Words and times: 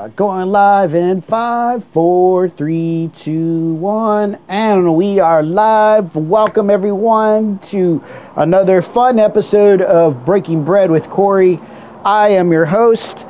Uh, 0.00 0.08
going 0.08 0.48
live 0.48 0.94
in 0.94 1.20
five, 1.20 1.84
four, 1.92 2.48
three, 2.48 3.10
two, 3.12 3.74
one, 3.74 4.38
and 4.48 4.96
we 4.96 5.18
are 5.18 5.42
live. 5.42 6.16
Welcome 6.16 6.70
everyone 6.70 7.58
to 7.68 8.02
another 8.36 8.80
fun 8.80 9.18
episode 9.18 9.82
of 9.82 10.24
Breaking 10.24 10.64
Bread 10.64 10.90
with 10.90 11.10
Corey. 11.10 11.60
I 12.02 12.30
am 12.30 12.50
your 12.50 12.64
host, 12.64 13.26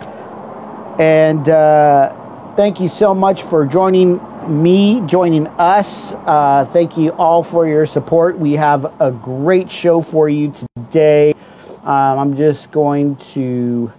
and 1.00 1.48
uh, 1.48 2.54
thank 2.54 2.78
you 2.78 2.88
so 2.88 3.16
much 3.16 3.42
for 3.42 3.66
joining 3.66 4.20
me, 4.48 5.02
joining 5.06 5.48
us. 5.48 6.12
Uh, 6.24 6.70
thank 6.72 6.96
you 6.96 7.10
all 7.14 7.42
for 7.42 7.66
your 7.66 7.84
support. 7.84 8.38
We 8.38 8.54
have 8.54 8.84
a 9.00 9.10
great 9.10 9.68
show 9.68 10.02
for 10.02 10.28
you 10.28 10.52
today. 10.52 11.34
Um, 11.82 12.18
I'm 12.20 12.36
just 12.36 12.70
going 12.70 13.16
to 13.34 13.92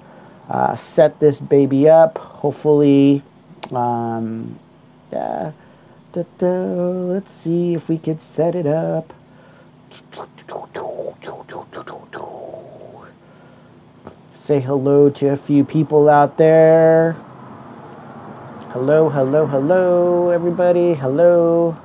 uh, 0.51 0.75
set 0.75 1.19
this 1.21 1.39
baby 1.39 1.87
up. 1.87 2.17
Hopefully, 2.17 3.23
um, 3.71 4.59
yeah, 5.11 5.53
da, 6.11 6.23
da, 6.37 6.47
let's 6.47 7.33
see 7.33 7.73
if 7.73 7.87
we 7.87 7.97
could 7.97 8.21
set 8.21 8.53
it 8.53 8.67
up. 8.67 9.13
Say 14.33 14.59
hello 14.59 15.09
to 15.09 15.29
a 15.29 15.37
few 15.37 15.63
people 15.63 16.09
out 16.09 16.37
there. 16.37 17.13
Hello, 18.71 19.09
hello, 19.09 19.47
hello, 19.47 20.29
everybody. 20.31 20.95
Hello. 20.95 21.77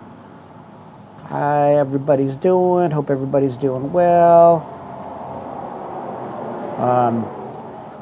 Hi, 1.28 1.75
everybody's 1.75 2.37
doing. 2.37 2.91
Hope 2.91 3.11
everybody's 3.11 3.56
doing 3.56 3.92
well. 3.92 4.73
Um, 6.78 7.45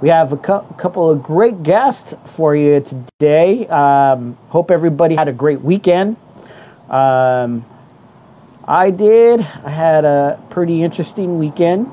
we 0.05 0.11
have 0.11 0.35
a 0.35 0.37
cu- 0.37 0.75
couple 0.77 1.09
of 1.09 1.23
great 1.23 1.63
guests 1.63 2.13
for 2.27 2.55
you 2.55 2.79
today. 2.79 3.67
Um, 3.69 4.37
hope 4.51 4.71
everybody 4.71 5.15
had 5.15 5.29
a 5.29 5.33
great 5.33 5.63
weekend. 5.63 6.19
Um, 6.91 7.65
I 8.69 8.91
did. 8.91 9.41
I 9.41 9.71
had 9.71 10.05
a 10.05 10.39
pretty 10.51 10.83
interesting 10.83 11.39
weekend. 11.39 11.87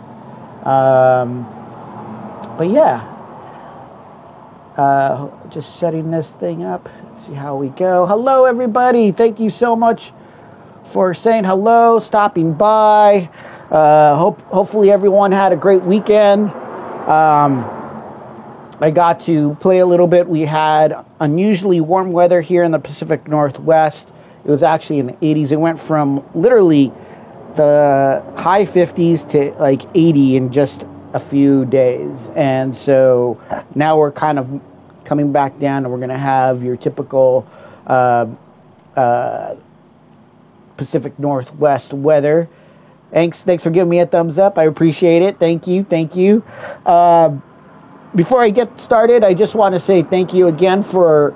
Um, 0.68 1.48
but 2.58 2.70
yeah, 2.70 3.00
uh, 4.78 5.30
just 5.48 5.78
setting 5.80 6.12
this 6.12 6.32
thing 6.32 6.66
up. 6.66 6.90
See 7.18 7.34
how 7.34 7.56
we 7.56 7.70
go. 7.70 8.06
Hello, 8.06 8.44
everybody. 8.44 9.14
Thank 9.14 9.40
you 9.40 9.50
so 9.50 9.74
much 9.74 10.12
for 10.92 11.14
saying 11.14 11.46
hello, 11.46 12.00
stopping 12.00 12.56
by. 12.56 13.30
Uh, 13.72 14.18
hope 14.18 14.42
hopefully 14.48 14.92
everyone 14.92 15.32
had 15.32 15.54
a 15.54 15.56
great 15.56 15.84
weekend. 15.86 16.52
Um, 17.08 17.81
I 18.82 18.90
got 18.90 19.20
to 19.22 19.56
play 19.62 19.78
a 19.78 19.86
little 19.86 20.08
bit. 20.08 20.28
We 20.28 20.42
had 20.42 21.06
unusually 21.20 21.82
warm 21.82 22.12
weather 22.12 22.42
here 22.42 22.64
in 22.64 22.72
the 22.72 22.80
Pacific 22.80 23.28
Northwest. 23.28 24.08
It 24.44 24.50
was 24.50 24.64
actually 24.64 24.98
in 24.98 25.06
the 25.06 25.14
80s. 25.14 25.52
It 25.52 25.58
went 25.58 25.80
from 25.80 26.28
literally 26.34 26.92
the 27.56 28.24
high 28.38 28.66
50s 28.66 29.30
to 29.30 29.52
like 29.62 29.84
80 29.94 30.36
in 30.36 30.52
just 30.52 30.84
a 31.14 31.20
few 31.20 31.66
days. 31.66 32.28
And 32.36 32.76
so 32.76 33.40
now 33.76 33.98
we're 33.98 34.12
kind 34.12 34.40
of 34.40 34.62
coming 35.06 35.32
back 35.32 35.60
down 35.60 35.84
and 35.84 35.92
we're 35.92 36.00
going 36.00 36.10
to 36.10 36.18
have 36.18 36.64
your 36.64 36.76
typical 36.76 37.48
uh, 37.86 38.26
uh, 38.96 39.56
Pacific 40.78 41.20
Northwest 41.20 41.94
weather. 41.94 42.50
Thanks, 43.12 43.42
thanks 43.42 43.64
for 43.64 43.70
giving 43.70 43.90
me 43.90 44.00
a 44.00 44.08
thumbs 44.08 44.40
up. 44.40 44.58
I 44.58 44.64
appreciate 44.64 45.22
it. 45.22 45.38
Thank 45.38 45.68
you, 45.68 45.84
thank 45.84 46.16
you. 46.16 46.44
Uh, 46.84 47.38
before 48.16 48.42
I 48.42 48.50
get 48.50 48.80
started, 48.80 49.24
I 49.24 49.34
just 49.34 49.56
want 49.56 49.74
to 49.74 49.80
say 49.80 50.04
thank 50.04 50.34
you 50.34 50.48
again 50.48 50.84
for 50.84 51.34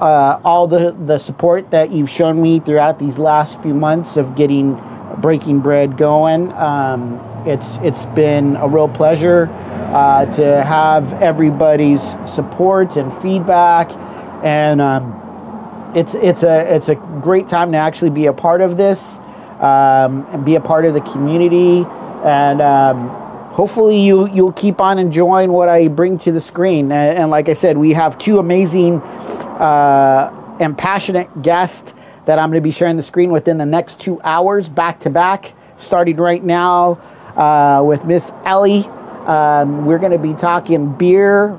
uh, 0.00 0.40
all 0.44 0.66
the, 0.66 0.96
the 1.06 1.18
support 1.18 1.70
that 1.70 1.92
you've 1.92 2.10
shown 2.10 2.40
me 2.40 2.60
throughout 2.60 2.98
these 2.98 3.18
last 3.18 3.60
few 3.62 3.74
months 3.74 4.16
of 4.16 4.34
getting 4.34 4.80
Breaking 5.18 5.60
Bread 5.60 5.96
going. 5.96 6.52
Um, 6.52 7.20
it's 7.46 7.78
it's 7.82 8.06
been 8.06 8.56
a 8.56 8.68
real 8.68 8.88
pleasure 8.88 9.46
uh, 9.94 10.26
to 10.26 10.64
have 10.64 11.12
everybody's 11.22 12.02
support 12.26 12.96
and 12.96 13.12
feedback, 13.20 13.90
and 14.44 14.80
um, 14.80 15.92
it's 15.94 16.14
it's 16.14 16.42
a 16.42 16.74
it's 16.74 16.88
a 16.88 16.94
great 17.20 17.48
time 17.48 17.72
to 17.72 17.78
actually 17.78 18.10
be 18.10 18.26
a 18.26 18.32
part 18.32 18.60
of 18.60 18.76
this 18.76 19.18
um, 19.60 20.26
and 20.32 20.44
be 20.44 20.54
a 20.54 20.60
part 20.60 20.84
of 20.84 20.94
the 20.94 21.00
community, 21.00 21.84
and 22.24 22.62
um, 22.62 23.19
hopefully 23.50 24.00
you 24.00 24.28
you'll 24.32 24.52
keep 24.52 24.80
on 24.80 24.98
enjoying 24.98 25.52
what 25.52 25.68
I 25.68 25.88
bring 25.88 26.18
to 26.18 26.32
the 26.32 26.40
screen. 26.40 26.92
And, 26.92 27.18
and 27.18 27.30
like 27.30 27.48
I 27.48 27.54
said, 27.54 27.76
we 27.76 27.92
have 27.92 28.16
two 28.18 28.38
amazing 28.38 29.00
uh, 29.00 30.56
and 30.60 30.76
passionate 30.76 31.42
guests 31.42 31.92
that 32.26 32.38
I'm 32.38 32.50
going 32.50 32.62
to 32.62 32.66
be 32.66 32.70
sharing 32.70 32.96
the 32.96 33.02
screen 33.02 33.30
within 33.30 33.58
the 33.58 33.66
next 33.66 33.98
two 33.98 34.20
hours, 34.22 34.68
back 34.68 35.00
to 35.00 35.10
back, 35.10 35.52
starting 35.78 36.16
right 36.16 36.42
now 36.42 36.92
uh, 37.36 37.82
with 37.82 38.04
Miss 38.04 38.30
Ellie. 38.44 38.86
Um, 39.26 39.84
we're 39.84 39.98
going 39.98 40.12
to 40.12 40.18
be 40.18 40.34
talking 40.34 40.96
beer, 40.96 41.58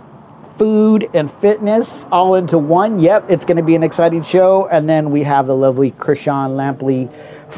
food, 0.57 1.09
and 1.13 1.31
fitness 1.41 2.05
all 2.11 2.35
into 2.35 2.57
one. 2.57 2.99
Yep, 2.99 3.25
it's 3.29 3.45
going 3.45 3.57
to 3.57 3.63
be 3.63 3.75
an 3.75 3.83
exciting 3.83 4.23
show. 4.23 4.67
And 4.67 4.87
then 4.87 5.11
we 5.11 5.23
have 5.23 5.47
the 5.47 5.55
lovely 5.55 5.91
Chrishon 5.91 6.51
Lampley 6.55 7.11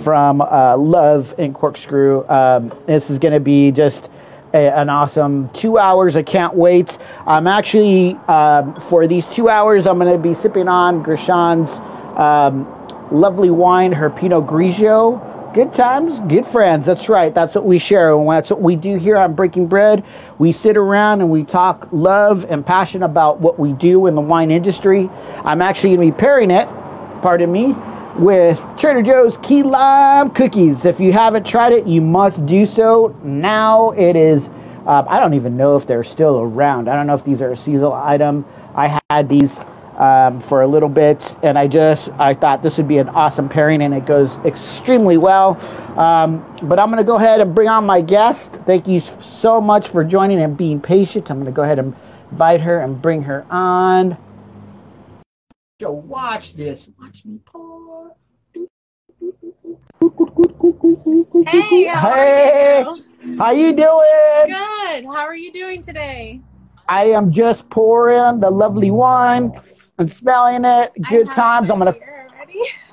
from 0.04 0.42
uh, 0.42 0.78
Love 0.78 1.34
and 1.38 1.54
Corkscrew. 1.54 2.28
Um, 2.28 2.74
this 2.88 3.10
is 3.10 3.20
going 3.20 3.34
to 3.34 3.40
be 3.40 3.72
just 3.72 4.10
a, 4.54 4.78
an 4.78 4.90
awesome 4.90 5.50
two 5.50 5.78
hours. 5.78 6.16
I 6.16 6.24
can't 6.24 6.54
wait. 6.56 6.98
I'm 7.26 7.48
actually, 7.48 8.16
um, 8.28 8.80
for 8.82 9.08
these 9.08 9.28
two 9.28 9.50
hours, 9.50 9.88
I'm 9.88 9.98
going 10.00 10.12
to 10.12 10.18
be 10.18 10.34
sipping 10.34 10.68
on 10.68 11.04
Chrishon's 11.04 11.80
um, 12.18 12.68
lovely 13.12 13.50
wine, 13.50 13.92
her 13.92 14.10
Pinot 14.10 14.46
Grigio. 14.46 15.30
Good 15.54 15.72
times, 15.72 16.20
good 16.22 16.48
friends. 16.48 16.86
That's 16.86 17.10
right. 17.10 17.34
That's 17.34 17.54
what 17.54 17.66
we 17.66 17.78
share. 17.78 18.16
And 18.16 18.28
that's 18.28 18.50
what 18.50 18.62
we 18.62 18.76
do 18.76 18.98
here 18.98 19.18
on 19.18 19.36
Breaking 19.36 19.68
Bread. 19.68 20.04
We 20.40 20.52
sit 20.52 20.78
around 20.78 21.22
and 21.22 21.30
we 21.30 21.44
talk 21.44 21.88
love 21.92 22.46
and 22.50 22.66
passion 22.66 23.04
about 23.04 23.40
what 23.40 23.60
we 23.60 23.74
do 23.74 24.08
in 24.08 24.16
the 24.16 24.22
wine 24.22 24.50
industry. 24.50 25.10
I'm 25.44 25.62
actually 25.62 25.96
going 25.96 26.10
to 26.10 26.16
be 26.16 26.20
pairing 26.20 26.50
it, 26.50 26.68
pardon 27.22 27.52
me, 27.52 27.76
with 28.18 28.64
Trader 28.78 29.02
Joe's 29.02 29.38
Key 29.38 29.64
Lime 29.64 30.30
Cookies. 30.32 30.86
If 30.86 31.00
you 31.00 31.12
haven't 31.12 31.46
tried 31.46 31.74
it, 31.74 31.88
you 31.88 32.02
must 32.02 32.46
do 32.46 32.66
so. 32.66 33.16
Now 33.24 33.92
it 33.92 34.16
is, 34.16 34.50
uh, 34.86 35.04
I 35.08 35.20
don't 35.20 35.34
even 35.34 35.58
know 35.58 35.76
if 35.76 35.88
they're 35.88 36.04
still 36.04 36.40
around. 36.40 36.90
I 36.90 36.96
don't 36.96 37.08
know 37.08 37.16
if 37.16 37.24
these 37.24 37.42
are 37.42 37.52
a 37.52 37.58
seasonal 37.58 37.94
item. 37.94 38.46
I 38.76 39.00
had 39.10 39.30
these 39.30 39.60
um, 39.98 40.42
for 40.42 40.62
a 40.62 40.68
little 40.68 40.90
bit, 40.90 41.36
and 41.44 41.58
I 41.58 41.68
just 41.68 42.10
I 42.18 42.34
thought 42.34 42.64
this 42.64 42.78
would 42.78 42.88
be 42.88 42.98
an 42.98 43.10
awesome 43.10 43.48
pairing, 43.48 43.82
and 43.82 43.94
it 43.94 44.06
goes 44.06 44.38
extremely 44.38 45.18
well. 45.18 45.58
Um, 46.00 46.44
but 46.64 46.80
I'm 46.80 46.90
going 46.90 46.98
to 46.98 47.04
go 47.04 47.16
ahead 47.16 47.40
and 47.40 47.54
bring 47.54 47.68
on 47.68 47.86
my 47.86 48.02
guest. 48.02 48.52
Thank 48.66 48.88
you 48.88 49.00
so 49.00 49.62
much 49.62 49.90
for 49.90 50.04
joining 50.04 50.42
and 50.42 50.58
being 50.58 50.82
patient. 50.82 51.30
I'm 51.30 51.38
going 51.38 51.46
to 51.46 51.56
go 51.56 51.62
ahead 51.62 51.80
and 51.80 51.96
invite 52.32 52.62
her 52.62 52.80
and 52.82 53.00
bring 53.02 53.22
her 53.24 53.46
on. 53.52 54.18
So 55.82 55.92
watch 55.92 56.56
this. 56.56 56.90
Watch 57.00 57.24
me 57.26 57.40
pour. 57.46 58.16
Hey, 61.48 61.88
how 61.88 62.12
Hey. 62.14 62.84
are 62.84 62.92
you? 62.92 63.38
How 63.38 63.52
you 63.52 63.74
doing? 63.74 64.48
Good. 64.48 65.06
How 65.06 65.26
are 65.26 65.36
you 65.36 65.52
doing 65.52 65.82
today? 65.82 66.42
I 66.88 67.06
am 67.06 67.32
just 67.34 67.68
pouring 67.70 68.40
the 68.40 68.50
lovely 68.50 68.92
wine 68.92 69.52
I'm 70.00 70.10
smelling 70.10 70.66
it. 70.66 70.92
Good 71.10 71.30
I 71.30 71.36
times. 71.36 71.70
I'm 71.70 71.80
gonna. 71.80 71.96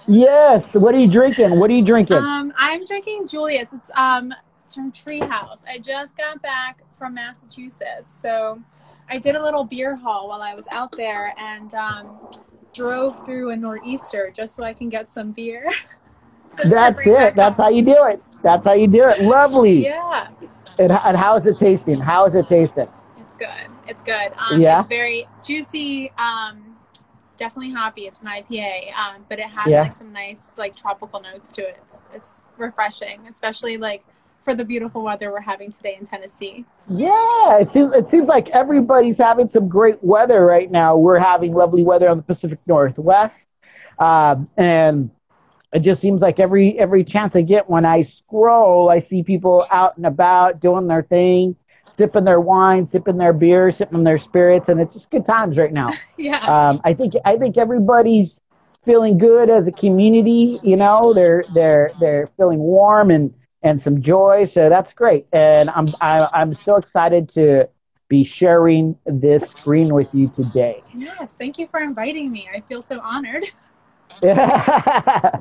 Yes. 0.07 0.65
What 0.73 0.95
are 0.95 0.99
you 0.99 1.09
drinking? 1.11 1.51
What 1.61 1.71
are 1.71 1.75
you 1.75 1.85
drinking? 1.85 2.17
Um, 2.17 2.53
I'm 2.57 2.85
drinking 2.85 3.29
Julius. 3.29 3.69
It's 3.73 3.91
um, 3.95 4.35
it's 4.65 4.75
from 4.75 4.91
Treehouse. 4.91 5.61
I 5.69 5.79
just 5.79 6.17
got 6.17 6.43
back 6.43 6.83
from 6.99 7.15
Massachusetts, 7.15 8.19
so 8.19 8.61
I 9.09 9.19
did 9.19 9.37
a 9.37 9.43
little 9.43 9.63
beer 9.63 9.95
haul 9.95 10.29
while 10.29 10.43
I 10.43 10.55
was 10.55 10.67
out 10.73 10.91
there, 10.93 11.33
and 11.39 11.73
um, 11.75 12.11
drove 12.73 13.25
through 13.25 13.51
a 13.51 13.57
nor'easter 13.57 14.31
just 14.35 14.55
so 14.55 14.65
I 14.65 14.73
can 14.73 14.89
get 14.89 15.11
some 15.11 15.33
beer. 15.33 15.69
That's 16.55 16.99
it. 17.07 17.35
That's 17.35 17.57
how 17.57 17.69
you 17.69 17.85
do 17.85 18.05
it. 18.07 18.23
That's 18.43 18.65
how 18.65 18.73
you 18.73 18.89
do 18.89 19.05
it. 19.09 19.21
Lovely. 19.23 19.85
Yeah, 19.85 20.29
And, 20.79 20.91
and 20.91 21.17
how 21.17 21.37
is 21.37 21.47
it 21.47 21.59
tasting? 21.59 22.01
How 22.01 22.27
is 22.27 22.35
it 22.35 22.49
tasting? 22.49 22.89
it's 23.19 23.37
good. 23.37 23.71
It's 23.87 24.03
good. 24.03 24.33
Um, 24.51 24.61
Yeah? 24.61 24.79
It's 24.79 24.89
very 24.89 25.29
juicy. 25.45 26.11
Um, 26.19 26.75
it's 27.27 27.37
definitely 27.37 27.71
hoppy. 27.73 28.03
It's 28.03 28.21
an 28.21 28.27
IPA, 28.27 28.93
um, 28.97 29.25
but 29.29 29.39
it 29.39 29.47
has 29.47 29.69
Yeah. 29.69 29.83
like 29.83 29.95
some 29.95 30.13
nice 30.13 30.53
like 30.57 30.75
tropical 30.75 31.21
notes 31.21 31.53
to 31.53 31.63
it. 31.63 31.79
It's, 31.85 32.03
it's 32.13 32.35
refreshing, 32.57 33.21
especially 33.29 33.77
like 33.77 34.03
for 34.43 34.55
the 34.55 34.65
beautiful 34.65 35.03
weather 35.03 35.31
we're 35.31 35.41
having 35.41 35.71
today 35.71 35.97
in 35.99 36.07
Tennessee. 36.07 36.65
Yeah, 36.89 37.59
it 37.59 37.71
seems, 37.73 37.93
it 37.95 38.11
seems 38.11 38.29
like 38.29 38.49
everybody's 38.51 39.17
having 39.17 39.49
some 39.49 39.69
great 39.69 40.03
weather 40.03 40.45
right 40.45 40.71
now. 40.71 40.97
We're 40.97 41.19
having 41.19 41.53
lovely 41.53 41.83
weather 41.83 42.09
on 42.09 42.17
the 42.17 42.23
Pacific 42.23 42.59
Northwest, 42.67 43.37
um, 43.99 44.49
and 44.57 45.11
it 45.73 45.81
just 45.81 46.01
seems 46.01 46.21
like 46.21 46.41
every 46.41 46.79
every 46.79 47.05
chance 47.05 47.37
I 47.37 47.43
get 47.43 47.69
when 47.69 47.85
I 47.85 48.03
scroll, 48.03 48.91
I 48.91 49.01
see 49.01 49.23
people 49.23 49.67
out 49.71 49.97
and 49.97 50.07
about 50.07 50.61
doing 50.61 50.87
their 50.89 51.03
thing, 51.03 51.55
sipping 51.97 52.25
their 52.25 52.41
wine, 52.41 52.89
sipping 52.91 53.19
their 53.19 53.33
beer, 53.33 53.71
sipping 53.71 54.05
their 54.05 54.19
spirits, 54.19 54.69
and 54.69 54.81
it's 54.81 54.95
just 54.95 55.11
good 55.11 55.27
times 55.27 55.57
right 55.57 55.73
now. 55.73 55.89
yeah. 56.17 56.39
Um, 56.45 56.81
I 56.85 56.95
think 56.95 57.15
I 57.25 57.37
think 57.37 57.57
everybody's 57.57 58.31
feeling 58.85 59.19
good 59.19 59.51
as 59.51 59.67
a 59.67 59.73
community. 59.73 60.59
You 60.63 60.77
know, 60.77 61.13
they're 61.15 61.45
they're 61.55 61.91
they're 62.01 62.29
feeling 62.37 62.59
warm 62.59 63.11
and 63.11 63.33
and 63.63 63.83
some 63.83 64.03
joy. 64.03 64.51
So 64.53 64.69
that's 64.69 64.93
great, 64.93 65.27
and 65.33 65.71
I'm 65.71 65.87
I, 66.01 66.29
I'm 66.33 66.55
so 66.55 66.77
excited 66.77 67.33
to 67.35 67.69
be 68.09 68.25
sharing 68.25 68.97
this 69.07 69.49
screen 69.51 69.95
with 69.95 70.09
you 70.13 70.29
today. 70.29 70.83
Yes, 70.95 71.35
thank 71.35 71.59
you 71.59 71.69
for 71.69 71.81
inviting 71.81 72.31
me. 72.33 72.49
I 72.53 72.61
feel 72.61 72.83
so 72.83 73.01
honored. 73.01 73.45
I, 74.23 75.41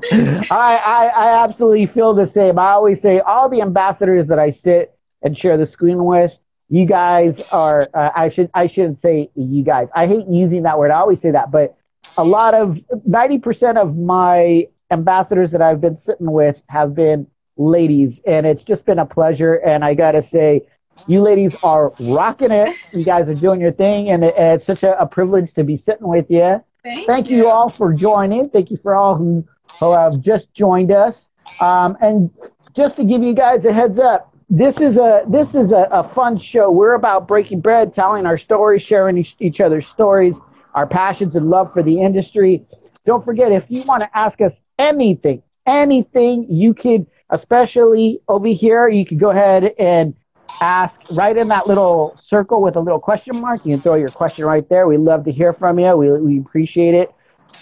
I 0.52 1.12
I 1.16 1.44
absolutely 1.44 1.88
feel 1.88 2.14
the 2.14 2.32
same. 2.34 2.58
I 2.58 2.72
always 2.72 3.02
say 3.02 3.20
all 3.20 3.50
the 3.50 3.62
ambassadors 3.62 4.28
that 4.28 4.40
I 4.40 4.52
sit 4.52 4.96
and 5.22 5.38
share 5.38 5.58
the 5.58 5.68
screen 5.68 6.06
with. 6.06 6.32
You 6.70 6.86
guys 6.86 7.42
are. 7.52 7.90
Uh, 7.94 8.12
I 8.16 8.30
should. 8.30 8.50
I 8.54 8.68
shouldn't 8.68 9.02
say 9.02 9.32
you 9.36 9.64
guys. 9.64 9.88
I 9.96 10.08
hate 10.08 10.28
using 10.30 10.64
that 10.64 10.78
word. 10.78 10.92
I 10.92 11.00
always 11.00 11.20
say 11.20 11.32
that, 11.32 11.52
but 11.52 11.76
a 12.16 12.24
lot 12.24 12.54
of 12.54 12.78
ninety 13.06 13.40
percent 13.40 13.78
of 13.78 13.98
my 13.98 14.68
ambassadors 14.92 15.52
that 15.52 15.62
I've 15.62 15.82
been 15.82 16.00
sitting 16.06 16.32
with 16.32 16.56
have 16.68 16.96
been 16.96 17.28
ladies, 17.60 18.20
and 18.26 18.48
it's 18.48 18.64
just 18.64 18.86
been 18.86 18.98
a 18.98 19.06
pleasure. 19.06 19.56
And 19.56 19.86
I 19.86 19.94
gotta 19.94 20.28
say, 20.30 20.64
you 21.08 21.22
ladies 21.22 21.56
are 21.64 21.94
rocking 22.00 22.52
it. 22.52 22.76
You 22.92 23.06
guys 23.06 23.28
are 23.28 23.40
doing 23.40 23.62
your 23.62 23.72
thing, 23.72 24.10
and 24.10 24.24
it, 24.24 24.34
it's 24.38 24.66
such 24.66 24.84
a, 24.84 25.00
a, 25.00 25.06
privilege 25.06 25.54
to 25.54 25.64
be 25.64 25.78
sitting 25.78 26.08
with 26.08 26.26
you. 26.30 26.64
Thank, 26.84 27.08
Thank 27.08 27.30
you. 27.30 27.38
you. 27.38 27.48
all 27.48 27.70
for 27.70 27.94
joining. 27.94 28.50
Thank 28.50 28.72
you 28.72 28.78
for 28.82 28.96
all 28.96 29.16
who, 29.16 29.46
who 29.80 29.94
have 29.94 30.20
just 30.22 30.54
joined 30.54 30.92
us. 30.92 31.30
Um, 31.60 31.98
and 32.02 32.32
just 32.76 32.96
to 32.98 33.04
give 33.04 33.22
you 33.22 33.34
guys 33.34 33.64
a 33.66 33.74
heads 33.74 34.00
up, 34.00 34.34
this 34.50 34.76
is 34.78 34.98
a 34.98 35.24
this 35.28 35.48
is 35.50 35.72
a, 35.72 35.88
a 35.92 36.12
fun 36.16 36.40
show. 36.40 36.72
We're 36.72 36.96
about 36.96 37.28
breaking 37.28 37.62
bread, 37.62 37.94
telling 37.94 38.26
our 38.26 38.38
stories, 38.38 38.82
sharing 38.82 39.18
each, 39.18 39.36
each 39.40 39.60
other's 39.60 39.88
stories, 39.88 40.36
our 40.74 40.88
passions 40.88 41.36
and 41.36 41.50
love 41.50 41.72
for 41.74 41.84
the 41.84 42.02
industry. 42.02 42.66
Don't 43.06 43.24
forget, 43.24 43.52
if 43.52 43.66
you 43.70 43.84
want 43.84 44.04
to 44.04 44.18
ask 44.18 44.42
us 44.42 44.52
anything, 44.78 45.44
anything, 45.66 46.48
you 46.50 46.74
could, 46.74 47.06
especially 47.30 48.22
over 48.28 48.48
here, 48.48 48.88
you 48.88 49.06
could 49.06 49.20
go 49.20 49.30
ahead 49.30 49.74
and 49.78 50.16
ask 50.62 51.00
right 51.12 51.38
in 51.38 51.48
that 51.48 51.68
little 51.68 52.18
circle 52.24 52.62
with 52.62 52.76
a 52.76 52.80
little 52.80 53.00
question 53.00 53.40
mark. 53.40 53.66
You 53.66 53.74
can 53.74 53.82
throw 53.82 53.96
your 53.96 54.10
question 54.10 54.46
right 54.46 54.68
there. 54.70 54.88
We 54.88 54.98
love 54.98 55.26
to 55.26 55.32
hear 55.32 55.54
from 55.54 55.80
you. 55.80 55.96
We, 55.96 56.12
we 56.12 56.40
appreciate 56.40 56.96
it. 56.96 57.14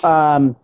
Um, 0.03 0.55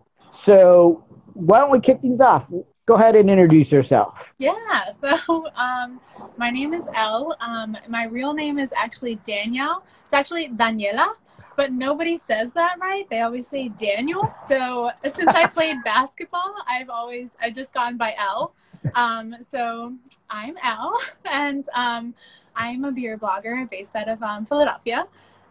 so 0.44 1.04
why 1.34 1.58
don't 1.58 1.70
we 1.70 1.80
kick 1.80 2.00
things 2.00 2.20
off? 2.20 2.44
Go 2.86 2.94
ahead 2.94 3.16
and 3.16 3.30
introduce 3.30 3.70
yourself. 3.72 4.14
Yeah, 4.38 4.90
so 5.00 5.48
um, 5.56 6.00
my 6.36 6.50
name 6.50 6.74
is 6.74 6.88
Elle. 6.94 7.36
Um, 7.40 7.76
my 7.88 8.06
real 8.06 8.34
name 8.34 8.58
is 8.58 8.72
actually 8.76 9.16
Danielle. 9.16 9.84
It's 10.04 10.14
actually 10.14 10.48
Daniela, 10.48 11.14
but 11.56 11.72
nobody 11.72 12.16
says 12.16 12.52
that 12.52 12.78
right. 12.80 13.08
They 13.10 13.20
always 13.20 13.48
say 13.48 13.68
Daniel. 13.68 14.34
So 14.46 14.90
since 15.04 15.34
I 15.34 15.46
played 15.52 15.76
basketball, 15.84 16.54
I've 16.68 16.90
always 16.90 17.36
I've 17.40 17.54
just 17.54 17.72
gone 17.72 17.96
by 17.96 18.14
Elle. 18.18 18.54
Um, 18.94 19.36
so 19.40 19.94
I'm 20.30 20.56
Elle, 20.62 20.94
and 21.24 21.68
um, 21.74 22.14
I'm 22.56 22.84
a 22.84 22.92
beer 22.92 23.18
blogger 23.18 23.68
based 23.70 23.94
out 23.96 24.08
of 24.08 24.22
um, 24.22 24.46
Philadelphia. 24.46 25.06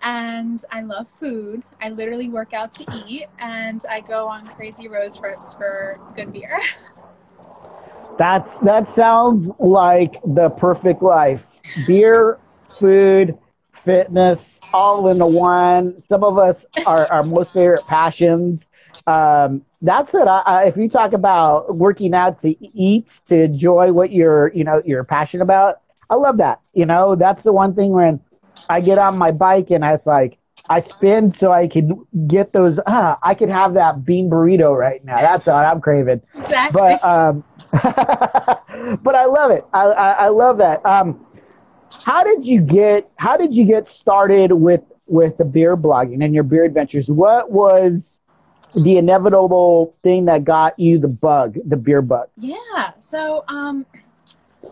And 0.05 0.63
I 0.69 0.81
love 0.81 1.09
food. 1.09 1.63
I 1.81 1.89
literally 1.89 2.27
work 2.27 2.53
out 2.53 2.73
to 2.73 2.85
eat, 3.07 3.27
and 3.39 3.81
I 3.89 4.01
go 4.01 4.27
on 4.27 4.47
crazy 4.55 4.89
road 4.89 5.13
trips 5.13 5.53
for 5.53 5.97
good 6.15 6.33
beer. 6.33 6.59
That's 8.17 8.49
that 8.63 8.93
sounds 8.95 9.49
like 9.59 10.19
the 10.25 10.49
perfect 10.49 11.01
life. 11.01 11.41
Beer, 11.87 12.37
food, 12.69 13.37
fitness, 13.83 14.39
all 14.73 15.07
in 15.07 15.17
the 15.17 15.25
one. 15.25 16.03
Some 16.09 16.23
of 16.23 16.37
us 16.37 16.63
are 16.85 17.11
our 17.11 17.23
most 17.23 17.53
favorite 17.53 17.85
passions. 17.87 18.61
Um, 19.07 19.65
that's 19.83 20.13
it. 20.13 20.27
I, 20.27 20.39
I, 20.39 20.63
if 20.63 20.77
you 20.77 20.89
talk 20.89 21.13
about 21.13 21.75
working 21.75 22.13
out 22.13 22.41
to 22.41 22.55
eat, 22.59 23.05
to 23.27 23.43
enjoy 23.43 23.91
what 23.91 24.11
you're, 24.11 24.51
you 24.53 24.63
know, 24.63 24.81
you're 24.85 25.03
passionate 25.03 25.43
about, 25.43 25.81
I 26.09 26.15
love 26.15 26.37
that. 26.37 26.61
You 26.73 26.85
know, 26.85 27.15
that's 27.15 27.43
the 27.43 27.51
one 27.51 27.75
thing 27.75 27.91
when 27.91 28.21
I 28.69 28.79
get 28.79 28.97
on 28.97 29.17
my 29.17 29.31
bike 29.31 29.71
and 29.71 29.83
I 29.83 29.99
like, 30.05 30.37
I 30.69 30.79
spin 30.81 31.33
so 31.37 31.51
I 31.51 31.67
can 31.67 32.05
get 32.27 32.53
those. 32.53 32.79
Ah, 32.87 33.19
I 33.21 33.33
could 33.33 33.49
have 33.49 33.73
that 33.73 34.05
bean 34.05 34.29
burrito 34.29 34.77
right 34.77 35.03
now. 35.03 35.17
That's 35.17 35.45
what 35.45 35.65
I'm 35.65 35.81
craving. 35.81 36.21
Exactly. 36.35 36.79
But 36.79 37.03
um, 37.03 37.43
but 39.03 39.15
I 39.15 39.25
love 39.25 39.51
it. 39.51 39.65
I, 39.73 39.83
I, 39.83 40.11
I 40.11 40.27
love 40.29 40.59
that. 40.59 40.85
Um, 40.85 41.25
how 42.05 42.23
did 42.23 42.45
you 42.45 42.61
get? 42.61 43.11
How 43.17 43.35
did 43.35 43.53
you 43.53 43.65
get 43.65 43.87
started 43.87 44.53
with 44.53 44.81
with 45.05 45.37
the 45.37 45.43
beer 45.43 45.75
blogging 45.75 46.23
and 46.23 46.33
your 46.33 46.43
beer 46.43 46.63
adventures? 46.63 47.09
What 47.09 47.51
was 47.51 48.19
the 48.75 48.97
inevitable 48.97 49.95
thing 50.03 50.25
that 50.25 50.43
got 50.43 50.77
you 50.79 50.99
the 50.99 51.07
bug, 51.07 51.57
the 51.65 51.77
beer 51.77 52.01
bug? 52.01 52.29
Yeah. 52.37 52.93
So, 52.97 53.43
um, 53.47 53.85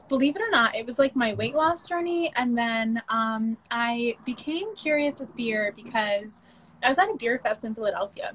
believe 0.07 0.35
it 0.35 0.41
or 0.41 0.49
not, 0.49 0.75
it 0.75 0.85
was 0.85 0.99
like 0.99 1.15
my 1.15 1.33
weight 1.33 1.55
loss 1.55 1.83
journey. 1.87 2.31
And 2.35 2.57
then 2.57 3.01
um, 3.09 3.57
I 3.69 4.15
became 4.25 4.75
curious 4.75 5.19
with 5.19 5.35
beer 5.35 5.73
because 5.75 6.41
I 6.83 6.89
was 6.89 6.97
at 6.97 7.09
a 7.09 7.15
beer 7.15 7.39
fest 7.43 7.63
in 7.63 7.75
Philadelphia. 7.75 8.33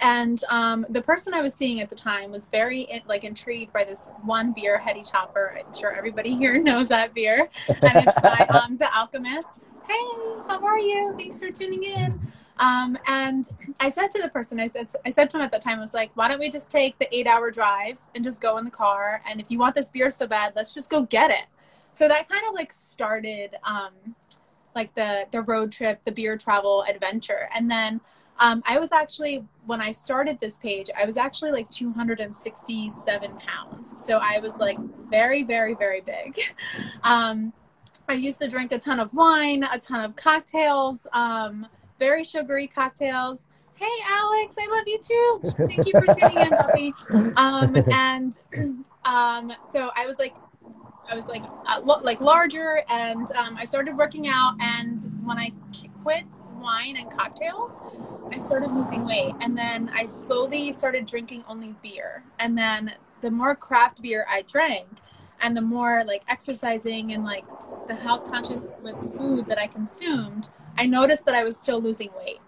And 0.00 0.42
um, 0.50 0.84
the 0.90 1.00
person 1.00 1.32
I 1.32 1.40
was 1.40 1.54
seeing 1.54 1.80
at 1.80 1.88
the 1.88 1.96
time 1.96 2.30
was 2.30 2.46
very 2.46 3.02
like 3.06 3.24
intrigued 3.24 3.72
by 3.72 3.84
this 3.84 4.10
one 4.22 4.52
beer, 4.52 4.78
Heady 4.78 5.02
Topper. 5.02 5.54
I'm 5.58 5.74
sure 5.74 5.94
everybody 5.94 6.34
here 6.34 6.62
knows 6.62 6.88
that 6.88 7.14
beer, 7.14 7.48
and 7.68 8.06
it's 8.06 8.20
by 8.20 8.46
um, 8.50 8.76
the 8.76 8.94
Alchemist. 8.94 9.62
Hey, 9.88 9.94
how 10.46 10.62
are 10.62 10.78
you? 10.78 11.14
Thanks 11.16 11.40
for 11.40 11.50
tuning 11.50 11.84
in. 11.84 12.20
Um, 12.58 12.98
and 13.06 13.48
I 13.80 13.88
said 13.88 14.10
to 14.12 14.22
the 14.22 14.28
person, 14.28 14.58
I 14.58 14.66
said, 14.66 14.88
I 15.06 15.10
said 15.10 15.30
to 15.30 15.36
him 15.36 15.42
at 15.42 15.50
that 15.52 15.62
time, 15.62 15.78
I 15.78 15.80
was 15.80 15.94
like, 15.94 16.10
why 16.14 16.28
don't 16.28 16.40
we 16.40 16.50
just 16.50 16.70
take 16.70 16.98
the 16.98 17.14
eight 17.16 17.26
hour 17.26 17.50
drive 17.50 17.96
and 18.14 18.24
just 18.24 18.40
go 18.40 18.58
in 18.58 18.64
the 18.64 18.70
car? 18.70 19.22
And 19.28 19.40
if 19.40 19.46
you 19.50 19.58
want 19.58 19.74
this 19.74 19.88
beer 19.88 20.10
so 20.10 20.26
bad, 20.26 20.54
let's 20.56 20.74
just 20.74 20.90
go 20.90 21.02
get 21.02 21.30
it. 21.30 21.44
So 21.90 22.08
that 22.08 22.28
kind 22.28 22.42
of 22.48 22.54
like 22.54 22.72
started, 22.72 23.56
um, 23.64 23.92
like 24.74 24.94
the, 24.94 25.26
the 25.30 25.42
road 25.42 25.72
trip, 25.72 26.00
the 26.04 26.12
beer 26.12 26.36
travel 26.36 26.84
adventure. 26.88 27.48
And 27.54 27.70
then, 27.70 28.00
um, 28.40 28.62
I 28.66 28.78
was 28.78 28.92
actually, 28.92 29.44
when 29.66 29.80
I 29.80 29.90
started 29.90 30.38
this 30.38 30.58
page, 30.58 30.90
I 30.96 31.04
was 31.04 31.16
actually 31.16 31.50
like 31.50 31.68
267 31.70 33.32
pounds. 33.38 33.94
So 34.04 34.18
I 34.22 34.38
was 34.38 34.58
like 34.58 34.78
very, 35.10 35.42
very, 35.42 35.74
very 35.74 36.00
big. 36.00 36.38
Um, 37.04 37.52
I 38.08 38.14
used 38.14 38.40
to 38.40 38.48
drink 38.48 38.72
a 38.72 38.78
ton 38.78 39.00
of 39.00 39.12
wine, 39.12 39.64
a 39.64 39.78
ton 39.78 40.04
of 40.04 40.16
cocktails, 40.16 41.06
um, 41.12 41.66
very 41.98 42.24
sugary 42.24 42.66
cocktails. 42.66 43.44
Hey, 43.74 43.86
Alex, 44.06 44.56
I 44.58 44.66
love 44.70 44.84
you 44.86 44.98
too. 44.98 45.40
Thank 45.66 45.86
you 45.86 45.92
for 45.92 46.14
tuning 46.14 46.38
in, 46.38 46.50
puppy. 46.50 46.94
Um, 47.36 47.76
and 47.92 48.38
um, 49.04 49.52
so 49.62 49.90
I 49.94 50.06
was 50.06 50.18
like, 50.18 50.34
I 51.10 51.14
was 51.14 51.26
like, 51.26 51.42
uh, 51.66 51.80
lo- 51.82 52.00
like 52.02 52.20
larger, 52.20 52.82
and 52.88 53.30
um, 53.32 53.56
I 53.56 53.64
started 53.64 53.96
working 53.96 54.28
out. 54.28 54.56
And 54.60 55.00
when 55.24 55.38
I 55.38 55.52
quit 56.02 56.26
wine 56.60 56.96
and 56.96 57.10
cocktails, 57.10 57.80
I 58.30 58.38
started 58.38 58.72
losing 58.72 59.06
weight, 59.06 59.34
and 59.40 59.56
then 59.56 59.90
I 59.94 60.04
slowly 60.04 60.72
started 60.72 61.06
drinking 61.06 61.44
only 61.48 61.74
beer. 61.82 62.24
And 62.38 62.58
then 62.58 62.94
the 63.20 63.30
more 63.30 63.54
craft 63.54 64.02
beer 64.02 64.26
I 64.28 64.42
drank, 64.42 64.88
and 65.40 65.56
the 65.56 65.62
more 65.62 66.04
like 66.04 66.24
exercising 66.28 67.12
and 67.12 67.24
like 67.24 67.44
the 67.86 67.94
health 67.94 68.30
conscious 68.30 68.72
with 68.82 68.96
food 69.16 69.46
that 69.46 69.58
I 69.58 69.66
consumed, 69.66 70.50
I 70.78 70.86
noticed 70.86 71.26
that 71.26 71.34
I 71.34 71.44
was 71.44 71.56
still 71.56 71.82
losing 71.82 72.10
weight. 72.16 72.38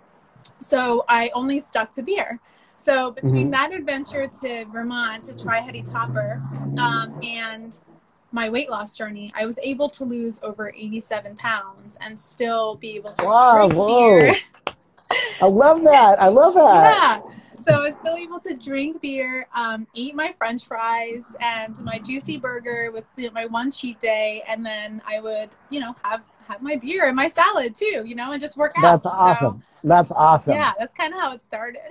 So 0.61 1.05
I 1.09 1.31
only 1.35 1.59
stuck 1.59 1.93
to 1.93 2.03
beer. 2.03 2.39
So 2.77 3.11
between 3.11 3.51
mm-hmm. 3.51 3.51
that 3.51 3.73
adventure 3.73 4.27
to 4.41 4.65
Vermont 4.67 5.25
to 5.25 5.37
try 5.37 5.61
Heady 5.61 5.83
Topper 5.83 6.41
um, 6.79 7.21
and 7.23 7.79
my 8.33 8.49
weight 8.49 8.71
loss 8.71 8.97
journey, 8.97 9.33
I 9.35 9.45
was 9.45 9.59
able 9.63 9.91
to 9.91 10.05
lose 10.05 10.41
over 10.43 10.71
87 10.71 11.37
pounds 11.37 11.99
and 12.01 12.19
still 12.19 12.77
be 12.77 12.97
able 12.97 13.13
to 13.15 13.25
wow, 13.25 13.67
drink 13.67 13.75
whoa. 13.75 14.09
beer. 14.09 14.35
I 15.43 15.47
love 15.47 15.83
that. 15.83 16.23
I 16.23 16.29
love 16.29 16.55
that. 16.55 17.21
Yeah. 17.23 17.33
So 17.59 17.75
I 17.75 17.81
was 17.81 17.95
still 17.97 18.17
able 18.17 18.41
to 18.41 18.55
drink 18.55 19.03
beer, 19.03 19.47
um, 19.55 19.87
eat 19.93 20.15
my 20.15 20.33
French 20.39 20.65
fries 20.65 21.35
and 21.41 21.79
my 21.81 21.99
juicy 21.99 22.39
burger 22.39 22.91
with 22.93 23.05
the, 23.17 23.29
my 23.31 23.45
one 23.47 23.71
cheat 23.71 24.01
day, 24.01 24.43
and 24.49 24.65
then 24.65 25.03
I 25.07 25.21
would, 25.21 25.51
you 25.69 25.81
know, 25.81 25.95
have 26.03 26.23
have 26.51 26.63
my 26.63 26.77
beer 26.77 27.07
and 27.07 27.17
my 27.17 27.29
salad 27.29 27.75
too, 27.75 28.03
you 28.05 28.15
know, 28.15 28.33
and 28.33 28.41
just 28.41 28.57
work 28.57 28.73
out. 28.77 29.03
That's 29.03 29.15
awesome. 29.15 29.63
So, 29.83 29.89
that's 29.89 30.11
awesome. 30.11 30.53
Yeah, 30.53 30.73
that's 30.79 30.95
kind 30.95 31.15
of 31.15 31.21
how 31.21 31.33
it 31.33 31.43
started. 31.43 31.83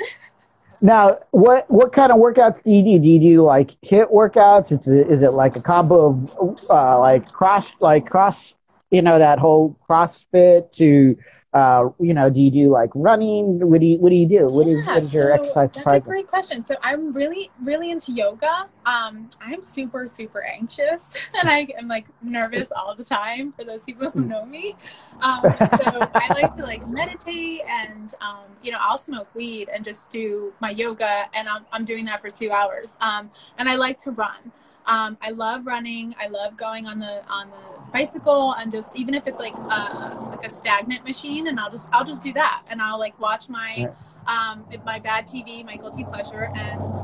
Now, 0.81 1.19
what 1.31 1.69
what 1.69 1.91
kind 1.91 2.09
of 2.09 2.19
workouts 2.19 2.63
do 2.63 2.71
you 2.71 2.81
do? 2.81 3.03
Do 3.03 3.09
you 3.09 3.19
do 3.19 3.43
like 3.43 3.71
HIIT 3.83 4.13
workouts? 4.13 4.71
Is 4.71 4.79
it, 4.87 5.11
is 5.11 5.21
it 5.21 5.31
like 5.31 5.57
a 5.57 5.61
combo 5.61 6.29
of 6.39 6.59
uh, 6.69 6.97
like 6.99 7.29
cross 7.31 7.65
like 7.81 8.09
cross 8.09 8.53
you 8.89 9.01
know 9.01 9.19
that 9.19 9.39
whole 9.39 9.77
CrossFit 9.89 10.71
to 10.73 11.17
uh, 11.53 11.89
you 11.99 12.13
know, 12.13 12.29
do 12.29 12.39
you 12.39 12.51
do 12.51 12.69
like 12.69 12.91
running? 12.93 13.59
What 13.67 13.79
do 13.79 13.87
you 13.87 13.97
What 13.97 14.09
do 14.09 14.15
you 14.15 14.27
do? 14.27 14.47
What 14.49 14.67
is, 14.67 14.85
Yeah, 14.85 14.93
what 14.93 15.03
is 15.03 15.13
your 15.13 15.31
so 15.31 15.53
exercise 15.55 15.73
That's 15.73 15.93
a 15.93 15.99
great 15.99 16.27
question. 16.27 16.63
So 16.63 16.75
I'm 16.83 17.11
really, 17.11 17.49
really 17.63 17.89
into 17.89 18.11
yoga. 18.11 18.67
Um, 18.85 19.29
I'm 19.41 19.63
super, 19.63 20.07
super 20.07 20.43
anxious, 20.43 21.27
and 21.39 21.49
I 21.49 21.67
am 21.77 21.87
like 21.87 22.07
nervous 22.21 22.71
all 22.71 22.95
the 22.95 23.03
time. 23.03 23.51
For 23.53 23.63
those 23.63 23.83
people 23.83 24.11
who 24.11 24.21
Mm. 24.21 24.27
know 24.27 24.45
me, 24.45 24.75
um, 25.21 25.43
so 25.67 26.07
I 26.15 26.31
like 26.33 26.51
to 26.57 26.63
like 26.63 26.87
meditate, 26.87 27.61
and 27.67 28.13
um, 28.21 28.45
you 28.61 28.71
know, 28.71 28.77
I'll 28.79 28.97
smoke 28.97 29.27
weed 29.33 29.69
and 29.73 29.83
just 29.83 30.09
do 30.11 30.53
my 30.59 30.69
yoga, 30.69 31.25
and 31.33 31.47
I'm 31.49 31.65
I'm 31.71 31.85
doing 31.85 32.05
that 32.05 32.21
for 32.21 32.29
two 32.29 32.51
hours. 32.51 32.95
Um, 33.01 33.31
and 33.57 33.67
I 33.67 33.75
like 33.75 33.97
to 34.01 34.11
run. 34.11 34.51
Um, 34.89 35.17
I 35.21 35.29
love 35.29 35.65
running. 35.67 36.15
I 36.19 36.27
love 36.27 36.57
going 36.57 36.87
on 36.87 36.99
the 36.99 37.23
on 37.29 37.49
the 37.51 37.91
bicycle 37.91 38.53
and 38.53 38.71
just 38.71 38.95
even 38.95 39.13
if 39.13 39.27
it's 39.27 39.39
like 39.39 39.55
a, 39.55 40.17
like 40.31 40.45
a 40.45 40.49
stagnant 40.49 41.05
machine, 41.05 41.47
and 41.47 41.59
I'll 41.59 41.69
just 41.71 41.89
I'll 41.93 42.03
just 42.05 42.23
do 42.23 42.33
that, 42.33 42.63
and 42.69 42.81
I'll 42.81 42.99
like 42.99 43.17
watch 43.19 43.49
my 43.49 43.89
um, 44.27 44.65
my 44.85 44.99
bad 44.99 45.27
TV, 45.27 45.63
my 45.63 45.75
guilty 45.75 46.03
pleasure, 46.03 46.51
and 46.55 46.95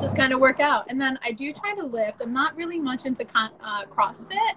just 0.00 0.16
kind 0.16 0.32
of 0.32 0.40
work 0.40 0.60
out. 0.60 0.86
And 0.90 1.00
then 1.00 1.18
I 1.22 1.32
do 1.32 1.52
try 1.52 1.74
to 1.74 1.84
lift. 1.84 2.22
I'm 2.22 2.32
not 2.32 2.56
really 2.56 2.80
much 2.80 3.04
into 3.04 3.24
con- 3.24 3.52
uh, 3.62 3.84
CrossFit, 3.84 4.54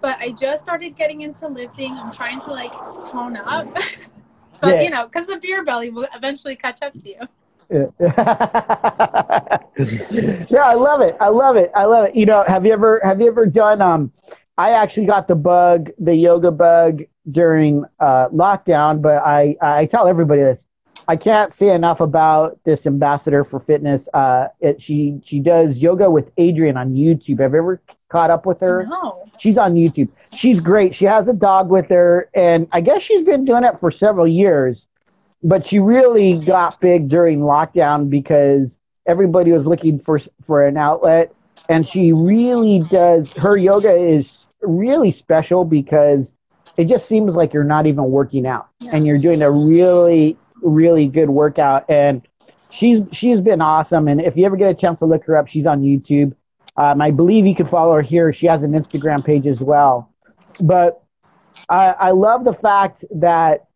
but 0.00 0.18
I 0.18 0.30
just 0.32 0.64
started 0.64 0.96
getting 0.96 1.20
into 1.22 1.46
lifting. 1.46 1.92
I'm 1.92 2.10
trying 2.12 2.40
to 2.40 2.50
like 2.50 2.72
tone 3.10 3.36
up. 3.36 3.66
but 4.60 4.76
Yeah. 4.76 4.82
you 4.82 4.90
know, 4.90 5.04
because 5.06 5.26
the 5.26 5.38
beer 5.38 5.62
belly 5.64 5.90
will 5.90 6.08
eventually 6.14 6.56
catch 6.56 6.82
up 6.82 6.94
to 6.94 7.08
you. 7.08 7.20
yeah, 7.70 8.00
I 10.64 10.74
love 10.74 11.02
it. 11.02 11.16
I 11.20 11.28
love 11.28 11.56
it. 11.56 11.70
I 11.74 11.84
love 11.84 12.06
it. 12.06 12.16
You 12.16 12.24
know, 12.24 12.44
have 12.46 12.64
you 12.64 12.72
ever 12.72 13.00
have 13.04 13.20
you 13.20 13.28
ever 13.28 13.44
done 13.46 13.82
um 13.82 14.12
I 14.56 14.70
actually 14.70 15.06
got 15.06 15.28
the 15.28 15.34
bug, 15.34 15.90
the 15.98 16.14
yoga 16.14 16.50
bug 16.50 17.02
during 17.30 17.84
uh 18.00 18.28
lockdown, 18.30 19.02
but 19.02 19.22
I 19.22 19.56
I 19.60 19.86
tell 19.86 20.08
everybody 20.08 20.40
this. 20.40 20.62
I 21.06 21.16
can't 21.16 21.54
say 21.58 21.70
enough 21.70 22.00
about 22.00 22.58
this 22.64 22.86
ambassador 22.86 23.44
for 23.44 23.60
fitness. 23.60 24.08
Uh 24.14 24.48
it, 24.60 24.80
she 24.80 25.20
she 25.24 25.38
does 25.38 25.76
yoga 25.76 26.10
with 26.10 26.34
Adriene 26.36 26.76
on 26.76 26.94
YouTube. 26.94 27.40
Have 27.40 27.52
you 27.52 27.58
ever 27.58 27.82
caught 28.08 28.30
up 28.30 28.46
with 28.46 28.60
her? 28.60 28.86
No. 28.88 29.24
She's 29.38 29.58
on 29.58 29.74
YouTube. 29.74 30.08
She's 30.34 30.58
great. 30.58 30.94
She 30.94 31.04
has 31.04 31.28
a 31.28 31.34
dog 31.34 31.68
with 31.68 31.90
her, 31.90 32.30
and 32.34 32.66
I 32.72 32.80
guess 32.80 33.02
she's 33.02 33.24
been 33.26 33.44
doing 33.44 33.64
it 33.64 33.78
for 33.78 33.90
several 33.90 34.26
years. 34.26 34.86
But 35.42 35.66
she 35.66 35.78
really 35.78 36.38
got 36.44 36.80
big 36.80 37.08
during 37.08 37.40
lockdown 37.40 38.10
because 38.10 38.76
everybody 39.06 39.52
was 39.52 39.66
looking 39.66 40.00
for 40.00 40.20
for 40.46 40.66
an 40.66 40.76
outlet, 40.76 41.32
and 41.68 41.86
she 41.86 42.12
really 42.12 42.80
does. 42.90 43.32
Her 43.34 43.56
yoga 43.56 43.92
is 43.92 44.26
really 44.62 45.12
special 45.12 45.64
because 45.64 46.26
it 46.76 46.88
just 46.88 47.08
seems 47.08 47.34
like 47.34 47.52
you're 47.52 47.64
not 47.64 47.86
even 47.86 48.04
working 48.10 48.46
out, 48.46 48.68
Yeah. 48.80 48.90
and 48.94 49.06
you're 49.06 49.18
doing 49.18 49.42
a 49.42 49.50
really 49.50 50.36
really 50.60 51.06
good 51.06 51.30
workout. 51.30 51.88
And 51.88 52.26
she's 52.70 53.08
she's 53.12 53.40
been 53.40 53.60
awesome. 53.60 54.08
And 54.08 54.20
if 54.20 54.36
you 54.36 54.44
ever 54.44 54.56
get 54.56 54.70
a 54.70 54.74
chance 54.74 54.98
to 54.98 55.06
look 55.06 55.24
her 55.26 55.36
up, 55.36 55.46
she's 55.46 55.66
on 55.66 55.82
YouTube. 55.82 56.34
Um, 56.76 57.00
I 57.00 57.12
believe 57.12 57.46
you 57.46 57.54
can 57.54 57.68
follow 57.68 57.94
her 57.94 58.02
here. 58.02 58.32
She 58.32 58.46
has 58.46 58.62
an 58.64 58.72
Instagram 58.72 59.24
page 59.24 59.46
as 59.46 59.60
well. 59.60 60.12
But 60.60 61.00
I, 61.68 61.86
I 61.88 62.10
love 62.10 62.44
the 62.44 62.52
fact 62.54 63.04
that 63.16 63.66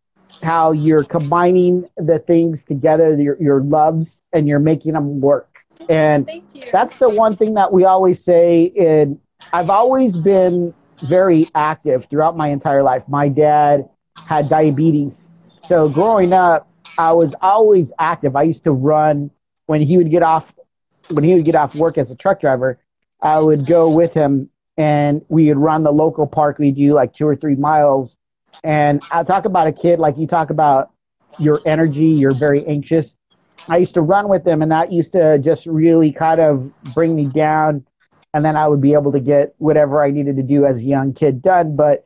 how 0.41 0.71
you're 0.71 1.03
combining 1.03 1.87
the 1.97 2.19
things 2.19 2.59
together, 2.67 3.15
your, 3.15 3.41
your 3.41 3.61
loves, 3.61 4.21
and 4.33 4.47
you're 4.47 4.59
making 4.59 4.93
them 4.93 5.21
work. 5.21 5.49
And 5.89 6.25
Thank 6.25 6.45
you. 6.53 6.63
that's 6.71 6.97
the 6.97 7.09
one 7.09 7.35
thing 7.35 7.53
that 7.55 7.71
we 7.71 7.85
always 7.85 8.23
say. 8.23 8.73
And 8.79 9.19
I've 9.51 9.69
always 9.69 10.17
been 10.17 10.73
very 11.01 11.49
active 11.55 12.05
throughout 12.09 12.37
my 12.37 12.49
entire 12.49 12.83
life. 12.83 13.03
My 13.07 13.29
dad 13.29 13.89
had 14.27 14.49
diabetes. 14.49 15.11
So 15.67 15.89
growing 15.89 16.33
up, 16.33 16.67
I 16.97 17.13
was 17.13 17.33
always 17.41 17.91
active. 17.99 18.35
I 18.35 18.43
used 18.43 18.63
to 18.65 18.71
run 18.71 19.31
when 19.65 19.81
he 19.81 19.97
would 19.97 20.11
get 20.11 20.23
off 20.23 20.45
when 21.09 21.23
he 21.23 21.33
would 21.33 21.45
get 21.45 21.55
off 21.55 21.75
work 21.75 21.97
as 21.97 22.11
a 22.11 22.15
truck 22.15 22.39
driver. 22.39 22.79
I 23.21 23.39
would 23.39 23.65
go 23.65 23.89
with 23.89 24.13
him 24.13 24.49
and 24.77 25.23
we 25.29 25.47
would 25.47 25.57
run 25.57 25.83
the 25.83 25.91
local 25.91 26.27
park. 26.27 26.59
We'd 26.59 26.75
do 26.75 26.93
like 26.93 27.13
two 27.13 27.27
or 27.27 27.35
three 27.35 27.55
miles. 27.55 28.15
And 28.63 29.03
I 29.11 29.23
talk 29.23 29.45
about 29.45 29.67
a 29.67 29.71
kid 29.71 29.99
like 29.99 30.17
you 30.17 30.27
talk 30.27 30.49
about 30.49 30.91
your 31.39 31.59
energy. 31.65 32.07
You're 32.07 32.35
very 32.35 32.65
anxious. 32.65 33.05
I 33.67 33.77
used 33.77 33.93
to 33.93 34.01
run 34.01 34.27
with 34.27 34.43
them, 34.43 34.61
and 34.61 34.71
that 34.71 34.91
used 34.91 35.13
to 35.13 35.37
just 35.39 35.65
really 35.65 36.11
kind 36.11 36.41
of 36.41 36.71
bring 36.93 37.15
me 37.15 37.25
down. 37.25 37.85
And 38.33 38.43
then 38.43 38.55
I 38.55 38.67
would 38.67 38.81
be 38.81 38.93
able 38.93 39.11
to 39.11 39.19
get 39.19 39.53
whatever 39.57 40.03
I 40.03 40.09
needed 40.09 40.35
to 40.37 40.43
do 40.43 40.65
as 40.65 40.77
a 40.77 40.83
young 40.83 41.13
kid 41.13 41.41
done. 41.41 41.75
But 41.75 42.05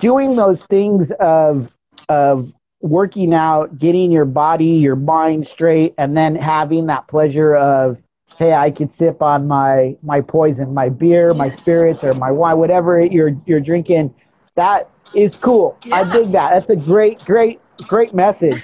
doing 0.00 0.36
those 0.36 0.60
things 0.66 1.08
of 1.20 1.68
of 2.08 2.52
working 2.80 3.32
out, 3.32 3.78
getting 3.78 4.10
your 4.10 4.24
body, 4.24 4.66
your 4.66 4.96
mind 4.96 5.46
straight, 5.46 5.94
and 5.98 6.16
then 6.16 6.34
having 6.34 6.86
that 6.86 7.06
pleasure 7.06 7.54
of, 7.54 7.96
hey, 8.38 8.52
I 8.52 8.70
could 8.70 8.90
sip 8.98 9.22
on 9.22 9.46
my 9.46 9.96
my 10.02 10.20
poison, 10.20 10.74
my 10.74 10.88
beer, 10.88 11.32
my 11.34 11.50
spirits, 11.50 12.02
or 12.02 12.12
my 12.14 12.30
wine, 12.30 12.58
whatever 12.58 13.00
you're 13.00 13.36
you're 13.46 13.60
drinking. 13.60 14.14
That 14.56 14.88
is 15.14 15.36
cool. 15.36 15.78
I 15.92 16.00
Yeah. 16.02 16.12
dig 16.12 16.32
that. 16.32 16.50
That's 16.52 16.68
a 16.70 16.76
great, 16.76 17.24
great, 17.24 17.60
great 17.86 18.14
message. 18.14 18.62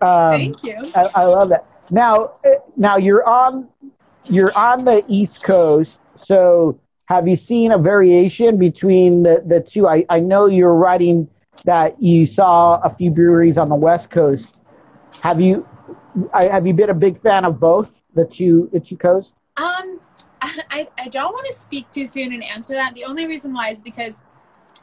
Um, 0.00 0.30
Thank 0.32 0.64
you. 0.64 0.90
I, 0.94 1.08
I 1.14 1.24
love 1.24 1.50
that. 1.50 1.66
Now, 1.90 2.32
eh, 2.44 2.54
now 2.76 2.96
you're 2.96 3.26
on 3.28 3.68
you're 4.24 4.56
on 4.56 4.84
the 4.84 5.02
East 5.08 5.42
Coast. 5.42 5.98
So, 6.26 6.78
have 7.06 7.26
you 7.26 7.36
seen 7.36 7.72
a 7.72 7.78
variation 7.78 8.56
between 8.56 9.24
the, 9.24 9.42
the 9.44 9.60
two? 9.60 9.86
I, 9.88 10.04
I 10.08 10.20
know 10.20 10.46
you're 10.46 10.74
writing 10.74 11.28
that 11.64 12.00
you 12.02 12.26
saw 12.32 12.80
a 12.82 12.94
few 12.94 13.10
breweries 13.10 13.58
on 13.58 13.68
the 13.68 13.74
West 13.74 14.10
Coast. 14.10 14.46
Have 15.22 15.40
you 15.40 15.66
I, 16.32 16.44
have 16.44 16.66
you 16.66 16.72
been 16.72 16.90
a 16.90 16.94
big 16.94 17.20
fan 17.20 17.44
of 17.44 17.60
both 17.60 17.88
the 18.14 18.24
two 18.24 18.70
the 18.72 18.80
two 18.80 18.96
coasts? 18.96 19.32
Um, 19.56 20.00
I, 20.42 20.88
I 20.98 21.08
don't 21.08 21.32
want 21.32 21.46
to 21.48 21.52
speak 21.52 21.88
too 21.90 22.06
soon 22.06 22.32
and 22.32 22.42
answer 22.42 22.74
that. 22.74 22.94
The 22.94 23.04
only 23.04 23.26
reason 23.26 23.52
why 23.52 23.70
is 23.70 23.82
because 23.82 24.22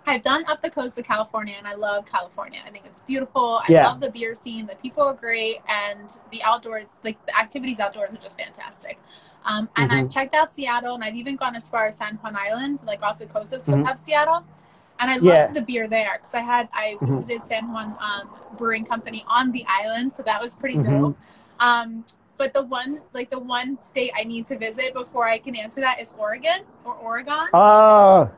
I've 0.10 0.24
done 0.24 0.44
up 0.48 0.62
the 0.63 0.70
coast 0.72 0.98
of 0.98 1.06
California 1.06 1.54
and 1.58 1.68
I 1.68 1.75
love 1.75 2.06
California. 2.06 2.60
I 2.66 2.72
think 2.72 2.86
it's 2.86 3.01
beautiful. 3.01 3.62
I 3.68 3.72
Yeah. 3.72 3.88
love 3.88 4.00
the 4.00 4.10
beer 4.10 4.34
scene. 4.34 4.66
The 4.66 4.75
people 4.75 5.04
are 5.04 5.13
great 5.13 5.58
and 5.68 6.18
the 6.32 6.42
outdoors, 6.42 6.86
like 7.04 7.24
the 7.28 7.38
activities 7.38 7.80
outdoors 7.80 8.12
are 8.13 8.18
just 8.18 8.39
fantastic. 8.39 9.00
Um, 9.46 9.70
and 9.75 9.92
Mhm. 9.92 9.96
I've 9.96 10.10
checked 10.10 10.34
out 10.34 10.51
Seattle 10.51 10.96
and 10.96 11.04
I've 11.04 11.16
even 11.16 11.36
gone 11.36 11.56
as 11.56 11.70
far 11.70 11.86
as 11.86 11.98
San 11.98 12.16
Juan 12.18 12.36
Island, 12.36 12.82
like 12.86 13.04
off 13.04 13.20
the 13.20 13.28
coast 13.28 13.54
of, 13.54 13.62
Mhm. 13.62 13.89
of 13.89 13.98
Seattle. 14.00 14.44
And 15.00 15.10
I 15.12 15.13
loved 15.16 15.24
Yeah. 15.25 15.48
the 15.54 15.62
beer 15.62 15.88
there 15.88 16.13
because 16.18 16.34
I 16.34 16.42
had 16.42 16.68
I 16.74 16.98
Mhm. 17.00 17.08
visited 17.08 17.44
San 17.44 17.72
Juan 17.72 17.96
um, 18.01 18.30
Brewing 18.58 18.84
Company 18.86 19.24
on 19.28 19.51
the 19.51 19.63
island, 19.70 20.12
so 20.12 20.24
that 20.24 20.42
was 20.42 20.56
pretty 20.56 20.78
Mhm. 20.78 21.00
dope. 21.01 21.18
Um, 21.60 22.04
but 22.38 22.54
the 22.54 22.63
one 22.63 23.01
like 23.13 23.30
the 23.30 23.39
one 23.39 23.80
state 23.80 24.12
I 24.18 24.24
need 24.24 24.48
to 24.48 24.58
visit 24.58 24.94
before 24.94 25.25
I 25.28 25.38
can 25.38 25.56
answer 25.56 25.82
that 25.82 26.01
is 26.01 26.13
Oregon 26.18 26.62
or 26.84 26.96
Oregon. 26.96 27.48
Oh, 27.54 28.30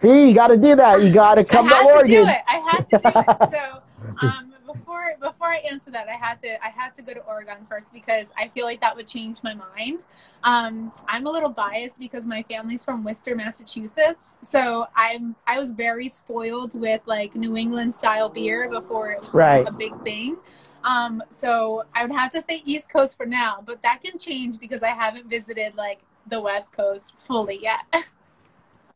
see, 0.00 0.28
you 0.28 0.34
got 0.34 0.48
to 0.48 0.56
do 0.56 0.76
that. 0.76 1.02
You 1.02 1.12
got 1.12 1.36
to 1.36 1.44
come 1.44 1.66
I 1.66 1.70
to 1.70 1.74
had 1.76 1.82
to 1.88 1.94
Oregon. 1.94 2.10
do 2.24 2.26
it. 2.26 2.38
I 2.46 2.58
had 2.58 2.86
to 2.88 2.96
do 2.98 3.12
it. 3.20 3.30
So 3.50 3.82
um, 4.18 4.52
before 4.66 5.14
before 5.20 5.48
I 5.48 5.56
answer 5.70 5.90
that, 5.92 6.08
I 6.08 6.12
had 6.12 6.40
to 6.42 6.64
I 6.64 6.68
had 6.68 6.94
to 6.96 7.02
go 7.02 7.14
to 7.14 7.20
Oregon 7.20 7.56
first 7.68 7.92
because 7.92 8.32
I 8.38 8.48
feel 8.48 8.64
like 8.64 8.80
that 8.80 8.94
would 8.96 9.08
change 9.08 9.42
my 9.42 9.54
mind. 9.54 10.04
Um, 10.42 10.92
I'm 11.08 11.26
a 11.26 11.30
little 11.30 11.48
biased 11.48 11.98
because 11.98 12.26
my 12.26 12.42
family's 12.42 12.84
from 12.84 13.04
Worcester, 13.04 13.34
Massachusetts, 13.36 14.36
so 14.42 14.86
I'm 14.96 15.36
I 15.46 15.58
was 15.58 15.72
very 15.72 16.08
spoiled 16.08 16.78
with 16.78 17.00
like 17.06 17.34
New 17.34 17.56
England 17.56 17.94
style 17.94 18.28
beer 18.28 18.68
before 18.68 19.12
it 19.12 19.22
was 19.22 19.32
Right. 19.34 19.66
a 19.66 19.72
big 19.72 19.98
thing. 20.04 20.36
Um, 20.84 21.22
so 21.30 21.84
I 21.94 22.04
would 22.04 22.12
have 22.14 22.30
to 22.32 22.42
say 22.42 22.60
East 22.66 22.90
Coast 22.92 23.16
for 23.16 23.24
now, 23.26 23.62
but 23.64 23.82
that 23.82 24.02
can 24.02 24.18
change 24.18 24.58
because 24.58 24.82
I 24.82 24.88
haven't 24.90 25.30
visited 25.30 25.76
like 25.76 26.00
the 26.26 26.40
West 26.40 26.72
Coast 26.72 27.14
fully 27.26 27.58
yet. 27.62 27.80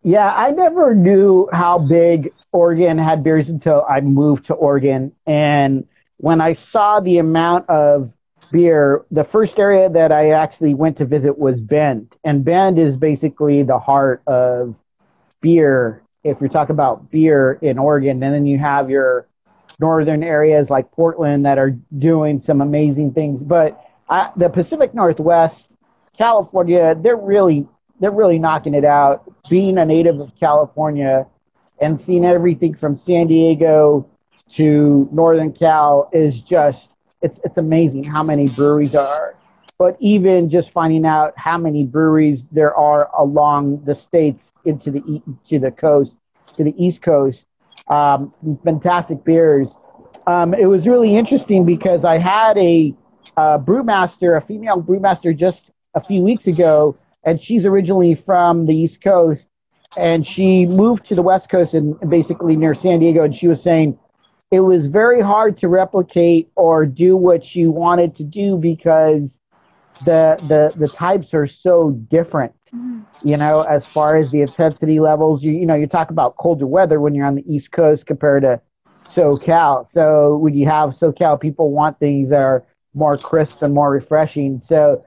Yeah, 0.09 0.35
I 0.35 0.53
never 0.53 0.95
knew 0.95 1.51
how 1.53 1.81
big 1.87 2.33
Oregon 2.51 2.97
had 2.97 3.23
beers 3.23 3.51
until 3.51 3.85
I 3.87 4.01
moved 4.01 4.47
to 4.47 4.55
Oregon. 4.55 5.13
And 5.27 5.87
when 6.17 6.41
I 6.41 6.55
saw 6.55 7.01
the 7.01 7.19
amount 7.19 7.69
of 7.69 8.11
beer, 8.51 9.05
the 9.11 9.25
first 9.25 9.59
area 9.59 9.91
that 9.91 10.11
I 10.11 10.31
actually 10.31 10.73
went 10.73 10.97
to 10.97 11.05
visit 11.05 11.39
was 11.39 11.61
Bend. 11.61 12.15
And 12.25 12.43
Bend 12.43 12.79
is 12.79 12.97
basically 12.97 13.63
the 13.65 13.79
heart 13.79 14.23
of 14.27 14.75
beer, 15.43 16.03
if 16.25 16.41
you're 16.41 16.49
talking 16.49 16.73
about 16.73 17.11
beer 17.11 17.59
in 17.61 17.79
Oregon. 17.79 18.23
And 18.23 18.33
then 18.33 18.47
you 18.47 18.57
have 18.57 18.89
your 18.89 19.29
northern 19.79 20.23
areas 20.23 20.71
like 20.71 20.91
Portland 20.91 21.45
that 21.45 21.59
are 21.59 21.77
doing 21.99 22.41
some 22.41 22.63
amazing 22.63 23.13
things. 23.13 23.43
But 23.43 23.79
I, 24.09 24.31
the 24.39 24.49
Pacific 24.49 24.95
Northwest, 24.95 25.67
California, 26.17 26.95
they're 26.95 27.15
really 27.15 27.69
they're 28.01 28.11
really 28.11 28.39
knocking 28.39 28.75
it 28.75 28.85
out. 28.85 29.25
Being 29.49 29.79
a 29.79 29.85
native 29.85 30.21
of 30.21 30.33
California 30.39 31.27
and 31.81 32.01
seeing 32.05 32.25
everything 32.25 32.75
from 32.75 32.97
San 32.97 33.27
Diego 33.27 34.09
to 34.57 35.09
Northern 35.13 35.53
Cal 35.53 36.09
is 36.13 36.41
just 36.41 36.89
it's 37.23 37.39
it's 37.45 37.57
amazing 37.57 38.05
how 38.05 38.23
many 38.23 38.49
breweries 38.49 38.95
are. 38.95 39.35
But 39.79 39.97
even 40.01 40.51
just 40.51 40.73
finding 40.73 41.07
out 41.07 41.35
how 41.37 41.57
many 41.57 41.85
breweries 41.85 42.47
there 42.51 42.75
are 42.75 43.11
along 43.17 43.85
the 43.85 43.95
states 43.95 44.43
into 44.65 44.91
the 44.91 45.23
to 45.49 45.59
the 45.59 45.71
coast 45.71 46.17
to 46.57 46.65
the 46.65 46.75
East 46.83 47.03
Coast, 47.03 47.47
um, 47.89 48.33
fantastic 48.65 49.25
beers. 49.25 49.75
um, 50.27 50.53
it 50.53 50.67
was 50.67 50.87
really 50.87 51.17
interesting 51.17 51.65
because 51.65 52.05
I 52.05 52.19
had 52.19 52.59
a 52.59 52.95
uh, 53.37 53.59
brewmaster, 53.59 54.37
a 54.37 54.41
female 54.45 54.83
brewmaster, 54.83 55.37
just 55.37 55.71
a 55.95 56.05
few 56.05 56.23
weeks 56.23 56.47
ago, 56.47 56.97
and 57.25 57.41
she's 57.43 57.65
originally 57.65 58.15
from 58.15 58.67
the 58.67 58.75
East 58.75 59.03
Coast, 59.03 59.47
and 59.97 60.27
she 60.27 60.67
moved 60.67 61.07
to 61.09 61.15
the 61.15 61.23
West 61.23 61.49
Coast 61.49 61.75
and 61.75 61.99
basically 62.09 62.57
near 62.57 62.75
San 62.75 63.01
Diego, 63.01 63.25
and 63.25 63.35
she 63.35 63.49
was 63.49 63.63
saying 63.63 63.99
it 64.51 64.61
was 64.61 64.87
very 64.87 65.21
hard 65.21 65.59
to 65.59 65.69
replicate 65.69 66.51
or 66.57 66.87
do 66.87 67.17
what 67.17 67.45
she 67.45 67.67
wanted 67.67 68.17
to 68.17 68.25
do 68.25 68.57
because 68.57 69.23
the 70.05 70.39
the 70.49 70.73
the 70.79 70.89
types 70.89 71.35
are 71.35 71.47
so 71.47 71.91
different. 71.91 72.53
Mm-hmm. 72.75 73.01
You 73.29 73.37
know, 73.37 73.63
as 73.63 73.87
far 73.87 74.17
as 74.17 74.31
the 74.31 74.43
intensity 74.43 75.01
levels, 75.01 75.43
you 75.43 75.53
you 75.53 75.67
know, 75.67 75.75
you 75.75 75.87
talk 75.87 76.11
about 76.11 76.37
colder 76.37 76.67
weather 76.67 77.01
when 77.01 77.15
you're 77.15 77.27
on 77.27 77.35
the 77.35 77.45
East 77.53 77.73
Coast 77.73 78.07
compared 78.07 78.43
to 78.43 78.61
SoCal. 79.15 79.87
So 79.93 80.37
when 80.37 80.55
you 80.55 80.67
have 80.67 80.91
SoCal, 80.91 81.41
people 81.41 81.71
want 81.71 81.99
things 81.99 82.31
that 82.31 82.41
are 82.41 82.65
more 82.95 83.17
crisp 83.17 83.63
and 83.63 83.75
more 83.75 83.91
refreshing. 83.91 84.63
So 84.65 85.05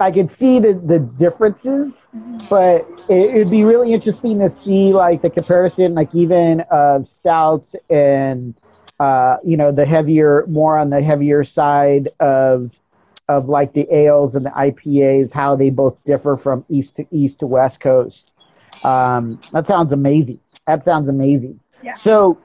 I 0.00 0.10
could 0.10 0.30
see 0.38 0.58
the, 0.58 0.80
the 0.84 0.98
differences, 0.98 1.92
mm-hmm. 2.14 2.38
but 2.50 2.86
it, 3.08 3.34
would 3.34 3.50
be 3.50 3.64
really 3.64 3.92
interesting 3.92 4.38
to 4.40 4.52
see 4.60 4.92
like 4.92 5.22
the 5.22 5.30
comparison, 5.30 5.94
like 5.94 6.12
even 6.14 6.60
of 6.70 7.08
stouts 7.08 7.74
and 7.88 8.54
uh, 8.98 9.36
you 9.44 9.56
know 9.56 9.70
the 9.70 9.84
heavier, 9.84 10.44
more 10.48 10.78
on 10.78 10.90
the 10.90 11.02
heavier 11.02 11.44
side 11.44 12.08
of 12.20 12.70
of 13.28 13.48
like 13.48 13.72
the 13.72 13.88
ales 13.94 14.34
and 14.34 14.44
the 14.44 14.50
IPAs, 14.50 15.32
how 15.32 15.56
they 15.56 15.70
both 15.70 15.96
differ 16.04 16.36
from 16.36 16.64
east 16.68 16.96
to 16.96 17.06
east 17.10 17.38
to 17.40 17.46
west 17.46 17.80
coast. 17.80 18.32
Um, 18.82 19.40
that 19.52 19.66
sounds 19.66 19.92
amazing. 19.92 20.40
That 20.66 20.84
sounds 20.84 21.08
amazing. 21.08 21.60
Yeah. 21.82 21.94
So 21.94 22.38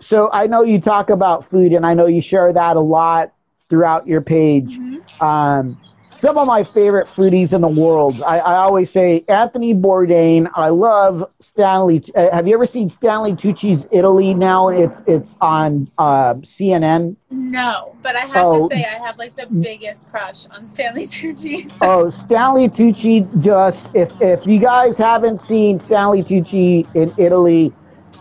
so 0.00 0.30
I 0.32 0.46
know 0.46 0.62
you 0.62 0.80
talk 0.80 1.10
about 1.10 1.50
food, 1.50 1.72
and 1.72 1.84
I 1.84 1.94
know 1.94 2.06
you 2.06 2.22
share 2.22 2.52
that 2.52 2.76
a 2.76 2.80
lot 2.80 3.32
throughout 3.68 4.06
your 4.06 4.20
page. 4.20 4.68
Mm-hmm. 4.68 5.24
Um, 5.24 5.80
some 6.20 6.36
of 6.36 6.46
my 6.46 6.64
favorite 6.64 7.08
foodies 7.08 7.52
in 7.52 7.60
the 7.62 7.68
world. 7.68 8.22
I, 8.22 8.38
I 8.38 8.56
always 8.56 8.90
say 8.92 9.24
Anthony 9.28 9.74
Bourdain. 9.74 10.50
I 10.54 10.68
love 10.68 11.30
Stanley. 11.40 12.04
Uh, 12.14 12.30
have 12.32 12.46
you 12.46 12.54
ever 12.54 12.66
seen 12.66 12.90
Stanley 12.98 13.32
Tucci's 13.32 13.86
Italy? 13.90 14.34
Now 14.34 14.68
it's 14.68 14.92
it's 15.06 15.30
on 15.40 15.90
uh, 15.98 16.34
CNN. 16.34 17.16
No, 17.30 17.96
but 18.02 18.16
I 18.16 18.20
have 18.20 18.46
oh, 18.46 18.68
to 18.68 18.74
say 18.74 18.84
I 18.84 19.04
have 19.04 19.18
like 19.18 19.36
the 19.36 19.46
biggest 19.46 20.10
crush 20.10 20.46
on 20.48 20.66
Stanley 20.66 21.06
Tucci. 21.06 21.72
oh, 21.80 22.12
Stanley 22.26 22.68
Tucci! 22.68 23.42
Just 23.42 23.88
if 23.94 24.12
if 24.20 24.46
you 24.46 24.60
guys 24.60 24.96
haven't 24.96 25.40
seen 25.46 25.80
Stanley 25.86 26.22
Tucci 26.22 26.94
in 26.94 27.12
Italy, 27.16 27.72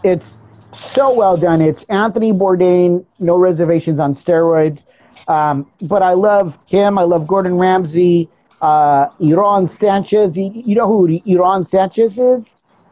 it's 0.03 0.25
so 0.93 1.13
well 1.13 1.37
done. 1.37 1.61
It's 1.61 1.83
Anthony 1.85 2.31
Bourdain, 2.31 3.05
no 3.19 3.37
reservations 3.37 3.99
on 3.99 4.15
steroids. 4.15 4.81
Um, 5.29 5.71
but 5.83 6.01
I 6.01 6.13
love 6.13 6.55
him. 6.65 6.97
I 6.97 7.03
love 7.03 7.27
Gordon 7.27 7.55
Ramsay, 7.55 8.27
uh, 8.61 9.09
Aarón 9.21 9.79
Sanchez. 9.79 10.35
You, 10.35 10.75
know 10.75 10.87
who 10.87 11.07
Aarón 11.07 11.69
Sanchez 11.69 12.11
is? 12.17 12.43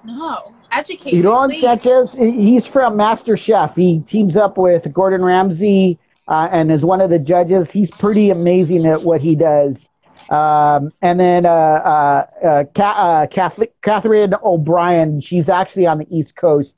No. 0.05 0.53
Educate 0.71 1.13
Aarón 1.15 1.49
me, 1.49 1.61
Sanchez, 1.61 2.11
he's 2.11 2.67
from 2.67 2.95
Master 2.95 3.37
Chef. 3.37 3.75
He 3.75 4.03
teams 4.09 4.37
up 4.37 4.57
with 4.57 4.91
Gordon 4.93 5.23
Ramsay 5.23 5.97
uh, 6.27 6.49
and 6.51 6.71
is 6.71 6.83
one 6.83 7.01
of 7.01 7.09
the 7.09 7.19
judges. 7.19 7.67
He's 7.71 7.89
pretty 7.89 8.29
amazing 8.29 8.85
at 8.85 9.01
what 9.01 9.19
he 9.19 9.35
does. 9.35 9.75
Um, 10.29 10.91
and 11.01 11.19
then 11.19 11.45
uh, 11.45 11.49
uh, 11.49 12.25
uh, 12.45 12.81
uh 12.81 13.27
Catherine 13.81 14.33
O'Brien, 14.43 15.21
she's 15.21 15.49
actually 15.49 15.87
on 15.87 15.99
the 15.99 16.07
East 16.15 16.35
Coast 16.35 16.75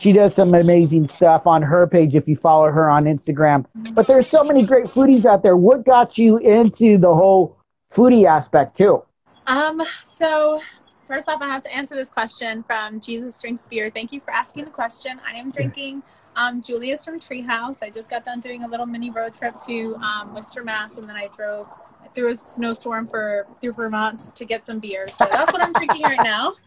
she 0.00 0.12
does 0.12 0.34
some 0.34 0.54
amazing 0.54 1.08
stuff 1.08 1.46
on 1.46 1.62
her 1.62 1.86
page 1.86 2.14
if 2.14 2.26
you 2.26 2.36
follow 2.36 2.70
her 2.70 2.88
on 2.88 3.04
Instagram. 3.04 3.64
But 3.92 4.06
there's 4.06 4.28
so 4.28 4.42
many 4.44 4.64
great 4.64 4.86
foodies 4.86 5.24
out 5.24 5.42
there. 5.42 5.56
What 5.56 5.84
got 5.84 6.18
you 6.18 6.38
into 6.38 6.98
the 6.98 7.12
whole 7.12 7.58
foodie 7.94 8.26
aspect 8.26 8.76
too? 8.76 9.02
Um, 9.46 9.82
so 10.04 10.60
first 11.06 11.28
off, 11.28 11.40
I 11.42 11.46
have 11.46 11.62
to 11.64 11.74
answer 11.74 11.94
this 11.94 12.10
question 12.10 12.62
from 12.62 13.00
Jesus 13.00 13.40
Drinks 13.40 13.66
Beer. 13.66 13.90
Thank 13.90 14.12
you 14.12 14.20
for 14.20 14.30
asking 14.30 14.64
the 14.64 14.70
question. 14.70 15.20
I 15.26 15.36
am 15.36 15.50
drinking 15.50 16.02
um, 16.36 16.62
Julius 16.62 17.04
from 17.04 17.20
Treehouse. 17.20 17.82
I 17.82 17.90
just 17.90 18.08
got 18.08 18.24
done 18.24 18.40
doing 18.40 18.64
a 18.64 18.68
little 18.68 18.86
mini 18.86 19.10
road 19.10 19.34
trip 19.34 19.56
to 19.66 19.96
um, 19.96 20.34
Worcester, 20.34 20.64
Mass, 20.64 20.96
and 20.96 21.08
then 21.08 21.16
I 21.16 21.28
drove 21.36 21.68
through 22.14 22.30
a 22.30 22.36
snowstorm 22.36 23.06
for 23.08 23.46
through 23.60 23.72
Vermont 23.72 24.34
to 24.34 24.44
get 24.44 24.64
some 24.64 24.78
beer. 24.78 25.08
So 25.08 25.26
that's 25.30 25.52
what 25.52 25.62
I'm 25.62 25.72
drinking 25.72 26.02
right 26.02 26.22
now. 26.22 26.54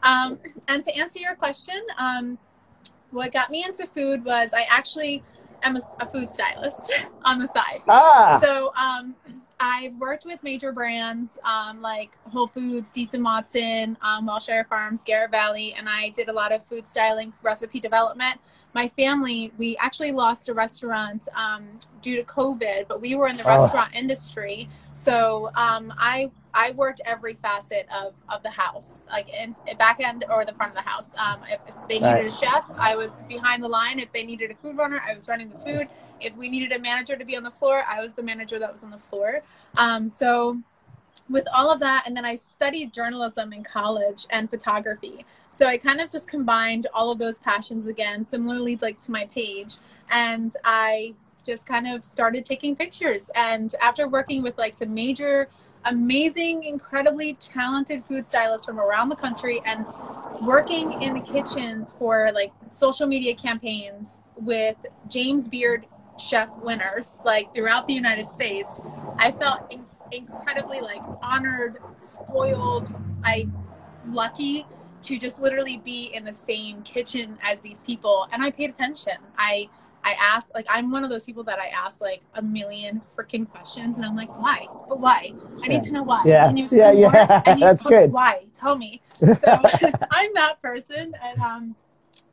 Um, 0.00 0.38
and 0.68 0.84
to 0.84 0.96
answer 0.96 1.18
your 1.18 1.34
question, 1.34 1.74
um, 1.98 2.38
what 3.10 3.32
got 3.32 3.50
me 3.50 3.64
into 3.64 3.86
food 3.86 4.24
was 4.24 4.52
I 4.52 4.66
actually 4.70 5.22
am 5.62 5.76
a, 5.76 5.80
a 6.00 6.06
food 6.06 6.28
stylist 6.28 7.06
on 7.24 7.38
the 7.38 7.48
side. 7.48 7.80
Ah. 7.88 8.38
So 8.42 8.72
um, 8.74 9.14
I've 9.60 9.96
worked 9.96 10.24
with 10.24 10.42
major 10.42 10.72
brands 10.72 11.38
um, 11.44 11.82
like 11.82 12.16
Whole 12.30 12.46
Foods, 12.46 12.92
Dietz 12.92 13.14
and 13.14 13.24
Watson, 13.24 13.96
um, 14.02 14.26
Wellshire 14.26 14.64
Farms, 14.68 15.02
Garrett 15.02 15.30
Valley, 15.30 15.74
and 15.76 15.88
I 15.88 16.10
did 16.10 16.28
a 16.28 16.32
lot 16.32 16.52
of 16.52 16.64
food 16.66 16.86
styling, 16.86 17.32
recipe 17.42 17.80
development. 17.80 18.40
My 18.74 18.88
family, 18.88 19.52
we 19.58 19.76
actually 19.78 20.12
lost 20.12 20.48
a 20.48 20.54
restaurant 20.54 21.26
um, 21.34 21.66
due 22.02 22.16
to 22.16 22.22
COVID, 22.22 22.86
but 22.86 23.00
we 23.00 23.14
were 23.14 23.26
in 23.28 23.36
the 23.36 23.44
oh. 23.44 23.62
restaurant 23.62 23.94
industry. 23.94 24.68
So 24.92 25.50
um, 25.54 25.92
I 25.98 26.30
I 26.54 26.72
worked 26.72 27.00
every 27.04 27.34
facet 27.34 27.86
of, 27.94 28.14
of 28.28 28.42
the 28.42 28.50
house, 28.50 29.02
like 29.10 29.28
in 29.28 29.54
back 29.78 30.00
end 30.00 30.24
or 30.28 30.44
the 30.44 30.54
front 30.54 30.76
of 30.76 30.76
the 30.82 30.90
house. 30.90 31.14
Um, 31.16 31.40
if, 31.48 31.60
if, 31.68 31.74
they 31.88 32.00
needed 32.00 32.26
a 32.26 32.30
chef, 32.30 32.64
I 32.76 32.96
was 32.96 33.22
behind 33.28 33.62
the 33.62 33.68
line. 33.68 34.00
If 34.00 34.12
they 34.12 34.24
needed 34.24 34.50
a 34.50 34.54
food 34.56 34.76
runner, 34.76 35.00
I 35.06 35.14
was 35.14 35.28
running 35.28 35.50
the 35.50 35.58
food. 35.58 35.88
If 36.20 36.34
we 36.36 36.48
needed 36.48 36.72
a 36.72 36.80
manager 36.80 37.16
to 37.16 37.24
be 37.24 37.36
on 37.36 37.44
the 37.44 37.50
floor, 37.50 37.84
I 37.86 38.00
was 38.00 38.14
the 38.14 38.24
manager 38.24 38.58
that 38.58 38.70
was 38.70 38.82
on 38.82 38.90
the 38.90 38.98
floor. 38.98 39.42
Um, 39.76 40.08
so 40.08 40.58
with 41.28 41.46
all 41.54 41.70
of 41.70 41.80
that, 41.80 42.04
and 42.06 42.16
then 42.16 42.24
I 42.24 42.34
studied 42.36 42.92
journalism 42.92 43.52
in 43.52 43.62
college 43.62 44.26
and 44.30 44.48
photography. 44.48 45.24
So 45.50 45.66
I 45.66 45.76
kind 45.76 46.00
of 46.00 46.10
just 46.10 46.28
combined 46.28 46.86
all 46.94 47.10
of 47.10 47.18
those 47.18 47.38
passions 47.38 47.86
again, 47.86 48.24
similarly 48.24 48.78
like 48.80 49.00
to 49.00 49.10
my 49.10 49.26
page, 49.26 49.76
and 50.10 50.54
I 50.64 51.14
just 51.44 51.66
kind 51.66 51.86
of 51.86 52.04
started 52.04 52.44
taking 52.44 52.76
pictures. 52.76 53.30
And 53.34 53.74
after 53.80 54.08
working 54.08 54.42
with 54.42 54.58
like 54.58 54.74
some 54.74 54.94
major 54.94 55.48
amazing, 55.84 56.64
incredibly 56.64 57.34
talented 57.34 58.04
food 58.04 58.24
stylists 58.26 58.66
from 58.66 58.78
around 58.78 59.08
the 59.08 59.16
country 59.16 59.60
and 59.64 59.86
working 60.42 61.00
in 61.02 61.14
the 61.14 61.20
kitchens 61.20 61.94
for 61.98 62.30
like 62.32 62.52
social 62.68 63.06
media 63.06 63.34
campaigns 63.34 64.20
with 64.36 64.76
James 65.08 65.48
Beard 65.48 65.86
chef 66.18 66.50
winners 66.58 67.18
like 67.24 67.54
throughout 67.54 67.86
the 67.86 67.94
United 67.94 68.28
States. 68.28 68.80
I 69.18 69.32
felt 69.32 69.72
incredibly 70.12 70.80
like 70.80 71.02
honored, 71.22 71.78
spoiled, 71.96 72.94
I 73.24 73.48
lucky 74.10 74.66
to 75.02 75.18
just 75.18 75.38
literally 75.40 75.78
be 75.84 76.10
in 76.14 76.24
the 76.24 76.34
same 76.34 76.82
kitchen 76.82 77.38
as 77.42 77.60
these 77.60 77.82
people 77.82 78.26
and 78.32 78.42
I 78.42 78.50
paid 78.50 78.70
attention. 78.70 79.14
I 79.36 79.68
I 80.04 80.16
asked 80.18 80.54
like, 80.54 80.66
I'm 80.70 80.90
one 80.90 81.04
of 81.04 81.10
those 81.10 81.26
people 81.26 81.44
that 81.44 81.58
I 81.58 81.66
ask 81.66 82.00
like 82.00 82.22
a 82.34 82.42
million 82.42 83.00
freaking 83.00 83.48
questions, 83.48 83.96
and 83.96 84.06
I'm 84.06 84.16
like, 84.16 84.30
why? 84.40 84.66
But 84.88 85.00
why? 85.00 85.32
I 85.62 85.68
need 85.68 85.82
to 85.82 85.92
know 85.92 86.02
why. 86.02 86.22
Yeah, 86.24 86.44
Can 86.46 86.56
you 86.56 86.68
yeah, 86.70 86.92
yeah. 86.92 87.42
I 87.44 87.54
need 87.54 87.62
That's 87.62 87.82
good. 87.82 88.12
Why? 88.12 88.46
Tell 88.54 88.76
me. 88.76 89.02
So 89.38 89.50
I'm 90.12 90.30
that 90.34 90.62
person, 90.62 91.12
and 91.22 91.42
um, 91.42 91.76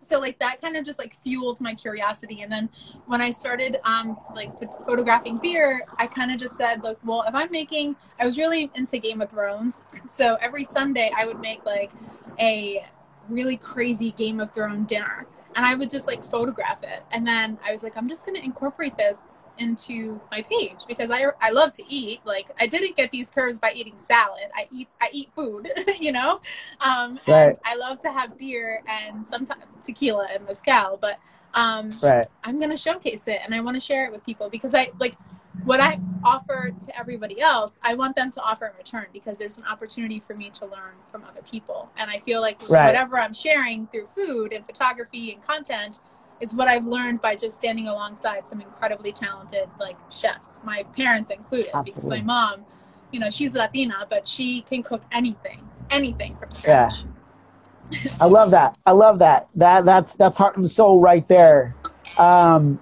so 0.06 0.20
like 0.20 0.40
that 0.40 0.62
kind 0.62 0.78
of 0.78 0.86
just 0.86 1.00
like 1.00 1.16
fueled 1.22 1.62
my 1.62 1.74
curiosity. 1.74 2.42
And 2.42 2.52
then 2.52 2.70
when 3.08 3.22
I 3.22 3.32
started 3.32 3.78
um 3.84 4.18
like 4.36 4.52
photographing 4.86 5.38
beer, 5.38 5.82
I 5.98 6.08
kind 6.08 6.32
of 6.32 6.38
just 6.38 6.56
said, 6.56 6.84
like, 6.84 6.98
well, 7.04 7.24
if 7.28 7.36
I'm 7.36 7.52
making, 7.52 7.96
I 8.20 8.26
was 8.26 8.38
really 8.38 8.72
into 8.76 8.98
Game 8.98 9.22
of 9.22 9.30
Thrones, 9.30 9.84
so 10.08 10.38
every 10.42 10.64
Sunday 10.64 11.12
I 11.16 11.26
would 11.26 11.40
make 11.40 11.66
like 11.66 11.92
a 12.40 12.86
really 13.30 13.58
crazy 13.58 14.12
Game 14.12 14.40
of 14.40 14.52
Thrones 14.52 14.88
dinner 14.88 15.28
and 15.56 15.66
I 15.66 15.74
would 15.74 15.90
just 15.90 16.08
like 16.08 16.24
photograph 16.24 16.84
it. 16.84 17.04
And 17.12 17.26
then 17.26 17.58
I 17.66 17.72
was 17.72 17.84
like, 17.84 17.96
I'm 17.96 18.10
just 18.10 18.26
going 18.26 18.36
to 18.36 18.44
incorporate 18.44 18.98
this 18.98 19.32
into 19.58 20.20
my 20.32 20.42
page 20.42 20.86
because 20.88 21.12
I, 21.12 21.26
I 21.42 21.52
love 21.52 21.74
to 21.74 21.84
eat. 21.88 22.22
Like 22.26 22.50
I 22.60 22.68
didn't 22.68 22.96
get 22.96 23.12
these 23.12 23.30
curves 23.30 23.60
by 23.60 23.72
eating 23.74 23.98
salad. 23.98 24.50
I 24.56 24.68
eat, 24.72 24.88
I 25.02 25.10
eat 25.12 25.30
food, 25.34 25.70
you 26.00 26.12
know? 26.12 26.42
Um, 26.82 27.20
right. 27.28 27.48
and 27.48 27.58
I 27.66 27.76
love 27.76 28.00
to 28.02 28.12
have 28.12 28.38
beer 28.38 28.82
and 28.88 29.26
sometimes 29.26 29.64
tequila 29.84 30.28
and 30.34 30.46
mezcal, 30.46 30.98
but, 31.00 31.20
um, 31.54 31.98
right. 32.02 32.26
I'm 32.44 32.58
going 32.60 32.72
to 32.72 32.78
showcase 32.78 33.28
it 33.28 33.40
and 33.44 33.56
I 33.56 33.62
want 33.62 33.76
to 33.76 33.82
share 33.82 34.06
it 34.06 34.12
with 34.12 34.26
people 34.26 34.50
because 34.50 34.74
I 34.76 34.92
like, 35.00 35.16
what 35.64 35.80
I 35.80 36.00
offer 36.24 36.72
to 36.86 37.00
everybody 37.00 37.40
else, 37.40 37.80
I 37.82 37.96
want 37.96 38.16
them 38.16 38.30
to 38.32 38.42
offer 38.42 38.66
in 38.66 38.74
return 38.78 39.06
because 39.14 39.38
there's 39.38 39.58
an 39.58 39.64
opportunity 39.64 40.22
for 40.26 40.36
me 40.36 40.50
to 40.52 40.66
learn 40.66 40.96
from 41.10 41.24
other 41.24 41.42
people. 41.50 41.90
And 41.98 42.12
I 42.12 42.20
feel 42.20 42.42
like 42.42 42.60
right. 42.70 42.86
whatever 42.86 43.18
I'm 43.18 43.34
sharing 43.34 43.88
through 43.88 44.08
food 44.08 44.54
and 44.54 44.66
photography 44.66 45.32
and 45.32 45.42
content 45.46 46.00
is 46.40 46.54
what 46.54 46.68
I've 46.68 46.86
learned 46.86 47.22
by 47.22 47.36
just 47.36 47.56
standing 47.58 47.88
alongside 47.88 48.48
some 48.48 48.62
incredibly 48.62 49.12
talented 49.12 49.70
like 49.80 49.98
chefs, 50.12 50.62
my 50.64 50.84
parents 50.96 51.32
included, 51.32 51.68
Absolutely. 51.74 51.92
because 51.92 52.10
my 52.10 52.22
mom, 52.22 52.66
you 53.12 53.20
know, 53.20 53.30
she's 53.30 53.54
Latina, 53.54 54.06
but 54.10 54.28
she 54.28 54.62
can 54.62 54.84
cook 54.84 55.04
anything, 55.12 55.68
anything 55.90 56.36
from 56.36 56.52
scratch. 56.52 57.04
Yeah. 57.04 58.12
I 58.20 58.26
love 58.26 58.52
that. 58.52 58.78
I 58.86 58.92
love 58.92 59.20
that. 59.20 59.48
That 59.56 59.86
that's 59.86 60.12
that's 60.18 60.36
heart 60.36 60.58
and 60.58 60.70
soul 60.70 61.00
right 61.00 61.28
there. 61.28 61.76
Um, 62.18 62.80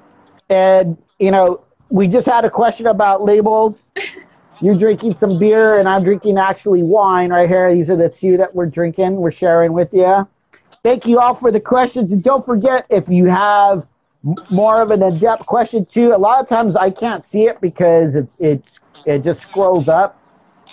and 0.50 0.98
you 1.20 1.32
know, 1.32 1.64
we 1.90 2.08
just 2.08 2.26
had 2.26 2.46
a 2.46 2.50
question 2.50 2.88
about 2.88 3.24
labels. 3.24 3.92
You're 4.62 4.78
drinking 4.78 5.18
some 5.20 5.38
beer, 5.40 5.80
and 5.80 5.90
I'm 5.90 6.04
drinking 6.04 6.38
actually 6.38 6.84
wine 6.84 7.32
right 7.32 7.50
here. 7.50 7.74
These 7.74 7.90
are 7.90 7.98
the 7.98 8.10
two 8.10 8.38
that 8.38 8.56
we're 8.56 8.68
drinking. 8.68 9.16
We're 9.18 9.32
sharing 9.32 9.74
with 9.74 9.90
you. 9.92 10.28
Thank 10.84 11.06
you 11.06 11.20
all 11.20 11.36
for 11.36 11.50
the 11.50 11.62
questions, 11.62 12.12
and 12.12 12.22
don't 12.22 12.46
forget 12.46 12.86
if 12.90 13.08
you 13.08 13.26
have 13.26 13.88
more 14.50 14.82
of 14.82 14.92
an 14.92 15.02
in-depth 15.02 15.46
question 15.46 15.86
too. 15.94 16.14
A 16.14 16.18
lot 16.18 16.42
of 16.42 16.50
times 16.50 16.76
I 16.76 16.90
can't 16.90 17.24
see 17.32 17.44
it 17.44 17.62
because 17.62 18.16
it, 18.16 18.28
it's 18.38 18.68
it 19.06 19.24
just 19.24 19.42
scrolls 19.42 19.88
up. 19.88 20.20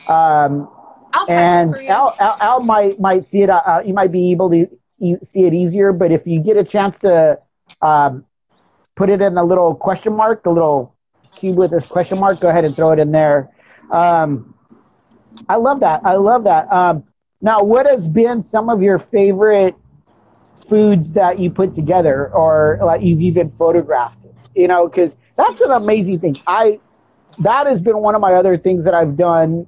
Um, 0.09 0.69
and 1.29 1.75
Al, 1.89 2.15
Al, 2.19 2.37
Al, 2.41 2.61
might 2.61 2.99
might 3.01 3.31
see 3.31 3.43
it. 3.43 3.51
Uh, 3.51 3.83
you 3.85 3.95
might 3.95 4.11
be 4.11 4.33
able 4.33 4.51
to 4.51 4.67
see 4.99 5.17
it 5.35 5.55
easier. 5.55 5.93
But 5.93 6.11
if 6.11 6.27
you 6.27 6.41
get 6.41 6.57
a 6.57 6.65
chance 6.65 6.99
to 7.03 7.39
um, 7.81 8.25
put 8.97 9.11
it 9.11 9.21
in 9.21 9.35
the 9.35 9.45
little 9.45 9.75
question 9.75 10.15
mark, 10.17 10.43
the 10.43 10.51
little 10.51 10.95
cube 11.37 11.57
with 11.57 11.71
this 11.71 11.87
question 11.87 12.19
mark, 12.19 12.41
go 12.41 12.49
ahead 12.49 12.65
and 12.65 12.75
throw 12.75 12.91
it 12.91 12.99
in 12.99 13.13
there. 13.13 13.49
Um, 13.93 14.55
I 15.49 15.57
love 15.57 15.81
that. 15.81 16.01
I 16.05 16.17
love 16.17 16.45
that. 16.45 16.71
Um, 16.73 17.05
now, 17.41 17.63
what 17.63 17.87
has 17.87 18.07
been 18.09 18.43
some 18.43 18.69
of 18.69 18.83
your 18.83 18.99
favorite 18.99 19.77
foods 20.71 21.13
that 21.13 21.39
you 21.39 21.51
put 21.51 21.75
together 21.75 22.31
or 22.33 22.79
like 22.83 23.03
you've 23.03 23.21
even 23.21 23.53
photographed? 23.59 24.25
it, 24.25 24.35
You 24.55 24.69
know, 24.69 24.89
because 24.89 25.13
that's 25.37 25.61
an 25.61 25.73
amazing 25.73 26.21
thing. 26.21 26.37
I 26.47 26.81
that 27.41 27.67
has 27.67 27.81
been 27.81 27.99
one 27.99 28.15
of 28.15 28.21
my 28.21 28.35
other 28.35 28.57
things 28.57 28.85
that 28.85 28.95
I've 28.95 29.17
done. 29.17 29.67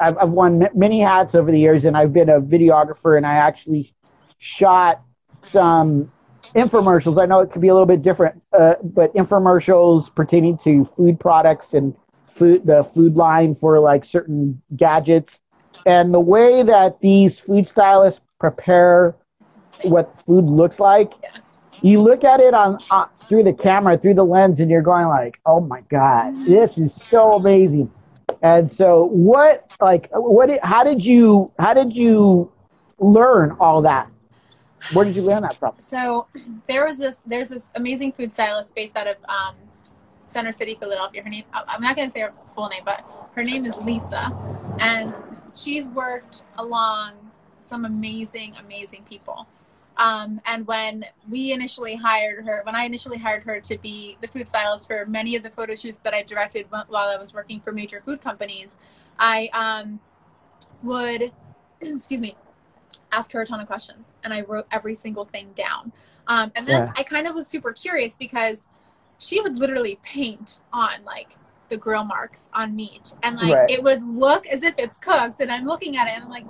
I've, 0.00 0.16
I've 0.18 0.30
worn 0.30 0.66
many 0.74 1.02
hats 1.02 1.34
over 1.34 1.50
the 1.52 1.58
years, 1.58 1.84
and 1.84 1.96
I've 1.96 2.12
been 2.12 2.28
a 2.28 2.40
videographer, 2.40 3.16
and 3.16 3.26
I 3.26 3.34
actually 3.34 3.92
shot 4.38 5.02
some 5.50 6.10
infomercials. 6.54 7.20
I 7.20 7.26
know 7.26 7.40
it 7.40 7.52
could 7.52 7.62
be 7.62 7.68
a 7.68 7.74
little 7.74 7.86
bit 7.86 8.02
different, 8.02 8.40
uh, 8.58 8.74
but 8.82 9.14
infomercials 9.14 10.14
pertaining 10.14 10.58
to 10.64 10.88
food 10.96 11.20
products 11.20 11.74
and 11.74 11.94
food, 12.36 12.66
the 12.66 12.88
food 12.94 13.16
line 13.16 13.54
for 13.54 13.78
like 13.78 14.04
certain 14.04 14.60
gadgets. 14.76 15.32
And 15.86 16.12
the 16.12 16.20
way 16.20 16.62
that 16.62 16.98
these 17.00 17.40
food 17.40 17.66
stylists 17.66 18.20
prepare 18.38 19.16
what 19.82 20.14
food 20.26 20.44
looks 20.44 20.78
like, 20.78 21.12
you 21.82 22.00
look 22.00 22.24
at 22.24 22.40
it 22.40 22.54
on 22.54 22.78
uh, 22.90 23.06
through 23.28 23.44
the 23.44 23.52
camera, 23.52 23.96
through 23.96 24.14
the 24.14 24.24
lens, 24.24 24.60
and 24.60 24.70
you're 24.70 24.82
going 24.82 25.06
like, 25.06 25.40
"Oh 25.46 25.60
my 25.60 25.80
god, 25.82 26.46
this 26.46 26.70
is 26.76 26.94
so 27.08 27.32
amazing." 27.34 27.90
And 28.42 28.72
so, 28.72 29.04
what 29.06 29.70
like 29.80 30.08
what? 30.12 30.50
How 30.62 30.84
did 30.84 31.04
you 31.04 31.50
how 31.58 31.74
did 31.74 31.94
you 31.94 32.52
learn 32.98 33.56
all 33.60 33.82
that? 33.82 34.10
Where 34.92 35.04
did 35.04 35.14
you 35.14 35.22
learn 35.22 35.42
that 35.42 35.56
from? 35.56 35.74
So 35.78 36.26
there 36.66 36.86
was 36.86 36.98
this 36.98 37.22
there's 37.26 37.48
this 37.48 37.70
amazing 37.74 38.12
food 38.12 38.32
stylist 38.32 38.74
based 38.74 38.96
out 38.96 39.06
of 39.06 39.16
um, 39.28 39.54
Center 40.24 40.52
City, 40.52 40.76
Philadelphia. 40.78 41.22
Her 41.22 41.28
name 41.28 41.44
I'm 41.52 41.82
not 41.82 41.96
going 41.96 42.08
to 42.08 42.12
say 42.12 42.20
her 42.20 42.32
full 42.54 42.68
name, 42.68 42.82
but 42.84 43.04
her 43.36 43.44
name 43.44 43.64
is 43.64 43.76
Lisa, 43.76 44.32
and 44.80 45.14
she's 45.54 45.88
worked 45.88 46.42
along 46.56 47.14
some 47.60 47.84
amazing, 47.84 48.54
amazing 48.58 49.04
people. 49.08 49.46
Um, 49.96 50.40
and 50.46 50.66
when 50.66 51.04
we 51.28 51.52
initially 51.52 51.94
hired 51.94 52.44
her, 52.46 52.62
when 52.64 52.74
I 52.74 52.84
initially 52.84 53.18
hired 53.18 53.42
her 53.42 53.60
to 53.60 53.78
be 53.78 54.16
the 54.20 54.28
food 54.28 54.48
stylist 54.48 54.86
for 54.86 55.04
many 55.06 55.36
of 55.36 55.42
the 55.42 55.50
photo 55.50 55.74
shoots 55.74 55.98
that 55.98 56.14
I 56.14 56.22
directed 56.22 56.66
while 56.70 57.08
I 57.08 57.16
was 57.16 57.34
working 57.34 57.60
for 57.60 57.72
major 57.72 58.00
food 58.00 58.20
companies, 58.20 58.76
I 59.18 59.50
um, 59.52 60.00
would, 60.82 61.32
excuse 61.80 62.20
me, 62.20 62.36
ask 63.12 63.32
her 63.32 63.42
a 63.42 63.46
ton 63.46 63.60
of 63.60 63.66
questions 63.66 64.14
and 64.24 64.32
I 64.32 64.42
wrote 64.42 64.66
every 64.70 64.94
single 64.94 65.24
thing 65.24 65.52
down. 65.54 65.92
Um, 66.26 66.52
and 66.54 66.66
then 66.66 66.86
yeah. 66.86 66.92
I 66.96 67.02
kind 67.02 67.26
of 67.26 67.34
was 67.34 67.46
super 67.46 67.72
curious 67.72 68.16
because 68.16 68.68
she 69.18 69.40
would 69.40 69.58
literally 69.58 69.98
paint 70.02 70.60
on 70.72 71.04
like 71.04 71.36
the 71.70 71.76
grill 71.76 72.04
marks 72.04 72.50
on 72.52 72.76
meat 72.76 73.14
and 73.22 73.40
like 73.40 73.54
right. 73.54 73.70
it 73.70 73.82
would 73.82 74.02
look 74.02 74.46
as 74.48 74.62
if 74.62 74.74
it's 74.76 74.98
cooked 74.98 75.40
and 75.40 75.50
i'm 75.50 75.64
looking 75.64 75.96
at 75.96 76.08
it 76.08 76.14
and 76.14 76.24
i'm 76.24 76.30
like 76.30 76.44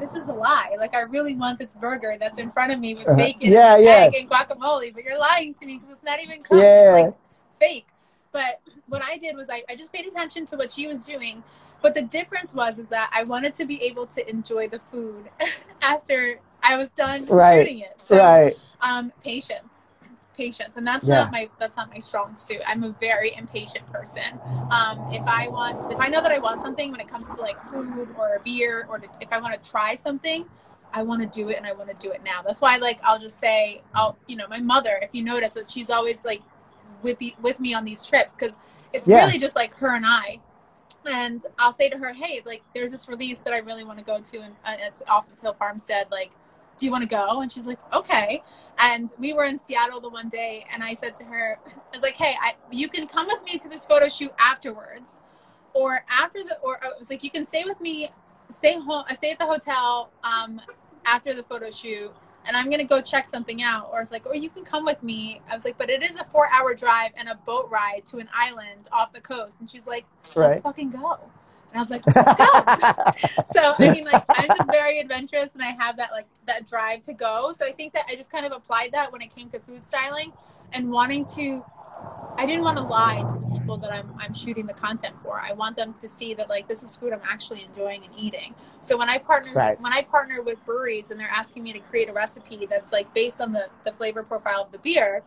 this 0.00 0.14
is 0.14 0.28
a 0.28 0.32
lie 0.32 0.74
like 0.78 0.94
i 0.94 1.00
really 1.00 1.36
want 1.36 1.58
this 1.58 1.76
burger 1.76 2.16
that's 2.18 2.38
in 2.38 2.50
front 2.50 2.72
of 2.72 2.78
me 2.78 2.94
with 2.94 3.06
uh-huh. 3.06 3.16
bacon 3.16 3.52
yeah, 3.52 3.76
and 3.76 3.84
yeah. 3.84 3.90
egg 3.90 4.14
and 4.14 4.28
guacamole 4.28 4.92
but 4.92 5.04
you're 5.04 5.18
lying 5.18 5.54
to 5.54 5.64
me 5.64 5.78
because 5.78 5.92
it's 5.92 6.02
not 6.02 6.20
even 6.20 6.42
cooked 6.42 6.60
yeah. 6.60 6.96
it's 6.96 7.06
like 7.06 7.14
fake 7.60 7.86
but 8.32 8.60
what 8.88 9.02
i 9.02 9.16
did 9.16 9.36
was 9.36 9.48
I, 9.48 9.62
I 9.68 9.76
just 9.76 9.92
paid 9.92 10.06
attention 10.06 10.44
to 10.46 10.56
what 10.56 10.70
she 10.70 10.88
was 10.88 11.04
doing 11.04 11.42
but 11.80 11.94
the 11.94 12.02
difference 12.02 12.52
was 12.52 12.78
is 12.80 12.88
that 12.88 13.10
i 13.14 13.22
wanted 13.22 13.54
to 13.54 13.64
be 13.64 13.80
able 13.82 14.06
to 14.06 14.28
enjoy 14.28 14.68
the 14.68 14.80
food 14.90 15.30
after 15.82 16.40
i 16.62 16.76
was 16.76 16.90
done 16.90 17.24
right. 17.26 17.66
shooting 17.66 17.80
it 17.80 17.96
so 18.04 18.18
right. 18.18 18.54
um 18.80 19.12
patience 19.22 19.85
patience 20.36 20.76
and 20.76 20.86
that's 20.86 21.06
yeah. 21.06 21.20
not 21.20 21.32
my 21.32 21.48
that's 21.58 21.76
not 21.76 21.90
my 21.90 21.98
strong 21.98 22.36
suit 22.36 22.60
i'm 22.66 22.84
a 22.84 22.90
very 23.00 23.34
impatient 23.36 23.86
person 23.92 24.38
um, 24.70 25.10
if 25.10 25.22
i 25.26 25.48
want 25.48 25.92
if 25.92 25.98
i 25.98 26.08
know 26.08 26.20
that 26.20 26.32
i 26.32 26.38
want 26.38 26.60
something 26.60 26.90
when 26.90 27.00
it 27.00 27.08
comes 27.08 27.28
to 27.28 27.40
like 27.40 27.60
food 27.70 28.08
or 28.18 28.36
a 28.36 28.40
beer 28.40 28.86
or 28.88 28.98
to, 28.98 29.08
if 29.20 29.32
i 29.32 29.40
want 29.40 29.52
to 29.52 29.70
try 29.70 29.94
something 29.94 30.44
i 30.92 31.02
want 31.02 31.20
to 31.20 31.28
do 31.28 31.48
it 31.48 31.56
and 31.56 31.66
i 31.66 31.72
want 31.72 31.88
to 31.88 31.94
do 32.06 32.12
it 32.12 32.22
now 32.22 32.42
that's 32.42 32.60
why 32.60 32.76
like 32.76 33.00
i'll 33.02 33.18
just 33.18 33.38
say 33.38 33.82
i'll 33.94 34.16
you 34.26 34.36
know 34.36 34.46
my 34.48 34.60
mother 34.60 34.98
if 35.02 35.10
you 35.12 35.22
notice 35.22 35.54
that 35.54 35.70
she's 35.70 35.90
always 35.90 36.24
like 36.24 36.42
with 37.02 37.18
the 37.18 37.34
with 37.40 37.58
me 37.58 37.74
on 37.74 37.84
these 37.84 38.06
trips 38.06 38.34
because 38.36 38.58
it's 38.92 39.08
yeah. 39.08 39.24
really 39.24 39.38
just 39.38 39.56
like 39.56 39.74
her 39.74 39.94
and 39.94 40.04
i 40.06 40.38
and 41.06 41.44
i'll 41.58 41.72
say 41.72 41.88
to 41.88 41.96
her 41.96 42.12
hey 42.12 42.40
like 42.44 42.62
there's 42.74 42.90
this 42.90 43.08
release 43.08 43.38
that 43.40 43.52
i 43.52 43.58
really 43.58 43.84
want 43.84 43.98
to 43.98 44.04
go 44.04 44.18
to 44.18 44.38
and, 44.38 44.54
and 44.64 44.80
it's 44.80 45.02
off 45.08 45.30
of 45.32 45.38
hill 45.40 45.54
farmstead 45.58 46.06
like 46.10 46.30
do 46.78 46.86
you 46.86 46.92
want 46.92 47.02
to 47.02 47.08
go? 47.08 47.40
And 47.40 47.50
she's 47.50 47.66
like, 47.66 47.78
okay. 47.94 48.42
And 48.78 49.12
we 49.18 49.32
were 49.32 49.44
in 49.44 49.58
Seattle 49.58 50.00
the 50.00 50.08
one 50.08 50.28
day, 50.28 50.66
and 50.72 50.82
I 50.82 50.94
said 50.94 51.16
to 51.18 51.24
her, 51.24 51.58
I 51.66 51.80
was 51.92 52.02
like, 52.02 52.14
hey, 52.14 52.34
I, 52.40 52.54
you 52.70 52.88
can 52.88 53.06
come 53.06 53.26
with 53.26 53.42
me 53.44 53.58
to 53.58 53.68
this 53.68 53.86
photo 53.86 54.08
shoot 54.08 54.32
afterwards, 54.38 55.20
or 55.72 56.04
after 56.10 56.42
the, 56.42 56.58
or 56.60 56.82
I 56.84 56.90
was 56.98 57.10
like, 57.10 57.22
you 57.22 57.30
can 57.30 57.44
stay 57.44 57.64
with 57.64 57.80
me, 57.80 58.10
stay 58.48 58.74
home, 58.74 59.04
uh, 59.08 59.14
stay 59.14 59.30
at 59.30 59.38
the 59.38 59.46
hotel 59.46 60.10
um, 60.24 60.60
after 61.04 61.34
the 61.34 61.42
photo 61.42 61.70
shoot, 61.70 62.12
and 62.46 62.56
I'm 62.56 62.70
gonna 62.70 62.84
go 62.84 63.00
check 63.00 63.28
something 63.28 63.62
out. 63.62 63.90
Or 63.92 64.00
it's 64.00 64.12
like, 64.12 64.24
or 64.26 64.34
you 64.34 64.48
can 64.48 64.64
come 64.64 64.84
with 64.84 65.02
me. 65.02 65.40
I 65.50 65.54
was 65.54 65.64
like, 65.64 65.76
but 65.76 65.90
it 65.90 66.02
is 66.02 66.18
a 66.18 66.24
four-hour 66.24 66.74
drive 66.74 67.10
and 67.16 67.28
a 67.28 67.34
boat 67.34 67.68
ride 67.70 68.02
to 68.06 68.18
an 68.18 68.28
island 68.32 68.88
off 68.92 69.12
the 69.12 69.20
coast. 69.20 69.60
And 69.60 69.68
she's 69.68 69.86
like, 69.86 70.04
let's 70.26 70.36
right. 70.36 70.62
fucking 70.62 70.90
go. 70.90 71.18
I 71.76 71.80
was 71.80 71.90
like, 71.90 72.06
let's 72.06 72.38
go. 72.38 73.42
so 73.52 73.74
I 73.78 73.90
mean, 73.90 74.04
like 74.04 74.24
I'm 74.28 74.48
just 74.48 74.70
very 74.70 74.98
adventurous, 74.98 75.54
and 75.54 75.62
I 75.62 75.70
have 75.70 75.96
that 75.96 76.10
like 76.12 76.26
that 76.46 76.66
drive 76.68 77.02
to 77.02 77.12
go. 77.12 77.52
So 77.52 77.66
I 77.66 77.72
think 77.72 77.92
that 77.94 78.04
I 78.08 78.16
just 78.16 78.30
kind 78.30 78.46
of 78.46 78.52
applied 78.52 78.92
that 78.92 79.12
when 79.12 79.22
it 79.22 79.34
came 79.34 79.48
to 79.50 79.58
food 79.60 79.84
styling, 79.84 80.32
and 80.72 80.90
wanting 80.90 81.24
to. 81.36 81.64
I 82.38 82.44
didn't 82.44 82.64
want 82.64 82.76
to 82.76 82.84
lie 82.84 83.24
to 83.26 83.38
the 83.38 83.58
people 83.58 83.78
that 83.78 83.90
I'm 83.90 84.12
I'm 84.18 84.34
shooting 84.34 84.66
the 84.66 84.74
content 84.74 85.14
for. 85.22 85.40
I 85.40 85.54
want 85.54 85.76
them 85.76 85.94
to 85.94 86.08
see 86.08 86.34
that 86.34 86.48
like 86.48 86.68
this 86.68 86.82
is 86.82 86.94
food 86.94 87.12
I'm 87.12 87.22
actually 87.26 87.64
enjoying 87.64 88.04
and 88.04 88.12
eating. 88.16 88.54
So 88.80 88.96
when 88.98 89.08
I 89.08 89.18
partner 89.18 89.52
right. 89.54 89.80
when 89.80 89.92
I 89.92 90.02
partner 90.02 90.42
with 90.42 90.62
breweries 90.66 91.10
and 91.10 91.18
they're 91.18 91.30
asking 91.30 91.62
me 91.62 91.72
to 91.72 91.78
create 91.78 92.08
a 92.08 92.12
recipe 92.12 92.66
that's 92.66 92.92
like 92.92 93.12
based 93.14 93.40
on 93.40 93.52
the 93.52 93.68
the 93.84 93.92
flavor 93.92 94.22
profile 94.22 94.62
of 94.62 94.72
the 94.72 94.78
beer 94.78 95.22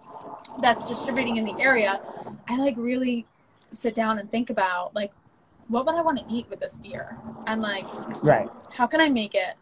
that's 0.62 0.86
distributing 0.86 1.38
in 1.38 1.46
the 1.46 1.60
area, 1.60 2.00
I 2.48 2.58
like 2.58 2.76
really 2.78 3.26
sit 3.72 3.96
down 3.96 4.20
and 4.20 4.30
think 4.30 4.50
about 4.50 4.94
like 4.94 5.12
what 5.70 5.86
would 5.86 5.96
I 5.96 6.02
want 6.02 6.18
to 6.18 6.26
eat 6.30 6.50
with 6.50 6.60
this 6.60 6.76
beer? 6.76 7.18
And 7.48 7.62
like, 7.62 7.86
right. 8.24 8.50
how 8.72 8.88
can 8.88 9.00
I 9.00 9.10
make 9.10 9.36
it 9.36 9.56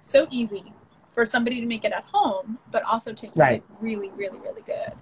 so 0.00 0.26
easy 0.30 0.72
for 1.12 1.24
somebody 1.24 1.60
to 1.60 1.66
make 1.66 1.84
it 1.84 1.92
at 1.92 2.04
home, 2.04 2.58
but 2.70 2.82
also 2.84 3.12
taste 3.12 3.36
right. 3.36 3.62
really, 3.80 4.10
really, 4.16 4.38
really 4.40 4.62
good? 4.62 4.92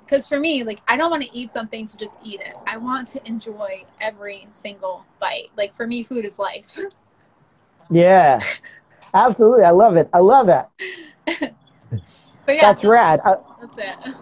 Because 0.00 0.24
um, 0.24 0.36
for 0.36 0.40
me, 0.40 0.62
like, 0.62 0.80
I 0.88 0.96
don't 0.96 1.10
want 1.10 1.22
to 1.22 1.30
eat 1.32 1.52
something 1.52 1.86
to 1.86 1.96
just 1.96 2.18
eat 2.22 2.40
it. 2.40 2.54
I 2.66 2.76
want 2.76 3.08
to 3.08 3.26
enjoy 3.26 3.84
every 4.00 4.46
single 4.50 5.06
bite. 5.20 5.50
Like, 5.56 5.72
for 5.72 5.86
me, 5.86 6.02
food 6.02 6.24
is 6.24 6.38
life. 6.38 6.78
yeah, 7.90 8.40
absolutely. 9.14 9.64
I 9.64 9.70
love 9.70 9.96
it. 9.96 10.10
I 10.12 10.18
love 10.18 10.48
that. 10.48 10.70
but 11.26 11.52
yeah, 12.48 12.72
that's 12.72 12.84
rad. 12.84 13.20
That's 13.24 13.78
it. 13.78 14.14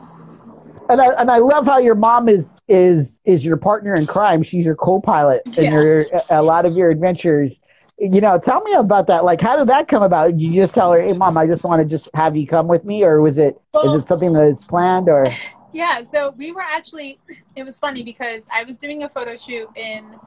And 0.88 1.00
I, 1.00 1.06
and 1.20 1.30
I 1.30 1.38
love 1.38 1.66
how 1.66 1.78
your 1.78 1.96
mom 1.96 2.28
is 2.28 2.44
is 2.68 3.06
is 3.24 3.44
your 3.44 3.56
partner 3.56 3.94
in 3.94 4.06
crime. 4.06 4.42
She's 4.42 4.64
your 4.64 4.74
co-pilot 4.74 5.42
in 5.58 5.64
yeah. 5.64 5.70
your 5.70 6.04
a 6.30 6.42
lot 6.42 6.66
of 6.66 6.74
your 6.74 6.88
adventures. 6.88 7.52
You 7.98 8.20
know, 8.20 8.38
tell 8.38 8.60
me 8.60 8.74
about 8.74 9.06
that. 9.06 9.24
Like, 9.24 9.40
how 9.40 9.56
did 9.56 9.68
that 9.68 9.88
come 9.88 10.02
about? 10.02 10.32
Did 10.32 10.42
you 10.42 10.62
just 10.62 10.74
tell 10.74 10.92
her, 10.92 11.00
"Hey, 11.00 11.14
mom, 11.14 11.38
I 11.38 11.46
just 11.46 11.64
want 11.64 11.82
to 11.82 11.88
just 11.88 12.10
have 12.14 12.36
you 12.36 12.46
come 12.46 12.68
with 12.68 12.84
me," 12.84 13.04
or 13.04 13.22
was 13.22 13.38
it 13.38 13.60
well, 13.72 13.94
is 13.94 14.02
it 14.02 14.08
something 14.08 14.32
that's 14.32 14.64
planned 14.66 15.08
or? 15.08 15.26
Yeah, 15.72 16.02
so 16.02 16.34
we 16.36 16.52
were 16.52 16.62
actually. 16.62 17.18
It 17.54 17.64
was 17.64 17.78
funny 17.78 18.02
because 18.02 18.48
I 18.52 18.64
was 18.64 18.76
doing 18.76 19.02
a 19.02 19.08
photo 19.08 19.36
shoot 19.36 19.68
in 19.76 20.18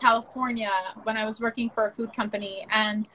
California 0.00 0.72
when 1.04 1.16
I 1.16 1.24
was 1.24 1.40
working 1.40 1.70
for 1.70 1.86
a 1.86 1.90
food 1.92 2.12
company, 2.12 2.66
and 2.70 3.08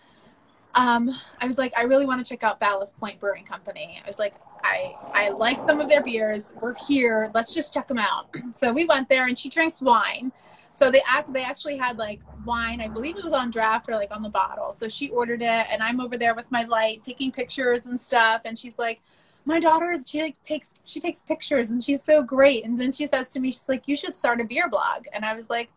um, 0.75 1.09
I 1.39 1.47
was 1.47 1.57
like, 1.57 1.73
I 1.77 1.83
really 1.83 2.05
want 2.05 2.23
to 2.23 2.29
check 2.29 2.43
out 2.43 2.59
Ballast 2.59 2.99
Point 2.99 3.19
Brewing 3.19 3.43
Company. 3.43 3.99
I 4.03 4.07
was 4.07 4.19
like, 4.19 4.35
I 4.63 4.95
I 5.13 5.29
like 5.29 5.59
some 5.59 5.79
of 5.79 5.89
their 5.89 6.03
beers. 6.03 6.53
We're 6.61 6.75
here. 6.87 7.31
Let's 7.33 7.53
just 7.53 7.73
check 7.73 7.87
them 7.87 7.99
out. 7.99 8.27
So 8.53 8.73
we 8.73 8.85
went 8.85 9.07
there, 9.09 9.27
and 9.27 9.37
she 9.37 9.49
drinks 9.49 9.81
wine. 9.81 10.31
So 10.71 10.91
they 10.91 11.01
act 11.07 11.31
they 11.33 11.43
actually 11.43 11.77
had 11.77 11.97
like 11.97 12.19
wine. 12.45 12.81
I 12.81 12.87
believe 12.87 13.17
it 13.17 13.23
was 13.23 13.33
on 13.33 13.51
draft 13.51 13.89
or 13.89 13.93
like 13.93 14.13
on 14.13 14.21
the 14.21 14.29
bottle. 14.29 14.71
So 14.71 14.89
she 14.89 15.09
ordered 15.09 15.41
it, 15.41 15.65
and 15.69 15.81
I'm 15.81 15.99
over 15.99 16.17
there 16.17 16.35
with 16.35 16.51
my 16.51 16.63
light 16.63 17.01
taking 17.01 17.31
pictures 17.31 17.85
and 17.85 17.99
stuff. 17.99 18.41
And 18.45 18.57
she's 18.57 18.77
like, 18.77 19.01
my 19.45 19.59
daughter 19.59 19.95
she 20.05 20.21
like, 20.21 20.43
takes 20.43 20.73
she 20.85 20.99
takes 20.99 21.21
pictures 21.21 21.71
and 21.71 21.83
she's 21.83 22.03
so 22.03 22.21
great 22.21 22.63
and 22.63 22.79
then 22.79 22.91
she 22.91 23.07
says 23.07 23.29
to 23.29 23.39
me 23.39 23.51
she's 23.51 23.67
like 23.67 23.87
you 23.87 23.95
should 23.95 24.15
start 24.15 24.39
a 24.39 24.43
beer 24.43 24.69
blog 24.69 25.05
and 25.13 25.25
i 25.25 25.33
was 25.33 25.49
like 25.49 25.69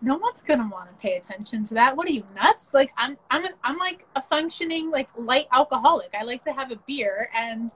no 0.00 0.16
one's 0.16 0.40
gonna 0.42 0.68
want 0.72 0.88
to 0.88 0.94
pay 0.96 1.16
attention 1.16 1.62
to 1.62 1.74
that 1.74 1.96
what 1.96 2.08
are 2.08 2.12
you 2.12 2.24
nuts 2.34 2.72
like 2.72 2.90
i'm 2.96 3.18
i'm 3.30 3.44
i'm 3.62 3.76
like 3.76 4.06
a 4.16 4.22
functioning 4.22 4.90
like 4.90 5.08
light 5.16 5.46
alcoholic 5.52 6.08
i 6.18 6.22
like 6.22 6.42
to 6.42 6.52
have 6.52 6.70
a 6.70 6.76
beer 6.86 7.28
and 7.36 7.74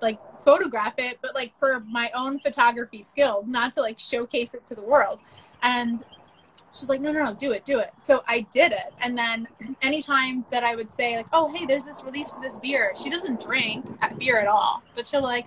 like 0.00 0.18
photograph 0.40 0.94
it 0.98 1.18
but 1.20 1.34
like 1.34 1.52
for 1.58 1.80
my 1.80 2.10
own 2.14 2.38
photography 2.38 3.02
skills 3.02 3.48
not 3.48 3.72
to 3.72 3.80
like 3.80 3.98
showcase 3.98 4.54
it 4.54 4.64
to 4.64 4.74
the 4.74 4.82
world 4.82 5.20
and 5.62 6.04
she's 6.72 6.88
like, 6.88 7.00
no, 7.00 7.12
no, 7.12 7.24
no, 7.24 7.34
do 7.34 7.52
it, 7.52 7.64
do 7.64 7.78
it. 7.78 7.92
So 8.00 8.22
I 8.26 8.40
did 8.52 8.72
it. 8.72 8.92
And 9.00 9.16
then 9.16 9.48
anytime 9.82 10.44
that 10.50 10.64
I 10.64 10.76
would 10.76 10.90
say, 10.90 11.16
like, 11.16 11.26
oh, 11.32 11.52
hey, 11.52 11.66
there's 11.66 11.84
this 11.84 12.04
release 12.04 12.30
for 12.30 12.40
this 12.40 12.56
beer, 12.56 12.92
she 13.00 13.10
doesn't 13.10 13.40
drink 13.40 13.86
beer 14.18 14.38
at 14.38 14.46
all, 14.46 14.82
but 14.94 15.06
she'll 15.06 15.22
like, 15.22 15.46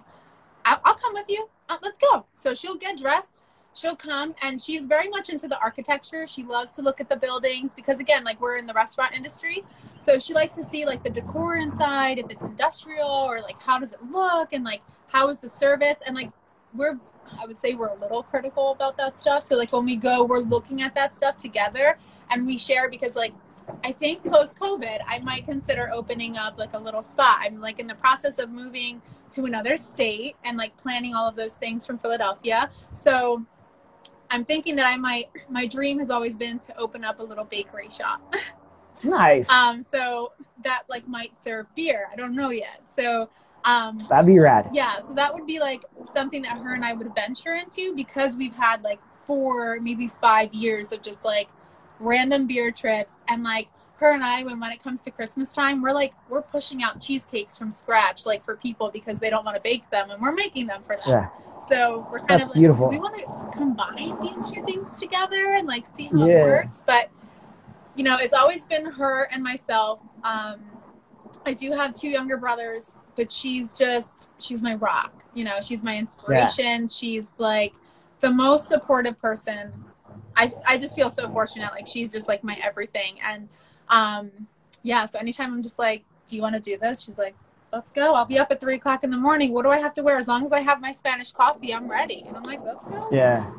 I'll, 0.65 0.81
I'll 0.83 0.95
come 0.95 1.13
with 1.13 1.29
you. 1.29 1.49
Uh, 1.69 1.77
let's 1.81 1.97
go. 1.97 2.25
So 2.33 2.53
she'll 2.53 2.75
get 2.75 2.97
dressed. 2.97 3.43
She'll 3.73 3.95
come 3.95 4.35
and 4.41 4.61
she's 4.61 4.85
very 4.85 5.07
much 5.07 5.29
into 5.29 5.47
the 5.47 5.59
architecture. 5.59 6.27
She 6.27 6.43
loves 6.43 6.73
to 6.73 6.81
look 6.81 6.99
at 6.99 7.09
the 7.09 7.15
buildings 7.15 7.73
because, 7.73 7.99
again, 7.99 8.23
like 8.23 8.41
we're 8.41 8.57
in 8.57 8.65
the 8.65 8.73
restaurant 8.73 9.15
industry. 9.15 9.63
So 9.99 10.19
she 10.19 10.33
likes 10.33 10.53
to 10.55 10.63
see 10.63 10.85
like 10.85 11.03
the 11.03 11.09
decor 11.09 11.55
inside, 11.55 12.19
if 12.19 12.29
it's 12.29 12.43
industrial 12.43 13.09
or 13.09 13.39
like 13.41 13.59
how 13.61 13.79
does 13.79 13.93
it 13.93 13.99
look 14.11 14.51
and 14.51 14.63
like 14.63 14.81
how 15.07 15.29
is 15.29 15.39
the 15.39 15.49
service. 15.49 15.99
And 16.05 16.15
like 16.15 16.31
we're 16.73 16.99
I 17.39 17.45
would 17.45 17.57
say 17.57 17.75
we're 17.75 17.87
a 17.87 17.95
little 17.95 18.23
critical 18.23 18.71
about 18.71 18.97
that 18.97 19.15
stuff. 19.15 19.43
So 19.43 19.55
like 19.55 19.71
when 19.71 19.85
we 19.85 19.95
go, 19.95 20.23
we're 20.23 20.39
looking 20.39 20.81
at 20.81 20.93
that 20.95 21.15
stuff 21.15 21.37
together 21.37 21.97
and 22.29 22.45
we 22.45 22.57
share 22.57 22.89
because 22.89 23.15
like 23.15 23.33
I 23.83 23.91
think 23.91 24.23
post 24.23 24.59
COVID, 24.59 24.99
I 25.07 25.19
might 25.19 25.45
consider 25.45 25.89
opening 25.93 26.35
up 26.35 26.57
like 26.57 26.73
a 26.73 26.77
little 26.77 27.01
spot. 27.01 27.39
I'm 27.41 27.61
like 27.61 27.79
in 27.79 27.87
the 27.87 27.95
process 27.95 28.37
of 28.37 28.49
moving 28.49 29.01
to 29.31 29.45
another 29.45 29.77
state 29.77 30.35
and 30.43 30.57
like 30.57 30.75
planning 30.77 31.13
all 31.13 31.27
of 31.27 31.35
those 31.35 31.55
things 31.55 31.85
from 31.85 31.97
Philadelphia. 31.97 32.69
So 32.91 33.45
I'm 34.31 34.45
thinking 34.45 34.75
that 34.77 34.85
I 34.85 34.97
might 34.97 35.29
my 35.49 35.67
dream 35.67 35.99
has 35.99 36.09
always 36.09 36.37
been 36.37 36.57
to 36.59 36.77
open 36.77 37.03
up 37.03 37.19
a 37.19 37.23
little 37.23 37.45
bakery 37.45 37.89
shop. 37.89 38.35
Nice. 39.03 39.49
um 39.49 39.81
so 39.81 40.31
that 40.63 40.83
like 40.87 41.07
might 41.07 41.35
serve 41.35 41.65
beer. 41.73 42.07
I 42.13 42.15
don't 42.15 42.35
know 42.35 42.51
yet. 42.51 42.81
So 42.85 43.29
um, 43.65 43.99
That'd 44.09 44.27
be 44.27 44.39
rad. 44.39 44.69
Yeah, 44.71 44.99
so 44.99 45.13
that 45.13 45.33
would 45.33 45.45
be 45.45 45.59
like 45.59 45.83
something 46.03 46.41
that 46.43 46.57
her 46.57 46.73
and 46.73 46.83
I 46.83 46.93
would 46.93 47.13
venture 47.13 47.55
into 47.55 47.95
because 47.95 48.37
we've 48.37 48.55
had 48.55 48.83
like 48.83 48.99
four, 49.25 49.79
maybe 49.81 50.07
five 50.07 50.53
years 50.53 50.91
of 50.91 51.01
just 51.01 51.23
like 51.25 51.49
random 51.99 52.47
beer 52.47 52.71
trips 52.71 53.19
and 53.27 53.43
like 53.43 53.69
her 53.97 54.11
and 54.13 54.23
I 54.23 54.43
when 54.43 54.59
when 54.59 54.71
it 54.71 54.81
comes 54.81 55.01
to 55.01 55.11
Christmas 55.11 55.53
time, 55.53 55.81
we're 55.81 55.93
like 55.93 56.13
we're 56.29 56.41
pushing 56.41 56.81
out 56.81 56.99
cheesecakes 56.99 57.57
from 57.57 57.71
scratch 57.71 58.25
like 58.25 58.43
for 58.43 58.55
people 58.55 58.89
because 58.91 59.19
they 59.19 59.29
don't 59.29 59.45
want 59.45 59.55
to 59.55 59.61
bake 59.61 59.89
them 59.91 60.09
and 60.09 60.21
we're 60.21 60.31
making 60.31 60.67
them 60.67 60.81
for 60.83 60.95
them. 60.95 61.05
Yeah. 61.07 61.29
So 61.61 62.07
we're 62.11 62.19
kind 62.19 62.29
That's 62.29 62.43
of 62.43 62.49
like 62.49 62.59
beautiful. 62.59 62.89
do 62.89 62.95
we 62.95 62.99
want 62.99 63.17
to 63.19 63.57
combine 63.57 64.17
these 64.21 64.49
two 64.51 64.63
things 64.65 64.99
together 64.99 65.53
and 65.53 65.67
like 65.67 65.85
see 65.85 66.05
how 66.07 66.25
Yeah. 66.25 66.37
it 66.37 66.41
works? 66.41 66.83
But 66.85 67.09
you 67.95 68.03
know, 68.03 68.17
it's 68.17 68.33
always 68.33 68.65
been 68.65 68.85
her 68.85 69.23
and 69.31 69.43
myself. 69.43 69.99
Um 70.23 70.59
I 71.45 71.53
do 71.53 71.71
have 71.71 71.93
two 71.93 72.09
younger 72.09 72.37
brothers, 72.37 72.99
but 73.15 73.31
she's 73.31 73.71
just 73.73 74.29
she's 74.39 74.61
my 74.61 74.75
rock. 74.75 75.13
You 75.33 75.43
know, 75.43 75.59
she's 75.61 75.83
my 75.83 75.97
inspiration. 75.97 76.87
She's 76.87 77.33
like 77.37 77.73
the 78.19 78.31
most 78.31 78.67
supportive 78.67 79.19
person. 79.19 79.71
I 80.35 80.51
I 80.67 80.77
just 80.77 80.95
feel 80.95 81.09
so 81.09 81.29
fortunate. 81.29 81.71
Like 81.71 81.87
she's 81.87 82.11
just 82.11 82.27
like 82.27 82.43
my 82.43 82.57
everything. 82.61 83.15
And 83.23 83.49
um 83.89 84.31
yeah, 84.83 85.05
so 85.05 85.19
anytime 85.19 85.53
I'm 85.53 85.61
just 85.61 85.77
like, 85.79 86.03
Do 86.27 86.35
you 86.35 86.41
want 86.41 86.55
to 86.55 86.61
do 86.61 86.77
this? 86.77 87.01
She's 87.01 87.17
like, 87.19 87.35
Let's 87.71 87.89
go. 87.89 88.15
I'll 88.15 88.25
be 88.25 88.37
up 88.37 88.51
at 88.51 88.59
three 88.59 88.75
o'clock 88.75 89.03
in 89.03 89.11
the 89.11 89.17
morning. 89.17 89.53
What 89.53 89.63
do 89.63 89.69
I 89.69 89.77
have 89.77 89.93
to 89.93 90.03
wear? 90.03 90.17
As 90.17 90.27
long 90.27 90.43
as 90.43 90.51
I 90.51 90.59
have 90.59 90.81
my 90.81 90.91
Spanish 90.91 91.31
coffee, 91.31 91.73
I'm 91.73 91.89
ready. 91.89 92.23
And 92.27 92.35
I'm 92.35 92.43
like, 92.43 92.61
let's 92.63 92.83
go. 92.83 93.07
Yeah. 93.11 93.49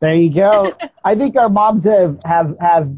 There 0.00 0.14
you 0.14 0.32
go. 0.32 0.76
I 1.04 1.14
think 1.14 1.36
our 1.36 1.48
moms 1.48 1.84
have 1.84 2.18
have 2.24 2.54
have 2.60 2.94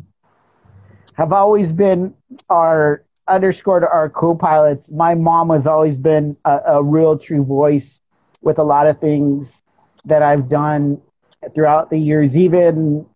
have 1.15 1.33
always 1.33 1.71
been 1.71 2.15
our 2.49 3.05
underscored 3.29 3.85
our 3.85 4.11
co-pilots. 4.11 4.85
My 4.91 5.15
mom 5.15 5.51
has 5.51 5.67
always 5.67 5.97
been 5.97 6.37
a, 6.45 6.59
a 6.67 6.83
real 6.83 7.19
true 7.19 7.45
voice 7.45 8.01
with 8.41 8.59
a 8.59 8.65
lot 8.65 8.89
of 8.89 8.99
things 9.01 9.49
that 10.05 10.23
I've 10.23 10.49
done 10.49 11.01
throughout 11.55 11.91
the 11.91 11.99
years, 11.99 12.37
even 12.37 13.07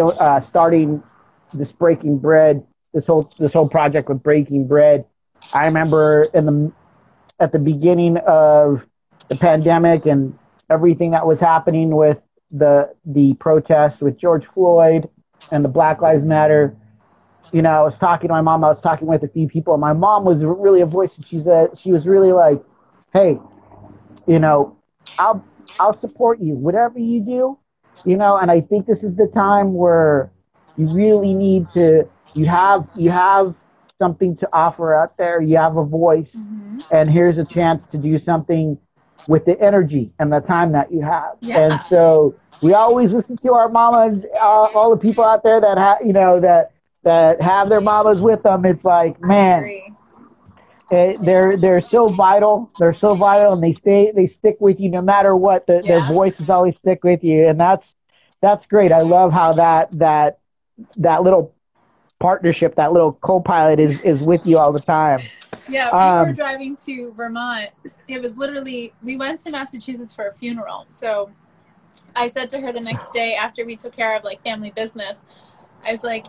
uh, 0.00 0.40
starting 0.40 1.02
this 1.52 1.72
breaking 1.72 2.18
bread, 2.18 2.64
this 2.94 3.06
whole 3.06 3.30
this 3.38 3.52
whole 3.52 3.68
project 3.68 4.08
with 4.08 4.22
breaking 4.22 4.66
bread. 4.66 5.04
I 5.52 5.66
remember 5.66 6.24
in 6.34 6.46
the 6.46 6.72
at 7.40 7.52
the 7.52 7.58
beginning 7.58 8.18
of 8.18 8.82
the 9.28 9.36
pandemic 9.36 10.06
and 10.06 10.38
everything 10.70 11.10
that 11.10 11.26
was 11.26 11.40
happening 11.40 11.94
with 11.94 12.18
the 12.50 12.94
the 13.04 13.34
protests 13.34 14.00
with 14.00 14.18
George 14.18 14.44
Floyd 14.54 15.08
and 15.50 15.64
the 15.64 15.68
Black 15.68 16.00
Lives 16.00 16.24
Matter. 16.24 16.76
You 17.52 17.62
know, 17.62 17.70
I 17.70 17.82
was 17.82 17.98
talking 17.98 18.28
to 18.28 18.34
my 18.34 18.40
mom. 18.40 18.62
I 18.64 18.68
was 18.68 18.80
talking 18.80 19.08
with 19.08 19.24
a 19.24 19.28
few 19.28 19.48
people, 19.48 19.74
and 19.74 19.80
my 19.80 19.92
mom 19.92 20.24
was 20.24 20.42
really 20.42 20.80
a 20.80 20.86
voice. 20.86 21.16
And 21.16 21.26
she 21.26 21.42
said 21.42 21.70
she 21.78 21.90
was 21.92 22.06
really 22.06 22.32
like, 22.32 22.62
"Hey, 23.12 23.38
you 24.26 24.38
know, 24.38 24.76
I'll 25.18 25.44
I'll 25.80 25.96
support 25.96 26.40
you, 26.40 26.54
whatever 26.54 26.98
you 26.98 27.20
do." 27.20 27.58
You 28.04 28.16
know, 28.16 28.36
and 28.36 28.50
I 28.50 28.60
think 28.60 28.86
this 28.86 29.02
is 29.02 29.16
the 29.16 29.26
time 29.34 29.74
where 29.74 30.30
you 30.76 30.86
really 30.94 31.34
need 31.34 31.66
to. 31.74 32.08
You 32.34 32.46
have 32.46 32.88
you 32.96 33.10
have 33.10 33.54
something 34.02 34.36
to 34.42 34.46
offer 34.64 34.86
out 35.00 35.12
there. 35.16 35.40
You 35.40 35.56
have 35.58 35.76
a 35.76 35.84
voice 35.84 36.34
Mm-hmm. 36.36 36.78
and 36.96 37.10
here's 37.10 37.38
a 37.38 37.44
chance 37.56 37.80
to 37.92 37.98
do 37.98 38.14
something 38.24 38.76
with 39.28 39.44
the 39.44 39.56
energy 39.70 40.04
and 40.18 40.32
the 40.32 40.40
time 40.40 40.72
that 40.72 40.92
you 40.92 41.02
have. 41.02 41.34
Yeah. 41.40 41.58
And 41.64 41.80
so 41.88 42.34
we 42.60 42.74
always 42.74 43.10
listen 43.12 43.36
to 43.46 43.52
our 43.60 43.68
mamas, 43.68 44.24
uh, 44.40 44.66
all 44.76 44.90
the 44.90 45.00
people 45.08 45.24
out 45.24 45.42
there 45.42 45.60
that 45.60 45.78
have, 45.78 45.98
you 46.04 46.12
know, 46.12 46.40
that 46.40 46.72
that 47.04 47.40
have 47.40 47.68
their 47.68 47.80
mamas 47.80 48.20
with 48.20 48.42
them. 48.42 48.64
It's 48.64 48.84
like, 48.84 49.20
man, 49.20 49.58
agree. 49.58 49.94
eh, 50.90 51.16
they're 51.20 51.56
they're 51.56 51.80
so 51.80 52.08
vital. 52.08 52.70
They're 52.78 52.94
so 52.94 53.14
vital, 53.14 53.52
and 53.54 53.62
they 53.62 53.74
stay 53.74 54.12
they 54.14 54.28
stick 54.38 54.56
with 54.60 54.78
you 54.80 54.90
no 54.90 55.02
matter 55.02 55.34
what. 55.36 55.66
The, 55.66 55.82
Their 55.86 56.00
voices 56.00 56.48
always 56.50 56.76
stick 56.76 57.04
with 57.04 57.22
you, 57.22 57.46
and 57.48 57.58
that's 57.58 57.86
that's 58.40 58.66
great. 58.66 58.92
I 58.92 59.02
love 59.02 59.32
how 59.32 59.52
that 59.54 59.88
that 59.98 60.38
that 60.96 61.22
little 61.22 61.54
partnership, 62.22 62.76
that 62.76 62.92
little 62.92 63.12
co-pilot 63.14 63.78
is 63.80 64.00
is 64.02 64.20
with 64.20 64.46
you 64.46 64.58
all 64.58 64.72
the 64.72 64.80
time. 64.80 65.18
Yeah, 65.68 65.90
we 65.90 66.22
were 66.24 66.28
Um, 66.30 66.34
driving 66.34 66.76
to 66.86 67.12
Vermont. 67.12 67.70
It 68.08 68.22
was 68.22 68.36
literally 68.38 68.94
we 69.02 69.16
went 69.16 69.40
to 69.40 69.50
Massachusetts 69.50 70.14
for 70.14 70.28
a 70.28 70.32
funeral. 70.34 70.86
So 70.88 71.30
I 72.16 72.28
said 72.28 72.48
to 72.50 72.60
her 72.60 72.72
the 72.72 72.80
next 72.80 73.12
day 73.12 73.34
after 73.34 73.66
we 73.66 73.76
took 73.76 73.94
care 73.94 74.16
of 74.16 74.24
like 74.24 74.40
family 74.42 74.70
business, 74.70 75.24
I 75.84 75.92
was 75.92 76.02
like, 76.04 76.26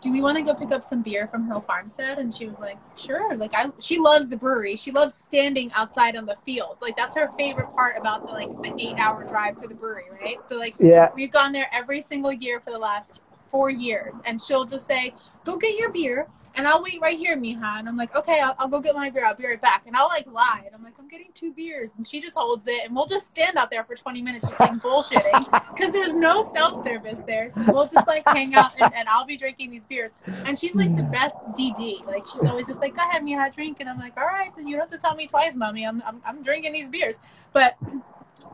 "Do 0.00 0.12
we 0.12 0.20
want 0.20 0.36
to 0.38 0.42
go 0.42 0.54
pick 0.54 0.72
up 0.72 0.82
some 0.82 1.02
beer 1.02 1.26
from 1.26 1.46
Hill 1.46 1.60
Farmstead?" 1.60 2.18
And 2.18 2.34
she 2.34 2.46
was 2.46 2.58
like, 2.58 2.78
"Sure." 2.96 3.36
Like 3.36 3.54
I, 3.54 3.70
she 3.78 3.98
loves 3.98 4.28
the 4.28 4.36
brewery. 4.36 4.76
She 4.76 4.90
loves 4.90 5.14
standing 5.14 5.70
outside 5.74 6.16
on 6.16 6.26
the 6.26 6.36
field. 6.44 6.76
Like 6.80 6.96
that's 6.96 7.16
her 7.16 7.30
favorite 7.38 7.70
part 7.76 7.96
about 7.96 8.26
the 8.26 8.32
like 8.32 8.50
the 8.62 8.74
eight-hour 8.78 9.24
drive 9.24 9.56
to 9.56 9.68
the 9.68 9.74
brewery, 9.74 10.04
right? 10.20 10.38
So 10.44 10.56
like 10.56 10.74
Yeah, 10.78 11.10
We've 11.14 11.32
gone 11.32 11.52
there 11.52 11.68
every 11.72 12.00
single 12.00 12.32
year 12.32 12.58
for 12.60 12.70
the 12.70 12.78
last 12.78 13.20
four 13.50 13.70
years, 13.70 14.16
and 14.24 14.40
she'll 14.40 14.64
just 14.64 14.86
say, 14.86 15.14
"Go 15.44 15.56
get 15.56 15.78
your 15.78 15.90
beer, 15.90 16.28
and 16.54 16.66
I'll 16.66 16.82
wait 16.82 16.98
right 17.00 17.16
here, 17.18 17.36
Mija." 17.36 17.78
And 17.78 17.88
I'm 17.88 17.96
like, 17.96 18.14
"Okay, 18.16 18.40
I'll, 18.40 18.54
I'll 18.58 18.68
go 18.68 18.80
get 18.80 18.94
my 18.94 19.10
beer. 19.10 19.26
I'll 19.26 19.34
be 19.34 19.46
right 19.46 19.60
back." 19.60 19.84
And 19.86 19.96
I'll 19.96 20.08
like 20.08 20.26
lie, 20.30 20.62
and 20.66 20.74
I'm 20.74 20.82
like, 20.82 20.94
"I'm 20.98 21.08
getting 21.08 21.28
two 21.34 21.52
beers," 21.52 21.90
and 21.96 22.06
she 22.06 22.20
just 22.20 22.34
holds 22.34 22.66
it, 22.66 22.84
and 22.84 22.94
we'll 22.94 23.06
just 23.06 23.26
stand 23.28 23.56
out 23.56 23.70
there 23.70 23.84
for 23.84 23.94
20 23.94 24.22
minutes 24.22 24.46
just 24.46 24.60
like 24.60 24.72
bullshitting 24.82 25.74
because 25.74 25.92
there's 25.92 26.14
no 26.14 26.42
self 26.42 26.84
service 26.84 27.20
there, 27.26 27.50
so 27.50 27.72
we'll 27.72 27.86
just 27.88 28.06
like 28.06 28.24
hang 28.26 28.54
out, 28.54 28.72
and, 28.80 28.92
and 28.94 29.08
I'll 29.08 29.26
be 29.26 29.36
drinking 29.36 29.70
these 29.70 29.86
beers. 29.86 30.10
And 30.26 30.58
she's 30.58 30.74
like 30.74 30.96
the 30.96 31.04
best 31.04 31.36
DD. 31.58 32.06
Like 32.06 32.26
she's 32.26 32.48
always 32.48 32.66
just 32.66 32.80
like, 32.80 32.96
"Go 32.96 33.02
ahead, 33.02 33.22
Mija, 33.22 33.54
drink," 33.54 33.78
and 33.80 33.88
I'm 33.88 33.98
like, 33.98 34.16
"All 34.16 34.26
right, 34.26 34.50
then 34.56 34.68
you 34.68 34.76
don't 34.76 34.90
have 34.90 35.00
to 35.00 35.04
tell 35.04 35.14
me 35.14 35.26
twice, 35.26 35.56
mommy. 35.56 35.86
I'm 35.86 36.02
I'm, 36.06 36.20
I'm 36.24 36.42
drinking 36.42 36.72
these 36.72 36.88
beers," 36.88 37.18
but 37.52 37.76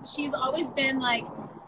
she's 0.07 0.35
always 0.35 0.70
been 0.70 0.98
like 1.00 1.24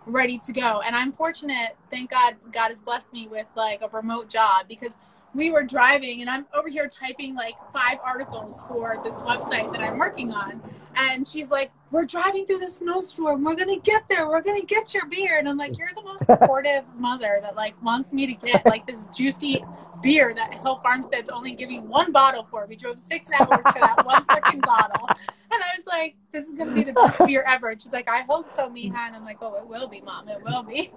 ready 0.06 0.38
to 0.38 0.52
go. 0.52 0.80
And 0.84 0.94
I'm 0.94 1.12
fortunate, 1.12 1.76
thank 1.90 2.10
God, 2.10 2.36
God 2.52 2.68
has 2.68 2.82
blessed 2.82 3.12
me 3.12 3.28
with 3.28 3.46
like 3.54 3.82
a 3.82 3.88
remote 3.88 4.28
job 4.28 4.66
because 4.68 4.98
we 5.36 5.50
were 5.50 5.62
driving 5.62 6.22
and 6.22 6.30
I'm 6.30 6.46
over 6.54 6.68
here 6.68 6.88
typing 6.88 7.34
like 7.34 7.54
five 7.72 7.98
articles 8.04 8.64
for 8.66 8.98
this 9.04 9.20
website 9.22 9.70
that 9.72 9.82
I'm 9.82 9.98
working 9.98 10.32
on. 10.32 10.62
And 10.96 11.26
she's 11.26 11.50
like, 11.50 11.70
We're 11.90 12.06
driving 12.06 12.46
through 12.46 12.58
the 12.58 12.70
snowstorm. 12.70 13.44
We're 13.44 13.54
going 13.54 13.74
to 13.74 13.80
get 13.80 14.08
there. 14.08 14.28
We're 14.28 14.42
going 14.42 14.58
to 14.58 14.66
get 14.66 14.94
your 14.94 15.06
beer. 15.06 15.38
And 15.38 15.48
I'm 15.48 15.58
like, 15.58 15.78
You're 15.78 15.90
the 15.94 16.02
most 16.02 16.24
supportive 16.24 16.84
mother 16.96 17.38
that 17.42 17.54
like 17.54 17.80
wants 17.82 18.12
me 18.12 18.26
to 18.26 18.34
get 18.34 18.64
like 18.64 18.86
this 18.86 19.06
juicy 19.14 19.62
beer 20.02 20.34
that 20.34 20.54
Hill 20.54 20.80
Farmstead's 20.82 21.30
only 21.30 21.52
giving 21.52 21.88
one 21.88 22.12
bottle 22.12 22.44
for. 22.44 22.66
We 22.66 22.76
drove 22.76 22.98
six 22.98 23.28
hours 23.38 23.62
for 23.62 23.78
that 23.80 24.04
one 24.04 24.24
freaking 24.24 24.64
bottle. 24.64 25.06
And 25.08 25.62
I 25.62 25.76
was 25.76 25.86
like, 25.86 26.16
This 26.32 26.46
is 26.46 26.54
going 26.54 26.68
to 26.68 26.74
be 26.74 26.82
the 26.82 26.94
best 26.94 27.18
beer 27.26 27.44
ever. 27.46 27.68
And 27.68 27.82
she's 27.82 27.92
like, 27.92 28.08
I 28.08 28.22
hope 28.22 28.48
so, 28.48 28.70
Mija. 28.70 28.96
And 28.96 29.14
I'm 29.14 29.24
like, 29.24 29.38
Oh, 29.42 29.54
it 29.56 29.66
will 29.66 29.88
be, 29.88 30.00
mom. 30.00 30.28
It 30.28 30.42
will 30.42 30.62
be. 30.62 30.92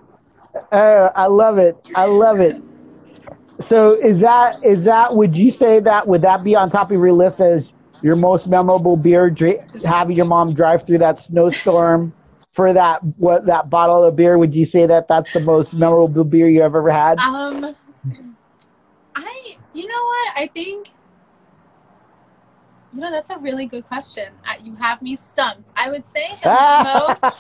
Uh, 0.72 1.10
I 1.16 1.28
love 1.28 1.58
it. 1.58 1.78
I 1.96 2.06
love 2.06 2.40
it. 2.40 2.60
So 3.68 3.92
is 3.94 4.22
that 4.22 4.64
is 4.64 4.86
that 4.86 5.16
would 5.16 5.36
you 5.36 5.52
say 5.52 5.80
that 5.82 6.08
would 6.08 6.22
that 6.22 6.44
be 6.44 6.56
on 6.56 6.72
top 6.72 6.92
of 6.92 7.00
your 7.00 7.12
list 7.12 7.40
as 7.42 7.70
your 8.02 8.16
most 8.16 8.48
memorable 8.48 8.96
beer, 8.96 9.36
having 9.84 10.16
your 10.16 10.26
mom 10.26 10.54
drive 10.54 10.86
through 10.86 11.00
that 11.00 11.18
snowstorm 11.28 12.14
for 12.56 12.74
that 12.74 13.04
what 13.18 13.46
that 13.48 13.70
bottle 13.70 14.04
of 14.04 14.16
beer? 14.16 14.38
Would 14.38 14.54
you 14.54 14.66
say 14.66 14.86
that 14.86 15.08
that's 15.10 15.34
the 15.34 15.42
most 15.42 15.74
memorable 15.74 16.24
beer 16.24 16.48
you 16.48 16.62
have 16.62 16.76
ever 16.76 16.90
had? 16.90 17.20
Um, 17.20 17.76
I, 19.16 19.58
you 19.74 19.88
know 19.88 20.04
what? 20.04 20.34
I 20.38 20.50
think, 20.54 20.90
you 22.94 23.02
know, 23.02 23.12
that's 23.12 23.30
a 23.30 23.38
really 23.38 23.66
good 23.66 23.86
question. 23.88 24.34
You 24.64 24.76
have 24.76 25.02
me 25.02 25.16
stumped. 25.16 25.72
I 25.76 25.90
would 25.90 26.06
say 26.06 26.30
the 26.42 26.50
most, 27.22 27.40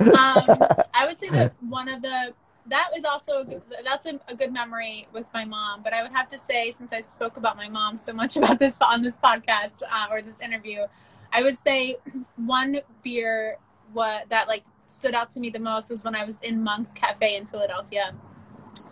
um, 0.00 0.68
I 0.94 1.06
would 1.06 1.18
say 1.18 1.30
that 1.30 1.54
one 1.60 1.88
of 1.88 2.02
the, 2.02 2.34
that 2.66 2.90
was 2.94 3.04
also, 3.04 3.44
that's 3.84 4.06
a, 4.06 4.20
a 4.28 4.34
good 4.34 4.52
memory 4.52 5.08
with 5.12 5.26
my 5.34 5.44
mom. 5.44 5.82
But 5.82 5.92
I 5.92 6.02
would 6.02 6.12
have 6.12 6.28
to 6.28 6.38
say, 6.38 6.70
since 6.70 6.92
I 6.92 7.00
spoke 7.00 7.36
about 7.36 7.56
my 7.56 7.68
mom 7.68 7.96
so 7.96 8.12
much 8.12 8.36
about 8.38 8.58
this 8.58 8.78
on 8.80 9.02
this 9.02 9.18
podcast 9.18 9.82
uh, 9.90 10.06
or 10.10 10.22
this 10.22 10.40
interview, 10.40 10.86
I 11.32 11.42
would 11.42 11.58
say 11.58 11.96
one 12.36 12.78
beer 13.02 13.56
what 13.92 14.28
that 14.30 14.48
like 14.48 14.64
stood 14.86 15.14
out 15.14 15.30
to 15.30 15.40
me 15.40 15.50
the 15.50 15.58
most 15.58 15.90
was 15.90 16.04
when 16.04 16.14
I 16.14 16.24
was 16.24 16.38
in 16.40 16.62
Monk's 16.62 16.92
Cafe 16.92 17.36
in 17.36 17.46
Philadelphia. 17.46 18.14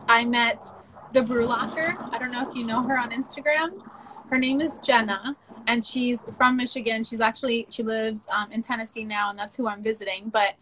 I 0.09 0.25
met 0.25 0.65
the 1.13 1.23
brew 1.23 1.47
locker. 1.47 1.97
I 2.11 2.19
don't 2.19 2.33
know 2.33 2.49
if 2.49 2.57
you 2.57 2.67
know 2.67 2.83
her 2.83 2.99
on 2.99 3.11
Instagram. 3.11 3.83
Her 4.31 4.39
name 4.39 4.61
is 4.61 4.79
Jenna, 4.83 5.37
and 5.67 5.85
she's 5.85 6.25
from 6.37 6.57
Michigan. 6.57 7.05
She's 7.05 7.21
actually 7.21 7.67
she 7.69 7.83
lives 7.83 8.27
um, 8.31 8.51
in 8.53 8.63
Tennessee 8.63 9.05
now, 9.05 9.31
and 9.31 9.39
that's 9.39 9.57
who 9.57 9.69
I'm 9.69 9.83
visiting. 9.83 10.31
But 10.31 10.55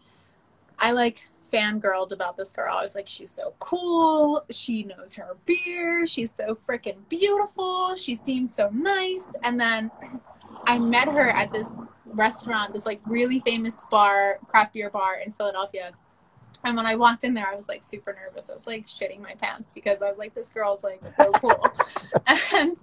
I 0.77 0.91
like 0.91 1.27
fangirled 1.51 2.11
about 2.11 2.37
this 2.37 2.51
girl. 2.51 2.77
I 2.77 2.81
was 2.81 2.95
like, 2.95 3.07
she's 3.07 3.31
so 3.31 3.53
cool. 3.59 4.43
She 4.49 4.83
knows 4.83 5.15
her 5.15 5.37
beer. 5.45 6.05
She's 6.07 6.31
so 6.31 6.55
freaking 6.55 6.97
beautiful. 7.09 7.95
She 7.95 8.15
seems 8.15 8.53
so 8.53 8.69
nice. 8.69 9.29
And 9.43 9.59
then 9.59 9.91
I 10.65 10.77
met 10.77 11.07
her 11.07 11.29
at 11.29 11.51
this 11.51 11.79
restaurant, 12.05 12.73
this 12.73 12.85
like 12.85 13.01
really 13.05 13.39
famous 13.41 13.81
bar, 13.89 14.39
craft 14.47 14.73
beer 14.73 14.89
bar 14.89 15.19
in 15.19 15.31
Philadelphia. 15.33 15.91
And 16.65 16.75
when 16.75 16.85
I 16.85 16.95
walked 16.95 17.23
in 17.23 17.33
there, 17.33 17.47
I 17.47 17.55
was 17.55 17.69
like 17.69 17.83
super 17.83 18.13
nervous. 18.13 18.49
I 18.49 18.53
was 18.53 18.67
like 18.67 18.85
shitting 18.85 19.21
my 19.21 19.33
pants 19.35 19.71
because 19.73 20.01
I 20.01 20.09
was 20.09 20.17
like, 20.17 20.33
this 20.33 20.49
girl's 20.49 20.83
like 20.83 21.07
so 21.07 21.31
cool. 21.35 21.63
and 22.53 22.75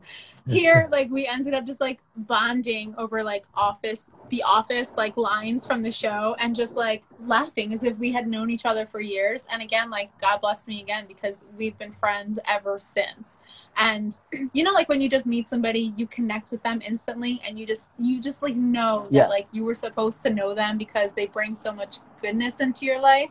here, 0.49 0.89
like, 0.91 1.11
we 1.11 1.27
ended 1.27 1.53
up 1.53 1.67
just 1.67 1.81
like 1.81 2.01
bonding 2.17 2.95
over 2.97 3.23
like 3.23 3.45
office, 3.55 4.09
the 4.31 4.43
office 4.43 4.97
like 4.97 5.17
lines 5.19 5.67
from 5.67 5.83
the 5.83 5.93
show 5.93 6.37
and 6.39 6.57
just 6.57 6.75
like 6.75 7.05
laughing 7.27 7.75
as 7.75 7.83
if 7.83 7.99
we 7.99 8.13
had 8.13 8.27
known 8.27 8.49
each 8.49 8.65
other 8.65 8.87
for 8.87 8.99
years. 8.99 9.45
And 9.51 9.63
again, 9.63 9.91
like, 9.91 10.17
God 10.19 10.41
bless 10.41 10.67
me 10.67 10.81
again 10.81 11.05
because 11.07 11.45
we've 11.57 11.77
been 11.77 11.93
friends 11.93 12.39
ever 12.49 12.79
since. 12.79 13.39
And 13.77 14.19
you 14.55 14.65
know, 14.65 14.73
like 14.73 14.89
when 14.89 15.03
you 15.03 15.11
just 15.11 15.27
meet 15.27 15.51
somebody, 15.51 15.93
you 15.97 16.07
connect 16.07 16.51
with 16.51 16.63
them 16.63 16.81
instantly 16.87 17.43
and 17.47 17.59
you 17.59 17.67
just, 17.67 17.91
you 17.99 18.23
just 18.23 18.43
like 18.43 18.57
know 18.57 19.07
that 19.11 19.29
like 19.29 19.49
you 19.53 19.65
were 19.65 19.75
supposed 19.75 20.23
to 20.23 20.31
know 20.31 20.55
them 20.55 20.79
because 20.79 21.13
they 21.13 21.27
bring 21.27 21.55
so 21.55 21.73
much 21.73 21.99
goodness 22.23 22.61
into 22.61 22.87
your 22.87 23.01
life. 23.01 23.31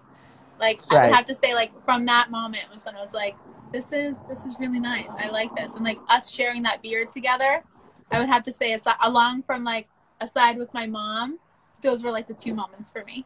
Like 0.59 0.81
I 0.89 1.07
would 1.07 1.15
have 1.15 1.25
to 1.25 1.33
say, 1.33 1.53
like 1.53 1.71
from 1.83 2.05
that 2.05 2.31
moment 2.31 2.63
was 2.71 2.85
when 2.85 2.95
I 2.95 2.99
was 2.99 3.13
like, 3.13 3.35
this 3.71 3.91
is 3.91 4.21
this 4.29 4.45
is 4.45 4.57
really 4.59 4.79
nice. 4.79 5.13
I 5.17 5.29
like 5.29 5.53
this, 5.55 5.73
and 5.73 5.83
like 5.83 5.99
us 6.07 6.31
sharing 6.31 6.63
that 6.63 6.81
beer 6.81 7.05
together. 7.05 7.63
I 8.11 8.19
would 8.19 8.29
have 8.29 8.43
to 8.43 8.51
say, 8.51 8.73
aside, 8.73 8.95
along 9.01 9.43
from 9.43 9.63
like 9.63 9.87
aside 10.21 10.57
with 10.57 10.73
my 10.73 10.87
mom, 10.87 11.39
those 11.81 12.03
were 12.03 12.11
like 12.11 12.27
the 12.27 12.33
two 12.33 12.53
moments 12.53 12.89
for 12.89 13.03
me. 13.03 13.25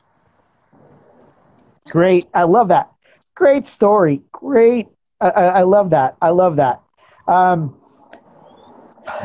Great. 1.89 2.27
I 2.33 2.43
love 2.43 2.69
that. 2.69 2.91
Great 3.35 3.67
story. 3.67 4.21
Great. 4.31 4.87
I, 5.21 5.29
I 5.29 5.45
I 5.45 5.61
love 5.63 5.91
that. 5.91 6.17
I 6.21 6.29
love 6.29 6.55
that. 6.57 6.81
Um, 7.27 7.75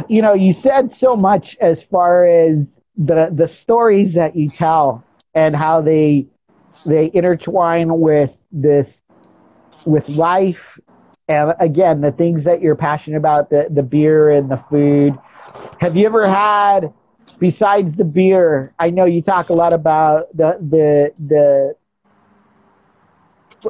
you 0.09 0.23
know, 0.23 0.35
you 0.35 0.53
said 0.53 0.95
so 0.95 1.17
much 1.17 1.57
as 1.61 1.83
far 1.85 2.27
as 2.27 2.59
the 2.97 3.31
the 3.33 3.49
stories 3.49 4.15
that 4.15 4.37
you 4.37 4.49
tell 4.49 5.05
and 5.35 5.55
how 5.57 5.81
they 5.81 6.27
they 6.85 7.11
intertwine 7.15 8.01
with 8.01 8.31
this 8.53 8.89
with 9.85 10.09
life 10.09 10.79
and 11.29 11.55
again 11.61 12.01
the 12.01 12.13
things 12.13 12.45
that 12.45 12.61
you're 12.61 12.77
passionate 12.77 13.17
about 13.17 13.51
the 13.51 13.67
the 13.71 13.83
beer 13.83 14.31
and 14.31 14.51
the 14.51 14.63
food 14.71 15.19
have 15.81 15.97
you 15.97 16.07
ever 16.07 16.27
had 16.27 16.93
besides 17.39 17.97
the 17.97 18.05
beer 18.05 18.73
i 18.79 18.91
know 18.91 19.05
you 19.05 19.23
talk 19.23 19.49
a 19.49 19.53
lot 19.53 19.73
about 19.73 20.35
the 20.37 20.57
the 20.61 21.13
the 21.27 21.75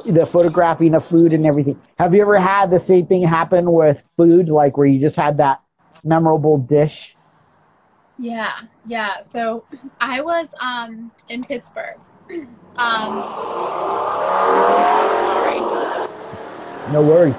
the 0.05 0.25
photographing 0.25 0.93
of 0.93 1.05
food 1.07 1.33
and 1.33 1.45
everything. 1.45 1.79
Have 1.97 2.13
you 2.13 2.21
ever 2.21 2.39
had 2.39 2.69
the 2.69 2.83
same 2.85 3.07
thing 3.07 3.23
happen 3.23 3.71
with 3.71 3.97
food, 4.17 4.49
like 4.49 4.77
where 4.77 4.87
you 4.87 4.99
just 4.99 5.15
had 5.15 5.37
that 5.37 5.61
memorable 6.03 6.57
dish? 6.57 7.15
Yeah, 8.17 8.53
yeah. 8.85 9.21
So 9.21 9.65
I 10.01 10.21
was 10.21 10.53
um 10.61 11.11
in 11.29 11.43
Pittsburgh. 11.43 11.99
Um, 12.29 13.21
sorry. 15.21 15.59
No 16.91 17.01
worries. 17.01 17.35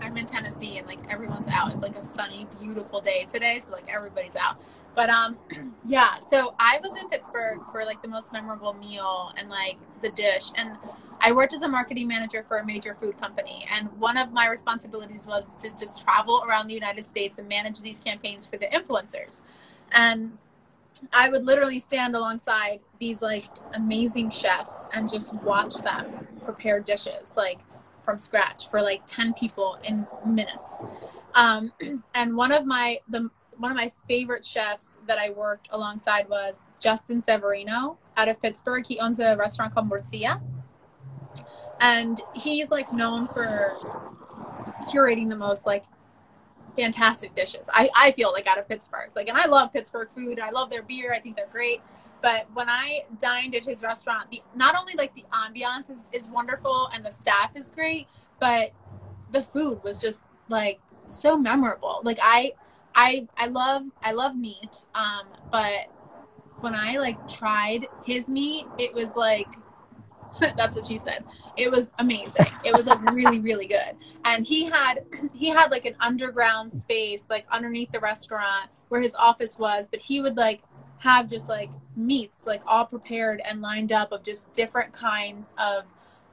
I'm 0.00 0.16
in 0.16 0.26
Tennessee 0.26 0.78
and 0.78 0.86
like 0.86 1.00
everyone's 1.10 1.48
out. 1.48 1.72
It's 1.72 1.82
like 1.82 1.96
a 1.96 2.02
sunny, 2.02 2.46
beautiful 2.60 3.00
day 3.00 3.26
today, 3.30 3.58
so 3.58 3.72
like 3.72 3.92
everybody's 3.92 4.36
out. 4.36 4.60
But 4.94 5.10
um 5.10 5.36
yeah, 5.84 6.18
so 6.18 6.54
I 6.58 6.78
was 6.82 6.98
in 7.00 7.08
Pittsburgh 7.08 7.60
for 7.72 7.84
like 7.84 8.00
the 8.02 8.08
most 8.08 8.32
memorable 8.32 8.72
meal 8.74 9.32
and 9.36 9.48
like 9.48 9.76
the 10.02 10.10
dish 10.10 10.50
and 10.56 10.76
I 11.20 11.32
worked 11.32 11.52
as 11.52 11.62
a 11.62 11.68
marketing 11.68 12.06
manager 12.06 12.44
for 12.44 12.58
a 12.58 12.64
major 12.64 12.94
food 12.94 13.18
company 13.18 13.66
and 13.72 13.88
one 13.98 14.16
of 14.16 14.32
my 14.32 14.48
responsibilities 14.48 15.26
was 15.26 15.56
to 15.56 15.70
just 15.76 15.98
travel 16.02 16.44
around 16.46 16.68
the 16.68 16.74
United 16.74 17.06
States 17.06 17.38
and 17.38 17.48
manage 17.48 17.80
these 17.82 17.98
campaigns 17.98 18.46
for 18.46 18.56
the 18.56 18.66
influencers. 18.66 19.40
And 19.90 20.38
I 21.12 21.28
would 21.28 21.44
literally 21.44 21.78
stand 21.78 22.16
alongside 22.16 22.80
these 22.98 23.22
like 23.22 23.44
amazing 23.74 24.30
chefs 24.30 24.86
and 24.92 25.08
just 25.08 25.34
watch 25.34 25.76
them 25.76 26.26
prepare 26.44 26.80
dishes 26.80 27.32
like 27.36 27.60
from 28.02 28.18
scratch 28.18 28.70
for 28.70 28.80
like 28.80 29.02
10 29.06 29.34
people 29.34 29.78
in 29.84 30.06
minutes. 30.26 30.84
Um, 31.34 31.72
and 32.14 32.36
one 32.36 32.52
of 32.52 32.64
my 32.64 32.98
the 33.08 33.30
one 33.58 33.72
of 33.72 33.76
my 33.76 33.90
favorite 34.06 34.46
chefs 34.46 34.98
that 35.06 35.18
I 35.18 35.30
worked 35.30 35.68
alongside 35.72 36.28
was 36.28 36.68
Justin 36.78 37.20
Severino 37.20 37.98
out 38.16 38.28
of 38.28 38.40
Pittsburgh. 38.40 38.86
He 38.86 39.00
owns 39.00 39.18
a 39.18 39.36
restaurant 39.36 39.74
called 39.74 39.90
Morcilla. 39.90 40.40
And 41.80 42.20
he's 42.34 42.70
like 42.70 42.92
known 42.92 43.26
for 43.26 43.76
curating 44.92 45.28
the 45.28 45.36
most 45.36 45.66
like 45.66 45.84
fantastic 46.78 47.34
dishes. 47.34 47.68
I, 47.72 47.88
I 47.96 48.12
feel 48.12 48.32
like 48.32 48.46
out 48.46 48.58
of 48.58 48.68
Pittsburgh. 48.68 49.10
Like 49.16 49.28
and 49.28 49.36
I 49.36 49.46
love 49.46 49.72
Pittsburgh 49.72 50.08
food. 50.14 50.38
I 50.38 50.50
love 50.50 50.70
their 50.70 50.82
beer. 50.82 51.12
I 51.12 51.18
think 51.18 51.36
they're 51.36 51.46
great. 51.50 51.80
But 52.22 52.46
when 52.54 52.68
I 52.68 53.00
dined 53.20 53.54
at 53.54 53.62
his 53.62 53.82
restaurant, 53.82 54.30
the, 54.30 54.42
not 54.54 54.76
only 54.78 54.94
like 54.94 55.14
the 55.14 55.24
ambiance 55.32 55.90
is, 55.90 56.02
is 56.12 56.28
wonderful 56.28 56.88
and 56.92 57.04
the 57.04 57.10
staff 57.10 57.50
is 57.54 57.70
great, 57.70 58.08
but 58.40 58.72
the 59.30 59.42
food 59.42 59.82
was 59.82 60.00
just 60.00 60.26
like 60.48 60.80
so 61.08 61.36
memorable. 61.36 62.00
Like 62.02 62.18
I 62.22 62.52
I 62.94 63.28
I 63.36 63.46
love 63.46 63.84
I 64.02 64.12
love 64.12 64.36
meat. 64.36 64.86
Um, 64.94 65.26
but 65.50 65.86
when 66.60 66.74
I 66.74 66.96
like 66.96 67.28
tried 67.28 67.86
his 68.04 68.28
meat, 68.28 68.66
it 68.78 68.94
was 68.94 69.14
like 69.14 69.48
that's 70.56 70.76
what 70.76 70.86
she 70.86 70.98
said. 70.98 71.24
It 71.56 71.70
was 71.70 71.90
amazing. 71.98 72.46
It 72.64 72.74
was 72.74 72.86
like 72.86 73.02
really 73.12 73.40
really 73.40 73.66
good. 73.66 73.96
And 74.24 74.46
he 74.46 74.64
had 74.64 75.04
he 75.32 75.48
had 75.48 75.70
like 75.70 75.84
an 75.84 75.96
underground 76.00 76.72
space 76.72 77.28
like 77.30 77.46
underneath 77.50 77.90
the 77.90 78.00
restaurant 78.00 78.70
where 78.88 79.00
his 79.00 79.14
office 79.14 79.58
was, 79.58 79.88
but 79.88 80.00
he 80.00 80.20
would 80.20 80.36
like 80.36 80.62
have 80.98 81.28
just 81.28 81.48
like 81.48 81.70
meats 81.96 82.46
like 82.46 82.62
all 82.66 82.84
prepared 82.84 83.40
and 83.44 83.60
lined 83.60 83.92
up 83.92 84.12
of 84.12 84.22
just 84.22 84.52
different 84.52 84.92
kinds 84.92 85.54
of 85.58 85.84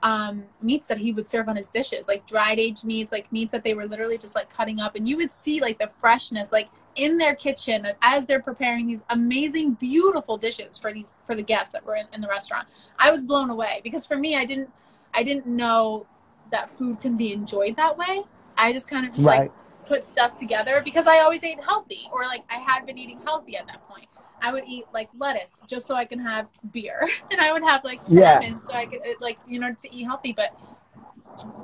um, 0.04 0.44
meats 0.62 0.88
that 0.88 1.00
he 1.00 1.12
would 1.12 1.28
serve 1.28 1.50
on 1.50 1.56
his 1.56 1.68
dishes, 1.68 2.08
like 2.08 2.28
dried 2.28 2.60
aged 2.60 2.86
meats, 2.86 3.12
like 3.12 3.32
meats 3.32 3.52
that 3.52 3.64
they 3.64 3.74
were 3.74 3.86
literally 3.86 4.18
just 4.18 4.36
like 4.36 4.50
cutting 4.50 4.80
up, 4.80 4.96
and 4.96 5.08
you 5.08 5.18
would 5.18 5.34
see 5.34 5.60
like 5.60 5.80
the 5.80 5.90
freshness, 5.98 6.52
like 6.52 6.70
in 6.96 7.18
their 7.18 7.36
kitchen 7.36 7.88
as 8.02 8.26
they're 8.26 8.42
preparing 8.42 8.88
these 8.88 9.04
amazing, 9.10 9.74
beautiful 9.74 10.38
dishes 10.38 10.78
for 10.78 10.92
these 10.92 11.14
for 11.26 11.36
the 11.36 11.44
guests 11.44 11.72
that 11.74 11.86
were 11.86 11.96
in, 11.96 12.06
in 12.14 12.22
the 12.22 12.28
restaurant. 12.28 12.68
I 12.98 13.12
was 13.12 13.24
blown 13.24 13.50
away 13.50 13.82
because 13.84 14.06
for 14.06 14.18
me, 14.18 14.36
I 14.36 14.46
didn't, 14.46 14.72
I 15.14 15.24
didn't 15.24 15.46
know 15.46 16.06
that 16.52 16.70
food 16.70 17.00
can 17.00 17.18
be 17.18 17.34
enjoyed 17.34 17.76
that 17.76 17.98
way. 17.98 18.22
I 18.58 18.72
just 18.74 18.88
kind 18.88 19.06
of 19.06 19.14
just 19.14 19.26
Right. 19.26 19.42
like 19.42 19.52
put 19.86 20.06
stuff 20.06 20.34
together 20.34 20.82
because 20.84 21.06
I 21.08 21.20
always 21.20 21.44
ate 21.44 21.64
healthy, 21.64 22.08
or 22.12 22.22
like 22.22 22.44
I 22.50 22.56
had 22.56 22.86
been 22.86 22.98
eating 22.98 23.20
healthy 23.26 23.58
at 23.58 23.68
that 23.68 23.88
point. 23.88 24.08
I 24.42 24.52
would 24.54 24.64
eat 24.68 24.86
like 24.94 25.10
lettuce 25.18 25.62
just 25.68 25.88
so 25.88 25.96
I 25.96 26.06
can 26.06 26.20
have 26.20 26.48
beer, 26.72 27.08
and 27.32 27.42
I 27.42 27.52
would 27.52 27.64
have 27.64 27.84
like 27.84 28.02
Yeah. 28.08 28.40
salmon 28.40 28.62
so 28.62 28.74
I 28.74 28.86
could 28.86 29.02
like 29.20 29.40
you 29.48 29.60
know 29.60 29.74
to 29.74 29.94
eat 29.96 30.04
healthy. 30.06 30.34
But 30.34 30.54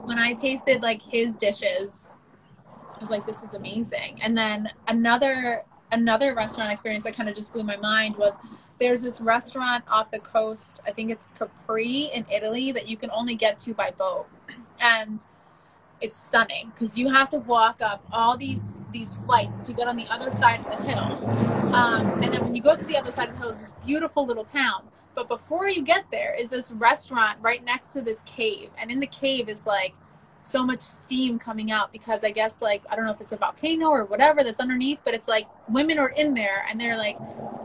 when 0.06 0.18
I 0.20 0.34
tasted 0.34 0.82
like 0.82 1.02
his 1.02 1.34
dishes, 1.34 2.12
was 3.02 3.10
like, 3.10 3.26
this 3.26 3.44
is 3.44 3.54
amazing. 3.54 4.20
And 4.22 4.38
then 4.38 4.70
another 4.88 5.64
another 5.92 6.34
restaurant 6.34 6.72
experience 6.72 7.04
that 7.04 7.16
kind 7.16 7.28
of 7.28 7.36
just 7.36 7.52
blew 7.52 7.64
my 7.64 7.76
mind 7.78 8.16
was 8.16 8.38
there's 8.80 9.02
this 9.02 9.20
restaurant 9.20 9.84
off 9.90 10.10
the 10.10 10.20
coast. 10.20 10.82
I 10.88 10.92
think 10.92 11.12
it's 11.12 11.28
Capri 11.38 12.10
in 12.14 12.26
Italy 12.34 12.72
that 12.72 12.88
you 12.88 12.98
can 12.98 13.12
only 13.12 13.36
get 13.36 13.60
to 13.60 13.74
by 13.74 13.92
boat, 13.92 14.28
and 14.80 15.26
it's 16.02 16.18
stunning 16.18 16.72
because 16.74 16.98
you 16.98 17.10
have 17.10 17.30
to 17.30 17.38
walk 17.40 17.80
up 17.82 18.04
all 18.12 18.36
these 18.36 18.82
these 18.92 19.18
flights 19.18 19.64
to 19.64 19.74
get 19.74 19.88
on 19.88 19.96
the 19.96 20.08
other 20.10 20.32
side 20.32 20.60
of 20.60 20.66
the 20.66 20.84
hill 20.84 21.76
um, 21.76 22.22
and 22.24 22.34
then 22.34 22.44
when 22.44 22.56
you 22.56 22.62
go 22.62 22.76
to 22.76 22.86
the 22.86 22.98
other 22.98 23.12
side 23.12 23.30
of 23.30 23.36
the 23.36 23.42
hill 23.42 23.50
is 23.52 23.62
this 23.62 23.72
beautiful 23.86 24.26
little 24.26 24.44
town 24.44 24.84
but 25.14 25.28
before 25.28 25.70
you 25.70 25.84
get 25.84 26.04
there 26.12 26.34
is 26.34 26.50
this 26.50 26.72
restaurant 26.74 27.38
right 27.42 27.64
next 27.64 27.94
to 27.94 28.02
this 28.02 28.24
cave 28.24 28.72
and 28.80 28.90
in 28.90 29.00
the 29.00 29.08
cave 29.08 29.48
is 29.48 29.66
like 29.66 29.94
so 30.42 30.66
much 30.66 30.82
steam 30.82 31.40
coming 31.40 31.72
out 31.72 31.92
because 31.92 32.24
I 32.24 32.32
guess 32.32 32.62
like 32.62 32.84
I 32.90 32.96
don't 32.96 33.06
know 33.06 33.12
if 33.12 33.22
it's 33.22 33.32
a 33.32 33.38
volcano 33.38 33.90
or 33.90 34.06
whatever 34.06 34.44
that's 34.44 34.60
underneath, 34.60 35.00
but 35.06 35.14
it's 35.14 35.28
like 35.28 35.48
women 35.70 36.00
are 36.00 36.10
in 36.10 36.34
there 36.34 36.66
and 36.70 36.80
they're 36.80 36.98
like 36.98 37.18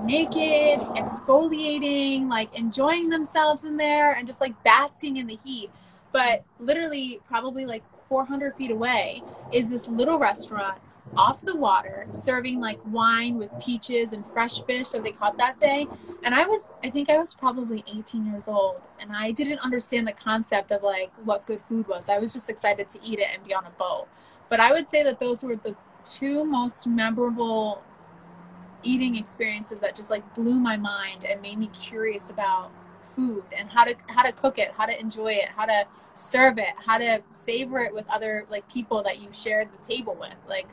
naked, 0.04 0.80
exfoliating, 0.94 2.28
like 2.28 2.56
enjoying 2.58 3.08
themselves 3.08 3.64
in 3.64 3.76
there 3.76 4.12
and 4.12 4.26
just 4.26 4.40
like 4.40 4.62
basking 4.62 5.16
in 5.16 5.26
the 5.26 5.38
heat. 5.44 5.70
But 6.12 6.44
literally, 6.60 7.20
probably 7.28 7.66
like 7.66 7.82
400 8.08 8.54
feet 8.56 8.70
away 8.70 9.22
is 9.52 9.68
this 9.68 9.88
little 9.88 10.18
restaurant 10.18 10.78
off 11.16 11.40
the 11.42 11.56
water 11.56 12.06
serving 12.10 12.60
like 12.60 12.78
wine 12.86 13.38
with 13.38 13.50
peaches 13.60 14.12
and 14.12 14.26
fresh 14.26 14.62
fish 14.64 14.90
that 14.90 15.02
they 15.04 15.12
caught 15.12 15.36
that 15.38 15.58
day. 15.58 15.86
And 16.24 16.34
i 16.34 16.44
was 16.46 16.72
i 16.82 16.90
think 16.90 17.08
i 17.10 17.16
was 17.16 17.34
probably 17.34 17.84
18 17.86 18.26
years 18.26 18.48
old 18.48 18.88
and 18.98 19.12
i 19.12 19.30
didn't 19.30 19.60
understand 19.60 20.06
the 20.06 20.12
concept 20.12 20.72
of 20.72 20.82
like 20.82 21.12
what 21.24 21.46
good 21.46 21.60
food 21.60 21.86
was. 21.88 22.08
I 22.08 22.18
was 22.18 22.32
just 22.32 22.50
excited 22.50 22.88
to 22.88 22.98
eat 23.02 23.18
it 23.18 23.28
and 23.32 23.42
be 23.44 23.54
on 23.54 23.64
a 23.64 23.70
boat. 23.70 24.08
But 24.48 24.60
i 24.60 24.72
would 24.72 24.88
say 24.88 25.02
that 25.02 25.20
those 25.20 25.42
were 25.42 25.56
the 25.56 25.76
two 26.04 26.44
most 26.44 26.86
memorable 26.86 27.82
eating 28.82 29.16
experiences 29.16 29.80
that 29.80 29.96
just 29.96 30.10
like 30.10 30.34
blew 30.34 30.60
my 30.60 30.76
mind 30.76 31.24
and 31.24 31.40
made 31.42 31.58
me 31.58 31.68
curious 31.68 32.30
about 32.30 32.70
food 33.02 33.42
and 33.56 33.68
how 33.70 33.84
to 33.84 33.94
how 34.08 34.22
to 34.22 34.32
cook 34.32 34.58
it 34.58 34.72
how 34.76 34.84
to 34.84 35.00
enjoy 35.00 35.32
it 35.32 35.48
how 35.56 35.64
to 35.64 35.86
serve 36.14 36.58
it 36.58 36.74
how 36.84 36.98
to 36.98 37.22
savor 37.30 37.78
it 37.78 37.92
with 37.92 38.04
other 38.08 38.44
like 38.50 38.68
people 38.70 39.02
that 39.02 39.20
you 39.20 39.28
shared 39.32 39.68
the 39.72 39.78
table 39.78 40.16
with. 40.18 40.34
Like 40.48 40.66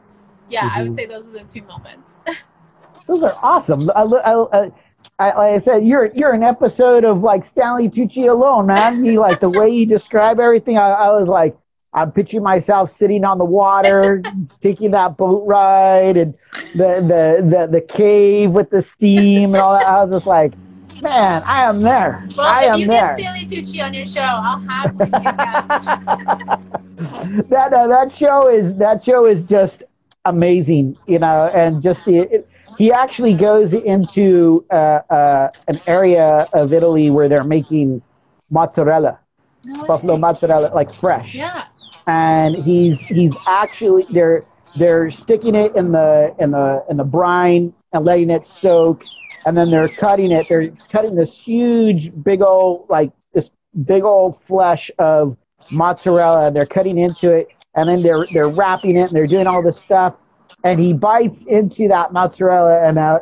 yeah, 0.49 0.61
mm-hmm. 0.61 0.77
I 0.77 0.83
would 0.83 0.91
mm-hmm. 0.91 0.97
say 0.97 1.05
those 1.05 1.27
are 1.27 1.31
the 1.31 1.43
two 1.43 1.63
moments. 1.63 2.15
those 3.07 3.23
are 3.23 3.35
awesome. 3.41 3.89
I, 3.95 4.03
I, 4.03 4.71
I, 5.19 5.25
like 5.25 5.61
I 5.61 5.65
said, 5.65 5.85
you're 5.85 6.11
you're 6.15 6.33
an 6.33 6.43
episode 6.43 7.03
of 7.03 7.21
like 7.21 7.49
Stanley 7.51 7.89
Tucci 7.89 8.29
alone, 8.29 8.67
man. 8.67 9.03
You 9.05 9.19
like 9.19 9.39
the 9.39 9.49
way 9.49 9.69
you 9.69 9.85
describe 9.85 10.39
everything. 10.39 10.77
I, 10.77 10.89
I 10.89 11.11
was 11.11 11.27
like, 11.27 11.55
I'm 11.93 12.11
picturing 12.11 12.43
myself 12.43 12.91
sitting 12.97 13.23
on 13.23 13.37
the 13.37 13.45
water, 13.45 14.23
taking 14.61 14.91
that 14.91 15.17
boat 15.17 15.45
ride, 15.45 16.17
and 16.17 16.33
the, 16.73 17.01
the 17.01 17.47
the 17.49 17.67
the 17.79 17.81
cave 17.81 18.51
with 18.51 18.71
the 18.71 18.83
steam 18.95 19.53
and 19.53 19.61
all 19.61 19.77
that. 19.77 19.85
I 19.85 20.03
was 20.03 20.15
just 20.15 20.25
like, 20.25 20.53
man, 21.01 21.43
I 21.45 21.65
am 21.65 21.81
there. 21.81 22.27
Well, 22.35 22.47
I 22.47 22.71
if 22.71 22.77
you 22.77 22.87
there. 22.87 23.15
get 23.15 23.19
Stanley 23.19 23.45
Tucci 23.45 23.83
on 23.83 23.93
your 23.93 24.05
show, 24.05 24.21
I'll 24.21 24.61
have 24.61 24.93
you 24.93 25.05
that 27.49 27.73
uh, 27.73 27.87
that 27.87 28.15
show 28.17 28.47
is 28.47 28.75
that 28.79 29.05
show 29.05 29.27
is 29.27 29.43
just 29.47 29.83
amazing, 30.25 30.97
you 31.07 31.19
know, 31.19 31.51
and 31.53 31.81
just 31.81 32.05
the, 32.05 32.17
it, 32.17 32.49
he 32.77 32.91
actually 32.91 33.33
goes 33.33 33.73
into 33.73 34.65
uh, 34.71 35.01
uh, 35.09 35.51
an 35.67 35.79
area 35.87 36.47
of 36.53 36.73
Italy 36.73 37.09
where 37.09 37.29
they're 37.29 37.43
making 37.43 38.01
mozzarella, 38.49 39.19
no 39.65 39.85
buffalo 39.85 40.17
mozzarella, 40.17 40.71
like 40.73 40.93
fresh. 40.93 41.33
Yeah. 41.33 41.65
And 42.07 42.55
he's 42.55 42.99
he's 42.99 43.33
actually 43.47 44.03
they're 44.11 44.45
they're 44.75 45.09
sticking 45.11 45.55
it 45.55 45.75
in 45.75 45.91
the 45.91 46.35
in 46.39 46.51
the 46.51 46.83
in 46.89 46.97
the 46.97 47.03
brine 47.03 47.73
and 47.93 48.03
letting 48.03 48.29
it 48.29 48.45
soak, 48.45 49.03
and 49.45 49.55
then 49.55 49.69
they're 49.69 49.87
cutting 49.87 50.31
it. 50.31 50.47
They're 50.49 50.69
cutting 50.91 51.15
this 51.15 51.31
huge, 51.31 52.11
big 52.23 52.41
old 52.41 52.87
like 52.89 53.11
this 53.33 53.49
big 53.85 54.03
old 54.03 54.41
flesh 54.47 54.91
of 54.99 55.37
mozzarella. 55.71 56.51
They're 56.51 56.65
cutting 56.65 56.97
into 56.97 57.31
it, 57.31 57.47
and 57.75 57.89
then 57.89 58.01
they're 58.01 58.27
they're 58.31 58.49
wrapping 58.49 58.97
it, 58.97 59.03
and 59.03 59.15
they're 59.15 59.27
doing 59.27 59.47
all 59.47 59.61
this 59.61 59.77
stuff. 59.77 60.15
And 60.63 60.79
he 60.79 60.93
bites 60.93 61.35
into 61.47 61.89
that 61.89 62.13
mozzarella, 62.13 62.87
and 62.87 62.97
uh, 62.97 63.19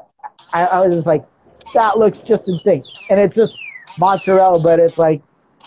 I, 0.54 0.66
I 0.66 0.88
was 0.88 0.95
just 0.97 1.08
like, 1.08 1.26
that 1.74 1.97
looks 1.97 2.20
just 2.20 2.47
insane. 2.47 2.84
And 3.10 3.20
it's 3.20 3.34
just 3.36 3.54
mozzarella, 3.97 4.60
but 4.60 4.80
it's 4.80 4.97
like 4.97 5.22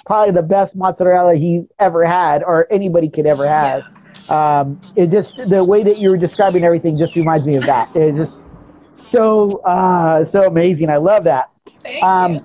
probably 0.07 0.35
the 0.35 0.43
best 0.43 0.75
mozzarella 0.77 1.35
he's 1.35 1.63
ever 1.79 2.05
had, 2.05 2.43
or 2.45 2.67
anybody 2.71 3.09
could 3.09 3.27
ever 3.27 3.47
have. 3.49 3.83
Yeah. 4.29 4.61
Um, 4.61 4.81
it 4.97 5.11
just 5.11 5.37
the 5.37 5.63
way 5.65 5.83
that 5.83 5.99
you 5.99 6.11
were 6.11 6.17
describing 6.17 6.65
everything 6.65 6.99
just 6.99 7.15
reminds 7.17 7.45
me 7.47 7.57
of 7.57 7.67
that. 7.67 7.91
It's 7.95 8.17
just 8.17 9.11
so 9.11 9.59
uh, 9.63 10.31
so 10.31 10.47
amazing. 10.47 10.91
I 10.91 10.97
love 10.97 11.25
that. 11.25 11.51
Thank 11.83 12.03
um, 12.03 12.35
you. 12.35 12.45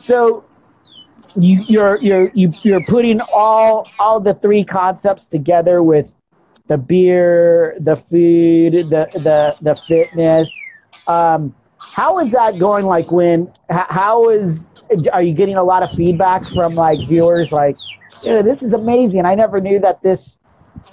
So 0.00 0.44
you, 1.36 1.64
you're 1.68 2.00
you're 2.02 2.30
you, 2.34 2.52
you're 2.62 2.80
putting 2.80 3.20
all 3.32 3.90
all 3.98 4.20
the 4.20 4.34
three 4.34 4.64
concepts 4.64 5.26
together 5.26 5.82
with 5.82 6.06
the 6.68 6.76
beer, 6.76 7.76
the 7.80 7.96
food, 8.10 8.90
the 8.90 9.10
the 9.14 9.56
the 9.60 9.80
fitness. 9.88 10.48
Um, 11.06 11.54
how 11.78 12.18
is 12.20 12.30
that 12.32 12.58
going? 12.58 12.86
Like 12.86 13.10
when 13.10 13.52
how 13.70 14.30
is 14.30 14.58
are 15.12 15.22
you 15.22 15.34
getting 15.34 15.56
a 15.56 15.64
lot 15.64 15.82
of 15.82 15.94
feedback 15.96 16.48
from 16.52 16.74
like 16.74 16.98
viewers? 17.00 17.50
Like, 17.50 17.76
yeah, 18.22 18.42
this 18.42 18.62
is 18.62 18.72
amazing. 18.72 19.24
I 19.26 19.34
never 19.34 19.60
knew 19.60 19.80
that 19.80 20.02
this 20.02 20.20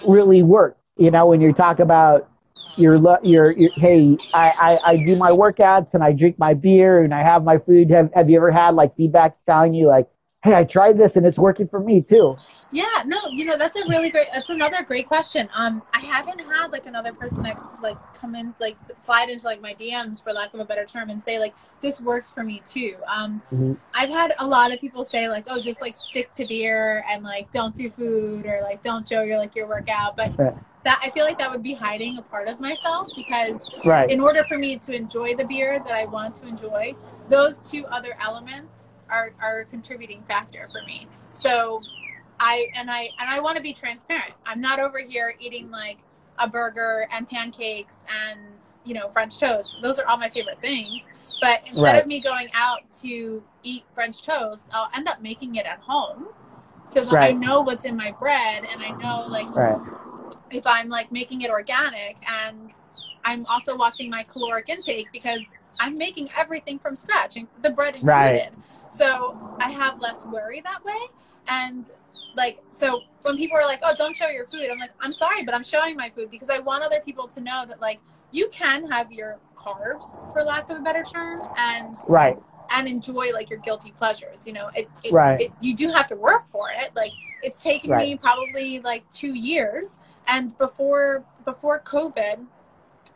really 0.06 0.44
worked. 0.44 0.80
You 0.98 1.12
know, 1.12 1.28
when 1.28 1.42
you 1.42 1.54
talk 1.54 1.80
about 1.80 2.30
your 2.78 2.96
your, 3.24 3.52
your 3.52 3.72
hey, 3.78 4.18
I, 4.34 4.52
I 4.60 4.80
I 4.92 4.98
do 4.98 5.16
my 5.16 5.32
workouts 5.32 5.94
and 5.94 6.04
I 6.04 6.14
drink 6.14 6.40
my 6.40 6.54
beer 6.54 7.04
and 7.04 7.14
I 7.14 7.24
have 7.24 7.44
my 7.44 7.58
food. 7.58 7.90
Have 7.92 8.12
Have 8.14 8.30
you 8.30 8.38
ever 8.38 8.52
had 8.52 8.76
like 8.76 8.96
feedback 8.96 9.38
telling 9.46 9.74
you 9.74 9.88
like, 9.88 10.08
hey, 10.44 10.56
I 10.56 10.64
tried 10.64 10.98
this 10.98 11.16
and 11.16 11.26
it's 11.26 11.38
working 11.38 11.68
for 11.68 11.80
me 11.80 12.02
too. 12.02 12.34
Yeah, 12.72 13.04
no, 13.06 13.18
you 13.30 13.46
know, 13.46 13.58
that's 13.58 13.76
a 13.76 13.88
really 13.88 14.10
great, 14.10 14.28
that's 14.34 14.50
another 14.50 14.82
great 14.82 15.08
question. 15.08 15.48
Um, 15.54 15.84
I 15.94 16.00
haven't 16.00 16.40
had 16.40 16.72
like 16.72 16.88
another 16.88 17.14
person 17.14 17.44
that 17.44 17.62
like 17.82 17.98
come 18.14 18.34
in, 18.34 18.56
like 18.60 18.78
slide 18.80 19.30
into 19.30 19.46
like 19.46 19.62
my 19.62 19.76
DMs 19.76 20.24
for 20.24 20.34
lack 20.34 20.54
of 20.54 20.60
a 20.60 20.66
better 20.66 20.86
term 20.86 21.10
and 21.10 21.22
say 21.22 21.38
like, 21.38 21.54
this 21.82 22.02
works 22.02 22.32
for 22.32 22.44
me 22.44 22.62
too. 22.66 22.96
Um, 23.08 23.42
mm-hmm. 23.54 23.74
I've 23.94 24.10
had 24.10 24.34
a 24.40 24.48
lot 24.48 24.74
of 24.74 24.80
people 24.80 25.04
say 25.04 25.30
like, 25.30 25.46
oh, 25.50 25.62
just 25.62 25.80
like 25.80 25.94
stick 25.94 26.32
to 26.34 26.48
beer 26.48 27.06
and 27.10 27.24
like, 27.24 27.52
don't 27.52 27.76
do 27.76 27.90
food 27.90 28.46
or 28.48 28.62
like, 28.64 28.82
don't 28.82 29.08
show 29.08 29.22
your, 29.22 29.38
like 29.38 29.56
your 29.56 29.68
workout. 29.68 30.18
But 30.18 30.36
right. 30.40 30.56
that, 30.86 31.00
I 31.04 31.12
feel 31.12 31.26
like 31.26 31.38
that 31.38 31.52
would 31.52 31.64
be 31.64 31.74
hiding 31.74 32.18
a 32.18 32.24
part 32.24 32.48
of 32.48 32.60
myself 32.60 33.10
because 33.16 33.72
right. 33.86 34.10
in 34.10 34.20
order 34.20 34.44
for 34.46 34.58
me 34.58 34.78
to 34.78 34.96
enjoy 34.96 35.36
the 35.36 35.46
beer 35.46 35.78
that 35.78 35.94
I 35.94 36.06
want 36.06 36.34
to 36.36 36.48
enjoy, 36.48 36.96
those 37.30 37.70
two 37.70 37.86
other 37.88 38.18
elements 38.20 38.91
are, 39.12 39.34
are 39.42 39.60
a 39.62 39.66
contributing 39.66 40.24
factor 40.28 40.68
for 40.72 40.82
me. 40.86 41.08
So 41.20 41.80
I 42.40 42.68
and 42.76 42.90
I 42.90 43.10
and 43.20 43.30
I 43.30 43.40
want 43.40 43.58
to 43.58 43.64
be 43.64 43.74
transparent. 43.74 44.34
I'm 44.46 44.62
not 44.62 44.80
over 44.80 44.98
here 44.98 45.36
eating 45.40 45.70
like 45.70 46.00
a 46.40 46.50
burger 46.50 47.08
and 47.12 47.30
pancakes 47.30 48.02
and 48.28 48.40
you 48.84 48.94
know 48.94 49.10
French 49.10 49.40
toast. 49.40 49.76
Those 49.82 50.00
are 50.00 50.08
all 50.08 50.18
my 50.18 50.30
favorite 50.30 50.60
things. 50.62 51.10
But 51.42 51.60
instead 51.62 51.82
right. 51.82 52.02
of 52.02 52.08
me 52.08 52.22
going 52.22 52.48
out 52.54 52.92
to 53.02 53.44
eat 53.64 53.84
French 53.94 54.24
toast, 54.24 54.68
I'll 54.72 54.90
end 54.96 55.08
up 55.08 55.22
making 55.22 55.56
it 55.56 55.66
at 55.66 55.80
home, 55.80 56.30
so 56.86 57.04
that 57.06 57.14
right. 57.14 57.36
I 57.36 57.38
know 57.38 57.62
what's 57.62 57.86
in 57.86 57.96
my 57.96 58.12
bread 58.12 58.66
and 58.72 58.82
I 58.82 58.92
know 58.98 59.28
like 59.28 59.54
right. 59.56 59.80
if 60.50 60.66
I'm 60.66 60.90
like 60.90 61.12
making 61.12 61.42
it 61.42 61.52
organic 61.52 62.16
and 62.28 62.72
I'm 63.24 63.46
also 63.48 63.76
watching 63.76 64.10
my 64.10 64.24
caloric 64.24 64.70
intake 64.70 65.08
because 65.12 65.46
I'm 65.80 65.96
making 65.96 66.30
everything 66.38 66.80
from 66.80 66.96
scratch, 66.96 67.38
and 67.38 67.48
the 67.62 67.70
bread 67.70 67.96
included. 67.96 68.14
Right. 68.14 68.54
So 68.92 69.38
I 69.62 69.70
have 69.70 70.02
less 70.02 70.26
worry 70.26 70.60
that 70.62 70.84
way. 70.84 71.00
And 71.48 71.90
like, 72.36 72.60
so 72.62 73.02
when 73.22 73.38
people 73.38 73.58
are 73.58 73.66
like, 73.66 73.80
"Oh, 73.84 73.94
don't 73.96 74.16
show 74.16 74.28
your 74.28 74.46
food," 74.48 74.70
I'm 74.70 74.80
like, 74.80 74.92
"I'm 75.00 75.14
sorry, 75.14 75.44
but 75.44 75.56
I'm 75.56 75.64
showing 75.64 75.96
my 75.96 76.10
food 76.10 76.30
because 76.30 76.50
I 76.50 76.60
want 76.60 76.84
other 76.84 77.00
people 77.00 77.28
to 77.30 77.40
know 77.40 77.64
that 77.68 77.80
like 77.80 78.00
you 78.32 78.50
can 78.50 78.90
have 78.92 79.12
your 79.12 79.40
carbs, 79.56 80.06
for 80.34 80.44
lack 80.44 80.70
of 80.70 80.78
a 80.78 80.82
better 80.82 81.04
term, 81.04 81.42
and 81.58 81.96
right." 82.10 82.38
And 82.74 82.88
enjoy 82.88 83.32
like 83.34 83.50
your 83.50 83.60
guilty 83.60 83.92
pleasures. 83.92 84.46
You 84.48 84.54
know, 84.54 84.70
it, 84.76 84.90
it, 85.04 85.12
right. 85.12 85.42
It, 85.42 85.52
you 85.60 85.76
do 85.76 85.92
have 85.92 86.08
to 86.08 86.16
work 86.16 86.44
for 86.52 86.70
it. 86.70 86.92
Like 86.96 87.12
it's 87.44 87.62
taken 87.64 87.92
right. 87.92 88.10
me 88.10 88.18
probably 88.18 88.80
like 88.80 89.10
two 89.10 89.34
years, 89.34 90.00
and 90.28 90.58
before 90.58 91.24
before 91.46 91.80
COVID, 91.82 92.46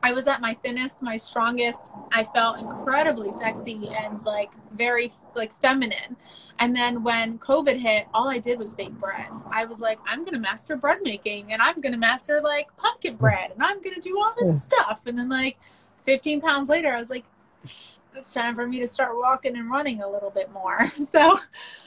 I 0.04 0.14
was 0.14 0.28
at 0.28 0.42
my 0.42 0.54
thinnest, 0.56 1.02
my 1.02 1.18
strongest. 1.18 1.92
I 2.12 2.24
felt 2.24 2.60
incredibly 2.60 3.32
sexy 3.32 3.90
and 3.90 4.24
like 4.24 4.52
very 4.74 5.12
like 5.36 5.54
feminine. 5.62 6.16
And 6.60 6.76
then 6.76 7.04
when 7.04 7.38
COVID 7.40 7.78
hit, 7.78 8.08
all 8.14 8.30
I 8.30 8.38
did 8.38 8.60
was 8.60 8.74
bake 8.74 8.94
bread. 8.94 9.28
I 9.52 9.66
was 9.66 9.80
like, 9.80 10.00
I'm 10.06 10.24
gonna 10.24 10.40
master 10.40 10.76
bread 10.76 11.00
making 11.04 11.52
and 11.54 11.62
I'm 11.62 11.82
gonna 11.82 11.98
master 11.98 12.42
like 12.42 12.76
pumpkin 12.78 13.16
bread 13.16 13.52
and 13.52 13.64
I'm 13.64 13.82
gonna 13.82 14.02
do 14.02 14.18
all 14.20 14.34
this 14.38 14.64
stuff. 14.64 15.02
And 15.06 15.18
then 15.18 15.30
like 15.30 15.58
15 16.04 16.42
pounds 16.42 16.70
later, 16.70 16.90
I 16.90 16.98
was 16.98 17.10
like, 17.10 17.26
it's 17.64 18.34
time 18.34 18.56
for 18.56 18.66
me 18.66 18.80
to 18.80 18.88
start 18.88 19.16
walking 19.16 19.58
and 19.58 19.70
running 19.70 20.02
a 20.02 20.10
little 20.10 20.30
bit 20.30 20.52
more. 20.52 20.80
So 21.06 21.40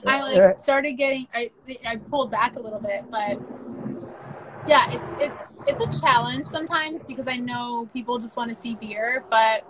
I 0.06 0.20
like 0.22 0.58
started 0.58 0.92
getting 0.92 1.26
I 1.34 1.50
I 1.86 1.96
pulled 1.96 2.30
back 2.30 2.56
a 2.56 2.60
little 2.60 2.80
bit, 2.80 3.00
but 3.10 3.38
yeah, 4.68 4.90
it's 4.92 5.22
it's 5.66 5.80
it's 5.80 5.98
a 5.98 6.00
challenge 6.00 6.46
sometimes 6.46 7.02
because 7.02 7.26
I 7.26 7.36
know 7.36 7.88
people 7.92 8.18
just 8.18 8.36
want 8.36 8.50
to 8.50 8.54
see 8.54 8.76
beer, 8.76 9.24
but 9.30 9.64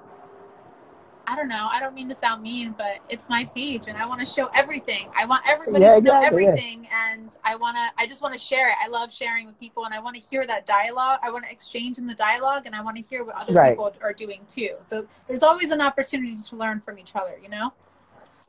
I 1.27 1.37
don't 1.37 1.49
know. 1.49 1.69
I 1.71 1.79
don't 1.79 1.95
mean 1.95 2.09
to 2.09 2.15
sound 2.15 2.43
mean, 2.43 2.75
but 2.77 2.99
it's 3.11 3.29
my 3.29 3.45
page 3.55 3.83
and 3.87 3.97
I 3.99 4.07
want 4.07 4.19
to 4.21 4.27
show 4.27 4.49
everything. 4.55 5.09
I 5.17 5.27
want 5.27 5.43
everybody 5.47 5.85
Yeah, 5.85 5.95
to 5.95 6.01
know 6.01 6.17
exactly, 6.19 6.43
yeah. 6.45 6.49
everything 6.49 6.89
and 6.91 7.29
I 7.45 7.55
want 7.55 7.77
to 7.77 8.03
I 8.03 8.07
just 8.07 8.23
want 8.23 8.33
to 8.33 8.41
share 8.41 8.71
it. 8.71 8.77
I 8.83 8.89
love 8.89 9.13
sharing 9.13 9.47
with 9.47 9.59
people 9.61 9.85
and 9.85 9.93
I 9.95 10.01
want 10.01 10.17
to 10.17 10.23
hear 10.23 10.47
that 10.47 10.65
dialogue. 10.67 11.21
I 11.23 11.31
want 11.31 11.45
to 11.45 11.51
exchange 11.51 11.99
in 11.99 12.07
the 12.07 12.15
dialogue 12.15 12.63
and 12.67 12.75
I 12.75 12.83
want 12.83 12.97
to 12.97 13.03
hear 13.03 13.25
what 13.25 13.37
other 13.37 13.53
Right. 13.53 13.73
people 13.73 13.93
are 14.03 14.13
doing 14.13 14.41
too. 14.49 14.71
So 14.81 15.07
there's 15.27 15.43
always 15.43 15.71
an 15.71 15.81
opportunity 15.83 16.37
to 16.43 16.57
learn 16.57 16.81
from 16.81 16.99
each 16.99 17.13
other, 17.15 17.39
you 17.43 17.49
know? 17.51 17.73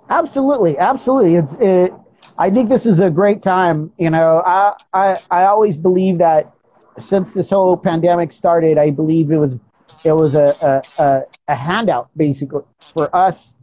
Absolutely, 0.10 0.78
absolutely. 0.78 1.36
It's 1.36 1.54
it. 1.60 1.94
I 2.38 2.50
think 2.50 2.70
this 2.70 2.86
is 2.86 3.00
a 3.00 3.10
great 3.10 3.44
time. 3.44 3.92
You 3.98 4.10
know, 4.10 4.42
I 4.46 4.74
I 4.94 5.18
I 5.30 5.44
always 5.46 5.78
believe 5.78 6.18
that 6.20 6.54
since 7.00 7.34
this 7.34 7.50
whole 7.50 7.78
pandemic 7.78 8.32
started, 8.32 8.78
I 8.78 8.92
believe 8.92 9.32
it 9.32 9.38
was 9.38 9.58
it 10.04 10.14
was 10.14 10.36
a 10.36 10.84
a, 10.98 11.04
a, 11.04 11.24
a 11.50 11.56
handout 11.56 12.10
basically 12.16 12.64
for 12.94 13.14
us. 13.16 13.54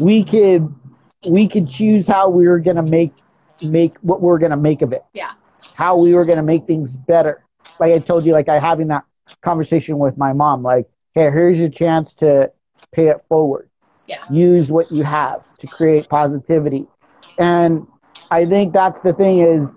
We 0.00 0.24
could 0.24 0.72
we 1.28 1.48
could 1.48 1.68
choose 1.68 2.06
how 2.06 2.28
we 2.28 2.46
were 2.46 2.60
gonna 2.60 2.82
make 2.82 3.10
make 3.62 3.96
what 3.98 4.20
we 4.22 4.30
are 4.30 4.38
gonna 4.38 4.56
make 4.56 4.82
of 4.82 4.92
it. 4.92 5.04
Yeah. 5.12 5.32
How 5.74 5.96
we 5.96 6.14
were 6.14 6.24
gonna 6.24 6.42
make 6.42 6.66
things 6.66 6.90
better. 6.90 7.44
Like 7.80 7.92
I 7.92 7.98
told 7.98 8.24
you, 8.24 8.32
like 8.32 8.48
I 8.48 8.58
having 8.58 8.88
that 8.88 9.04
conversation 9.42 9.98
with 9.98 10.16
my 10.16 10.32
mom. 10.32 10.62
Like, 10.62 10.88
hey, 11.12 11.30
here's 11.30 11.58
your 11.58 11.68
chance 11.68 12.14
to 12.14 12.50
pay 12.92 13.08
it 13.08 13.24
forward 13.28 13.68
Yeah. 14.06 14.18
use 14.30 14.70
what 14.70 14.92
you 14.92 15.02
have 15.02 15.42
to 15.58 15.66
create 15.66 16.08
positivity. 16.08 16.86
And 17.38 17.86
I 18.30 18.44
think 18.44 18.72
that's 18.72 18.98
the 19.02 19.12
thing 19.12 19.40
is, 19.40 19.68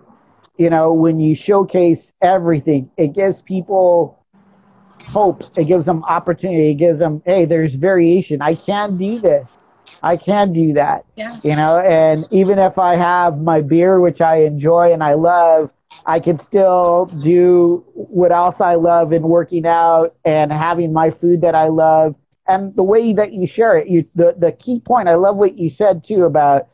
you 0.58 0.70
know, 0.70 0.94
when 0.94 1.20
you 1.20 1.36
showcase 1.36 2.12
everything, 2.22 2.90
it 2.98 3.14
gives 3.14 3.42
people 3.42 4.24
hope. 5.06 5.44
It 5.58 5.66
gives 5.66 5.86
them 5.86 6.04
opportunity. 6.04 6.72
It 6.72 6.76
gives 6.76 7.00
them, 7.00 7.22
hey, 7.26 7.46
there's 7.46 7.74
variation. 7.76 8.42
I 8.42 8.56
can 8.56 8.98
do 8.98 9.20
this. 9.20 9.48
I 10.04 10.18
can 10.18 10.54
do 10.54 10.74
that. 10.74 11.06
Yeah. 11.16 11.38
You 11.44 11.56
know, 11.56 11.80
and 11.80 12.28
even 12.32 12.60
if 12.60 12.78
I 12.78 12.96
have 12.96 13.40
my 13.40 13.62
beer, 13.62 14.00
which 14.00 14.22
I 14.22 14.44
enjoy 14.44 14.94
and 14.94 15.04
I 15.04 15.14
love, 15.16 15.72
I 16.06 16.20
can 16.20 16.40
still 16.48 17.06
do 17.24 17.84
what 17.94 18.32
else 18.32 18.62
I 18.62 18.76
love 18.76 19.12
in 19.12 19.24
working 19.24 19.66
out 19.66 20.16
and 20.24 20.52
having 20.52 20.94
my 20.94 21.12
food 21.12 21.42
that 21.42 21.56
I 21.56 21.68
love. 21.68 22.16
And 22.48 22.76
the 22.76 22.84
way 22.84 23.14
that 23.14 23.34
you 23.34 23.48
share 23.48 23.78
it, 23.78 23.88
you 23.88 24.06
the, 24.16 24.36
the 24.38 24.52
key 24.52 24.80
point, 24.80 25.08
I 25.08 25.16
love 25.16 25.36
what 25.36 25.58
you 25.58 25.70
said 25.70 26.04
too 26.04 26.26
about, 26.26 26.68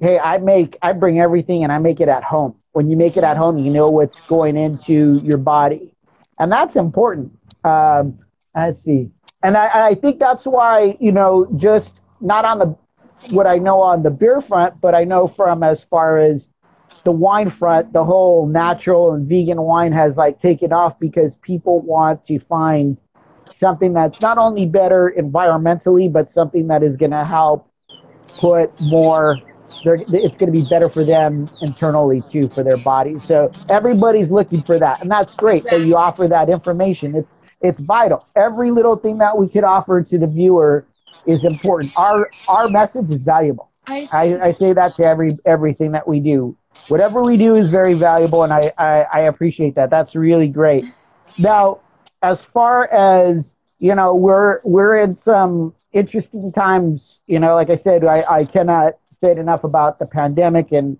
hey, 0.00 0.18
I 0.18 0.38
make 0.38 0.78
I 0.82 0.92
bring 0.92 1.20
everything 1.20 1.62
and 1.64 1.72
I 1.72 1.78
make 1.78 2.00
it 2.00 2.08
at 2.08 2.24
home. 2.24 2.56
When 2.72 2.90
you 2.90 2.96
make 2.96 3.16
it 3.16 3.24
at 3.24 3.36
home, 3.36 3.58
you 3.58 3.70
know 3.70 3.90
what's 3.90 4.20
going 4.22 4.56
into 4.56 5.20
your 5.24 5.38
body. 5.38 5.94
And 6.38 6.52
that's 6.52 6.76
important. 6.76 7.32
Um, 7.64 8.18
let's 8.54 8.82
see. 8.84 9.10
And 9.42 9.56
I, 9.56 9.88
I 9.88 9.94
think 9.94 10.18
that's 10.18 10.44
why, 10.44 10.96
you 11.00 11.12
know, 11.12 11.46
just 11.56 11.92
not 12.20 12.44
on 12.44 12.58
the 12.58 12.76
what 13.30 13.46
I 13.46 13.56
know 13.56 13.80
on 13.80 14.02
the 14.02 14.10
beer 14.10 14.42
front, 14.42 14.80
but 14.80 14.94
I 14.94 15.04
know 15.04 15.28
from 15.28 15.62
as 15.62 15.82
far 15.88 16.18
as 16.18 16.48
the 17.04 17.12
wine 17.12 17.50
front, 17.50 17.92
the 17.92 18.04
whole 18.04 18.46
natural 18.46 19.12
and 19.12 19.28
vegan 19.28 19.62
wine 19.62 19.92
has 19.92 20.16
like 20.16 20.42
taken 20.42 20.72
off 20.72 20.98
because 20.98 21.34
people 21.36 21.80
want 21.80 22.24
to 22.26 22.38
find 22.40 22.98
something 23.58 23.92
that's 23.92 24.20
not 24.20 24.38
only 24.38 24.66
better 24.66 25.14
environmentally, 25.16 26.12
but 26.12 26.30
something 26.30 26.66
that 26.68 26.82
is 26.82 26.96
going 26.96 27.12
to 27.12 27.24
help 27.24 27.70
put 28.38 28.78
more. 28.80 29.38
They're, 29.84 29.94
it's 29.96 30.36
going 30.36 30.52
to 30.52 30.52
be 30.52 30.66
better 30.68 30.88
for 30.88 31.04
them 31.04 31.46
internally 31.62 32.22
too 32.30 32.48
for 32.48 32.62
their 32.62 32.76
bodies. 32.78 33.22
So 33.24 33.50
everybody's 33.68 34.30
looking 34.30 34.62
for 34.62 34.78
that, 34.78 35.02
and 35.02 35.10
that's 35.10 35.34
great 35.36 35.64
that 35.64 35.80
you 35.80 35.96
offer 35.96 36.28
that 36.28 36.48
information. 36.48 37.14
It's 37.14 37.28
it's 37.60 37.80
vital. 37.80 38.26
Every 38.36 38.70
little 38.70 38.96
thing 38.96 39.18
that 39.18 39.36
we 39.36 39.48
could 39.48 39.64
offer 39.64 40.02
to 40.02 40.18
the 40.18 40.26
viewer 40.26 40.84
is 41.26 41.44
important. 41.44 41.92
Our 41.96 42.30
our 42.48 42.68
message 42.68 43.10
is 43.10 43.20
valuable. 43.20 43.70
I 43.86 44.08
I, 44.12 44.22
I 44.48 44.52
say 44.52 44.72
that 44.72 44.94
to 44.96 45.04
every 45.04 45.38
everything 45.44 45.92
that 45.92 46.06
we 46.06 46.20
do. 46.20 46.56
Whatever 46.88 47.22
we 47.22 47.36
do 47.36 47.54
is 47.56 47.70
very 47.70 47.94
valuable, 47.94 48.44
and 48.44 48.52
I, 48.52 48.72
I, 48.78 49.06
I 49.12 49.20
appreciate 49.22 49.74
that. 49.74 49.90
That's 49.90 50.14
really 50.14 50.48
great. 50.48 50.84
Now, 51.38 51.80
as 52.22 52.42
far 52.42 52.86
as 52.92 53.54
you 53.78 53.94
know, 53.94 54.14
we're 54.14 54.60
we're 54.62 54.98
in 54.98 55.18
some 55.24 55.74
interesting 55.92 56.52
times. 56.52 57.20
You 57.26 57.40
know, 57.40 57.54
like 57.54 57.70
I 57.70 57.76
said, 57.76 58.04
I, 58.04 58.24
I 58.28 58.44
cannot 58.44 58.98
say 59.20 59.32
it 59.32 59.38
enough 59.38 59.64
about 59.64 59.98
the 59.98 60.06
pandemic 60.06 60.72
and 60.72 60.98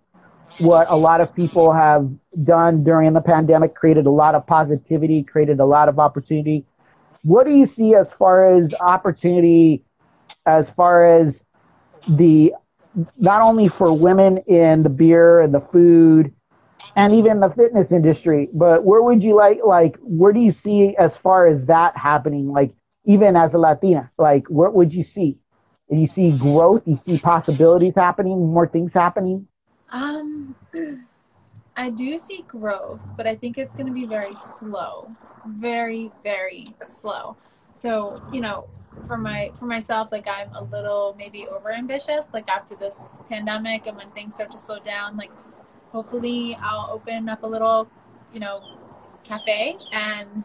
what 0.58 0.86
a 0.88 0.96
lot 0.96 1.20
of 1.20 1.34
people 1.34 1.72
have 1.72 2.08
done 2.44 2.82
during 2.84 3.12
the 3.12 3.20
pandemic. 3.20 3.74
Created 3.74 4.06
a 4.06 4.10
lot 4.10 4.34
of 4.34 4.46
positivity, 4.46 5.22
created 5.22 5.60
a 5.60 5.64
lot 5.64 5.88
of 5.88 5.98
opportunity. 5.98 6.64
What 7.22 7.44
do 7.44 7.52
you 7.52 7.66
see 7.66 7.94
as 7.94 8.06
far 8.18 8.56
as 8.56 8.74
opportunity, 8.80 9.84
as 10.46 10.70
far 10.70 11.20
as 11.20 11.42
the 12.08 12.54
not 13.18 13.42
only 13.42 13.68
for 13.68 13.92
women 13.92 14.38
in 14.46 14.82
the 14.82 14.88
beer 14.88 15.40
and 15.40 15.52
the 15.52 15.60
food 15.72 16.32
and 16.94 17.12
even 17.12 17.40
the 17.40 17.50
fitness 17.50 17.90
industry, 17.90 18.48
but 18.54 18.84
where 18.84 19.02
would 19.02 19.22
you 19.22 19.34
like 19.36 19.60
like 19.66 19.96
where 20.00 20.32
do 20.32 20.40
you 20.40 20.52
see 20.52 20.96
as 20.96 21.16
far 21.16 21.46
as 21.46 21.66
that 21.66 21.96
happening? 21.96 22.48
Like 22.48 22.72
even 23.04 23.36
as 23.36 23.52
a 23.52 23.58
Latina, 23.58 24.10
like 24.18 24.48
what 24.48 24.74
would 24.74 24.94
you 24.94 25.04
see? 25.04 25.38
Do 25.88 25.96
you 25.96 26.06
see 26.06 26.36
growth? 26.36 26.82
You 26.86 26.96
see 26.96 27.18
possibilities 27.18 27.94
happening, 27.94 28.52
more 28.52 28.66
things 28.66 28.92
happening? 28.92 29.46
Um, 29.90 30.56
I 31.76 31.90
do 31.90 32.18
see 32.18 32.42
growth, 32.48 33.08
but 33.16 33.26
I 33.26 33.36
think 33.36 33.56
it's 33.56 33.74
going 33.74 33.86
to 33.86 33.92
be 33.92 34.04
very 34.06 34.34
slow, 34.34 35.10
very 35.46 36.10
very 36.24 36.74
slow. 36.82 37.36
So 37.72 38.20
you 38.32 38.40
know, 38.40 38.68
for 39.06 39.16
my 39.16 39.52
for 39.54 39.66
myself, 39.66 40.10
like 40.10 40.26
I'm 40.28 40.52
a 40.54 40.64
little 40.64 41.14
maybe 41.18 41.46
over 41.46 41.72
ambitious. 41.72 42.34
Like 42.34 42.48
after 42.50 42.74
this 42.74 43.20
pandemic 43.28 43.86
and 43.86 43.96
when 43.96 44.10
things 44.10 44.34
start 44.34 44.50
to 44.52 44.58
slow 44.58 44.78
down, 44.80 45.16
like 45.16 45.30
hopefully 45.92 46.56
I'll 46.60 46.90
open 46.90 47.28
up 47.28 47.42
a 47.42 47.46
little, 47.46 47.88
you 48.32 48.40
know, 48.40 48.60
cafe 49.24 49.76
and 49.92 50.44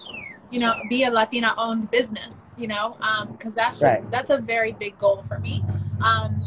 you 0.52 0.60
know 0.60 0.76
be 0.90 1.04
a 1.04 1.12
Latina 1.12 1.54
owned 1.58 1.90
business. 1.90 2.48
You 2.58 2.68
know, 2.68 2.96
because 3.32 3.56
that's 3.56 3.82
Right. 3.82 4.04
a, 4.04 4.08
that's 4.12 4.30
a 4.30 4.38
very 4.38 4.74
big 4.74 4.98
goal 5.00 5.24
for 5.28 5.40
me. 5.40 5.64
Um, 6.02 6.42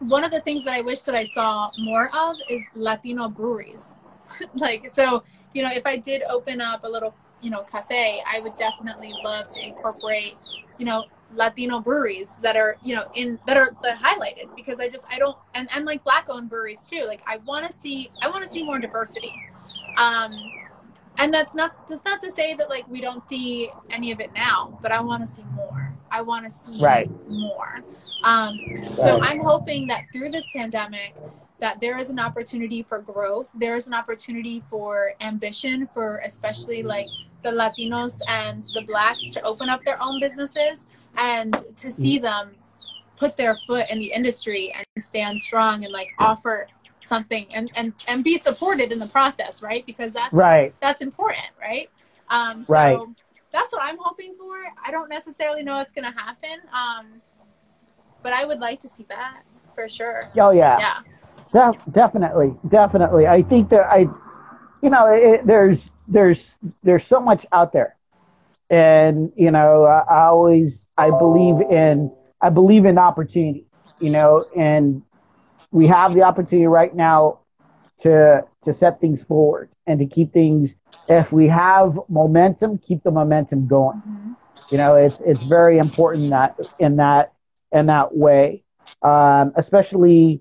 one 0.00 0.24
of 0.24 0.30
the 0.30 0.40
things 0.40 0.64
that 0.64 0.74
I 0.74 0.80
wish 0.82 1.00
that 1.02 1.14
I 1.14 1.24
saw 1.24 1.70
more 1.78 2.10
of 2.14 2.36
is 2.48 2.68
Latino 2.74 3.28
breweries. 3.28 3.92
like, 4.54 4.88
so, 4.90 5.24
you 5.54 5.62
know, 5.62 5.70
if 5.72 5.84
I 5.86 5.96
did 5.96 6.22
open 6.28 6.60
up 6.60 6.84
a 6.84 6.88
little, 6.88 7.14
you 7.40 7.50
know, 7.50 7.62
cafe, 7.62 8.22
I 8.26 8.40
would 8.40 8.56
definitely 8.56 9.12
love 9.24 9.46
to 9.50 9.64
incorporate, 9.64 10.38
you 10.78 10.86
know, 10.86 11.06
Latino 11.34 11.80
breweries 11.80 12.36
that 12.42 12.56
are, 12.56 12.76
you 12.82 12.94
know, 12.94 13.06
in 13.14 13.38
that 13.46 13.56
are 13.56 13.76
that 13.82 13.98
highlighted 13.98 14.54
because 14.56 14.80
I 14.80 14.88
just 14.88 15.04
I 15.10 15.18
don't 15.18 15.36
and 15.54 15.68
and 15.74 15.84
like 15.84 16.02
black 16.04 16.26
owned 16.28 16.48
breweries 16.48 16.88
too. 16.88 17.04
Like 17.06 17.20
I 17.26 17.38
want 17.38 17.66
to 17.66 17.72
see 17.72 18.10
I 18.22 18.28
want 18.30 18.44
to 18.44 18.48
see 18.48 18.62
more 18.64 18.78
diversity. 18.78 19.32
Um 19.98 20.32
and 21.18 21.34
that's 21.34 21.54
not 21.54 21.88
that's 21.88 22.04
not 22.04 22.22
to 22.22 22.30
say 22.30 22.54
that 22.54 22.70
like 22.70 22.86
we 22.88 23.00
don't 23.00 23.22
see 23.22 23.70
any 23.90 24.12
of 24.12 24.20
it 24.20 24.32
now, 24.34 24.78
but 24.80 24.92
I 24.92 25.00
want 25.00 25.22
to 25.22 25.26
see 25.26 25.44
more. 25.54 25.92
I 26.10 26.22
want 26.22 26.44
to 26.44 26.50
see 26.50 26.82
Right. 26.82 27.10
more. 27.28 27.82
Um, 28.24 28.58
so 28.94 29.18
Right. 29.18 29.30
I'm 29.32 29.40
hoping 29.40 29.86
that 29.88 30.04
through 30.12 30.30
this 30.30 30.50
pandemic, 30.50 31.14
that 31.58 31.80
there 31.80 31.98
is 31.98 32.08
an 32.08 32.18
opportunity 32.20 32.82
for 32.82 33.00
growth. 33.00 33.50
There 33.54 33.74
is 33.76 33.86
an 33.88 33.94
opportunity 33.94 34.62
for 34.70 35.12
ambition 35.20 35.88
for 35.88 36.18
especially 36.24 36.82
like 36.82 37.08
the 37.42 37.50
Latinos 37.50 38.20
and 38.28 38.62
the 38.74 38.82
blacks 38.82 39.32
to 39.32 39.42
open 39.42 39.68
up 39.68 39.84
their 39.84 40.00
own 40.02 40.20
businesses 40.20 40.86
and 41.16 41.52
to 41.76 41.90
see 41.90 42.18
them 42.18 42.54
put 43.16 43.36
their 43.36 43.56
foot 43.66 43.86
in 43.90 43.98
the 43.98 44.12
industry 44.12 44.72
and 44.74 45.04
stand 45.04 45.40
strong 45.40 45.84
and 45.84 45.92
like 45.92 46.10
offer 46.18 46.68
something 47.00 47.46
and 47.52 47.70
and 47.76 47.92
and 48.06 48.24
be 48.24 48.38
supported 48.38 48.92
in 48.92 48.98
the 48.98 49.06
process, 49.06 49.62
right? 49.62 49.84
Because 49.86 50.12
that's 50.12 50.32
Right. 50.32 50.74
that's 50.80 51.02
important, 51.02 51.46
right? 51.60 51.88
Um, 52.30 52.62
so 52.62 52.72
Right. 52.72 52.98
that's 53.52 53.72
what 53.72 53.82
I'm 53.82 53.96
hoping 53.98 54.34
for. 54.38 54.56
I 54.84 54.90
don't 54.90 55.08
necessarily 55.08 55.62
know 55.62 55.76
what's 55.76 55.92
going 55.92 56.12
to 56.12 56.18
happen, 56.20 56.58
um, 56.72 57.22
but 58.22 58.32
I 58.32 58.44
would 58.44 58.58
like 58.60 58.80
to 58.80 58.88
see 58.88 59.04
that 59.08 59.42
for 59.74 59.88
sure. 59.88 60.22
Oh 60.38 60.50
yeah. 60.50 60.78
Yeah, 60.78 61.72
Def- 61.72 61.82
definitely, 61.92 62.54
definitely. 62.68 63.26
I 63.26 63.42
think 63.42 63.70
that 63.70 63.86
I, 63.90 64.00
you 64.82 64.90
know, 64.90 65.06
it, 65.06 65.46
there's 65.46 65.78
there's 66.06 66.54
there's 66.82 67.06
so 67.06 67.20
much 67.20 67.46
out 67.52 67.72
there, 67.72 67.96
and 68.70 69.32
you 69.36 69.50
know, 69.50 69.84
I, 69.84 70.00
I 70.10 70.24
always 70.26 70.86
I 70.98 71.10
believe 71.10 71.60
in 71.70 72.12
I 72.40 72.50
believe 72.50 72.84
in 72.84 72.98
opportunity, 72.98 73.66
you 74.00 74.10
know, 74.10 74.44
and 74.56 75.02
we 75.70 75.86
have 75.86 76.14
the 76.14 76.22
opportunity 76.22 76.66
right 76.66 76.94
now 76.94 77.40
to 78.00 78.42
to 78.64 78.72
set 78.72 79.00
things 79.00 79.22
forward 79.22 79.70
and 79.86 79.98
to 79.98 80.06
keep 80.06 80.32
things. 80.32 80.74
If 81.08 81.32
we 81.32 81.48
have 81.48 81.98
momentum, 82.08 82.78
keep 82.78 83.02
the 83.02 83.10
momentum 83.10 83.66
going. 83.66 84.02
You 84.70 84.78
know, 84.78 84.96
it's 84.96 85.18
it's 85.24 85.42
very 85.42 85.78
important 85.78 86.30
that 86.30 86.56
in 86.78 86.96
that 86.96 87.32
in 87.72 87.86
that 87.86 88.14
way, 88.16 88.62
um, 89.02 89.52
especially 89.56 90.40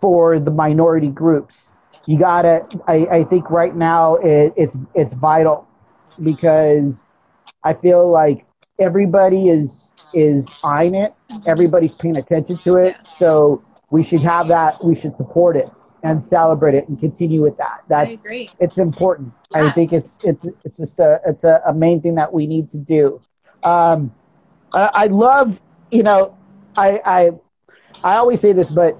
for 0.00 0.38
the 0.38 0.50
minority 0.50 1.08
groups. 1.08 1.54
You 2.06 2.18
gotta. 2.18 2.66
I, 2.86 3.06
I 3.06 3.24
think 3.24 3.50
right 3.50 3.74
now 3.74 4.16
it, 4.16 4.52
it's 4.56 4.76
it's 4.94 5.12
vital 5.14 5.66
because 6.22 7.02
I 7.64 7.74
feel 7.74 8.10
like 8.10 8.46
everybody 8.78 9.48
is 9.48 9.70
is 10.14 10.46
eyeing 10.64 10.94
it. 10.94 11.14
Everybody's 11.46 11.92
paying 11.94 12.16
attention 12.16 12.58
to 12.58 12.76
it. 12.76 12.96
So 13.18 13.62
we 13.90 14.04
should 14.04 14.20
have 14.20 14.48
that. 14.48 14.82
We 14.84 15.00
should 15.00 15.16
support 15.16 15.56
it 15.56 15.70
and 16.02 16.24
celebrate 16.30 16.74
it 16.74 16.88
and 16.88 16.98
continue 17.00 17.42
with 17.42 17.56
that. 17.56 17.82
That's 17.88 18.10
I 18.10 18.12
agree. 18.12 18.50
it's 18.60 18.76
important. 18.78 19.32
I 19.54 19.70
think 19.70 19.92
it's 19.92 20.12
it's 20.24 20.44
it's 20.64 20.76
just 20.76 20.98
a 20.98 21.20
it's 21.26 21.44
a, 21.44 21.62
a 21.66 21.74
main 21.74 22.00
thing 22.00 22.14
that 22.16 22.32
we 22.32 22.46
need 22.46 22.70
to 22.70 22.76
do. 22.76 23.20
Um, 23.62 24.14
I, 24.72 24.90
I 24.94 25.06
love 25.06 25.58
you 25.90 26.02
know 26.02 26.36
I 26.76 27.00
I 27.04 27.30
I 28.04 28.16
always 28.16 28.40
say 28.40 28.52
this, 28.52 28.68
but 28.68 28.96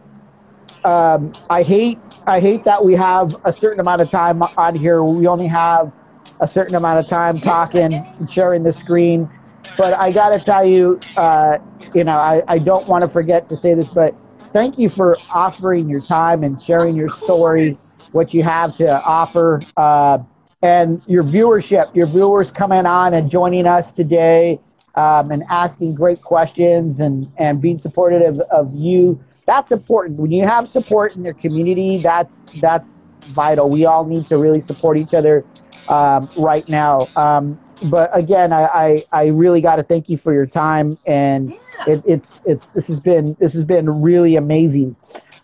um, 0.84 1.32
I 1.50 1.62
hate 1.62 1.98
I 2.26 2.40
hate 2.40 2.64
that 2.64 2.84
we 2.84 2.94
have 2.94 3.36
a 3.44 3.52
certain 3.52 3.80
amount 3.80 4.00
of 4.00 4.10
time 4.10 4.42
on 4.42 4.74
here. 4.74 5.02
We 5.04 5.26
only 5.26 5.46
have 5.46 5.92
a 6.40 6.48
certain 6.48 6.74
amount 6.74 6.98
of 6.98 7.06
time 7.06 7.38
talking, 7.38 7.94
and 7.94 8.30
sharing 8.32 8.62
the 8.62 8.72
screen. 8.72 9.30
But 9.76 9.94
I 9.94 10.10
got 10.10 10.30
to 10.30 10.40
tell 10.40 10.64
you, 10.64 10.98
uh, 11.16 11.58
you 11.94 12.02
know, 12.02 12.16
I, 12.16 12.42
I 12.48 12.58
don't 12.58 12.88
want 12.88 13.02
to 13.02 13.08
forget 13.08 13.48
to 13.50 13.56
say 13.56 13.74
this, 13.74 13.88
but 13.88 14.14
thank 14.52 14.78
you 14.78 14.88
for 14.88 15.16
offering 15.32 15.88
your 15.88 16.00
time 16.00 16.42
and 16.42 16.60
sharing 16.60 16.96
your 16.96 17.08
story, 17.08 17.74
what 18.12 18.32
you 18.32 18.42
have 18.42 18.76
to 18.78 19.02
offer, 19.04 19.60
uh, 19.76 20.18
and 20.62 21.02
your 21.06 21.22
viewership, 21.22 21.94
your 21.94 22.06
viewers 22.06 22.50
coming 22.50 22.86
on 22.86 23.14
and 23.14 23.30
joining 23.30 23.66
us 23.66 23.86
today 23.94 24.58
um, 24.96 25.30
and 25.30 25.44
asking 25.48 25.94
great 25.94 26.20
questions 26.22 26.98
and, 26.98 27.30
and 27.38 27.60
being 27.60 27.78
supportive 27.78 28.22
of, 28.22 28.40
of 28.50 28.74
you. 28.74 29.22
That's 29.46 29.70
important. 29.70 30.18
When 30.18 30.32
you 30.32 30.44
have 30.44 30.68
support 30.68 31.16
in 31.16 31.24
your 31.24 31.34
community, 31.34 31.98
that's, 31.98 32.30
that's 32.60 32.86
vital. 33.26 33.70
We 33.70 33.86
all 33.86 34.04
need 34.04 34.26
to 34.28 34.36
really 34.36 34.62
support 34.62 34.98
each 34.98 35.14
other 35.14 35.44
um, 35.88 36.28
right 36.36 36.68
now. 36.68 37.08
Um, 37.16 37.58
but 37.82 38.10
again, 38.16 38.52
I, 38.52 38.64
I, 38.64 39.02
I 39.12 39.24
really 39.26 39.60
got 39.60 39.76
to 39.76 39.82
thank 39.82 40.08
you 40.08 40.18
for 40.18 40.32
your 40.32 40.46
time 40.46 40.98
and 41.06 41.54
Yeah. 41.74 41.86
it, 41.86 42.02
it's 42.04 42.40
it's 42.44 42.66
this 42.74 42.86
has 42.86 43.00
been 43.00 43.36
this 43.40 43.52
has 43.54 43.64
been 43.64 43.88
really 44.02 44.36
amazing. 44.36 44.96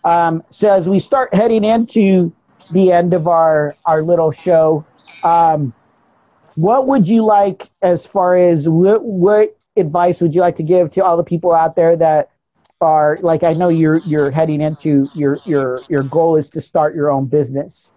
Um, 0.03 0.43
so 0.51 0.69
as 0.71 0.87
we 0.87 0.99
start 0.99 1.33
heading 1.33 1.63
into 1.63 2.33
the 2.69 2.91
end 2.91 3.13
of 3.13 3.27
our 3.27 3.77
our 3.85 4.03
little 4.03 4.31
show, 4.31 4.87
um, 5.23 5.73
what 6.55 6.87
would 6.87 7.07
you 7.07 7.25
like 7.25 7.69
as 7.81 8.05
far 8.05 8.37
as 8.37 8.67
what, 8.67 9.03
what 9.03 9.57
advice 9.77 10.21
would 10.21 10.33
you 10.33 10.41
like 10.41 10.57
to 10.57 10.63
give 10.63 10.91
to 10.91 11.03
all 11.03 11.17
the 11.17 11.23
people 11.23 11.53
out 11.53 11.75
there 11.75 11.95
that 11.97 12.29
are 12.81 13.19
like 13.21 13.43
I 13.43 13.53
know 13.53 13.69
you're 13.69 14.01
you're 14.05 14.31
heading 14.31 14.61
into 14.61 15.09
your 15.13 15.41
your 15.45 15.85
your 15.89 16.03
goal 16.03 16.37
is 16.37 16.49
to 16.51 16.61
start 16.61 16.95
your 16.95 17.11
own 17.11 17.25
business 17.25 17.91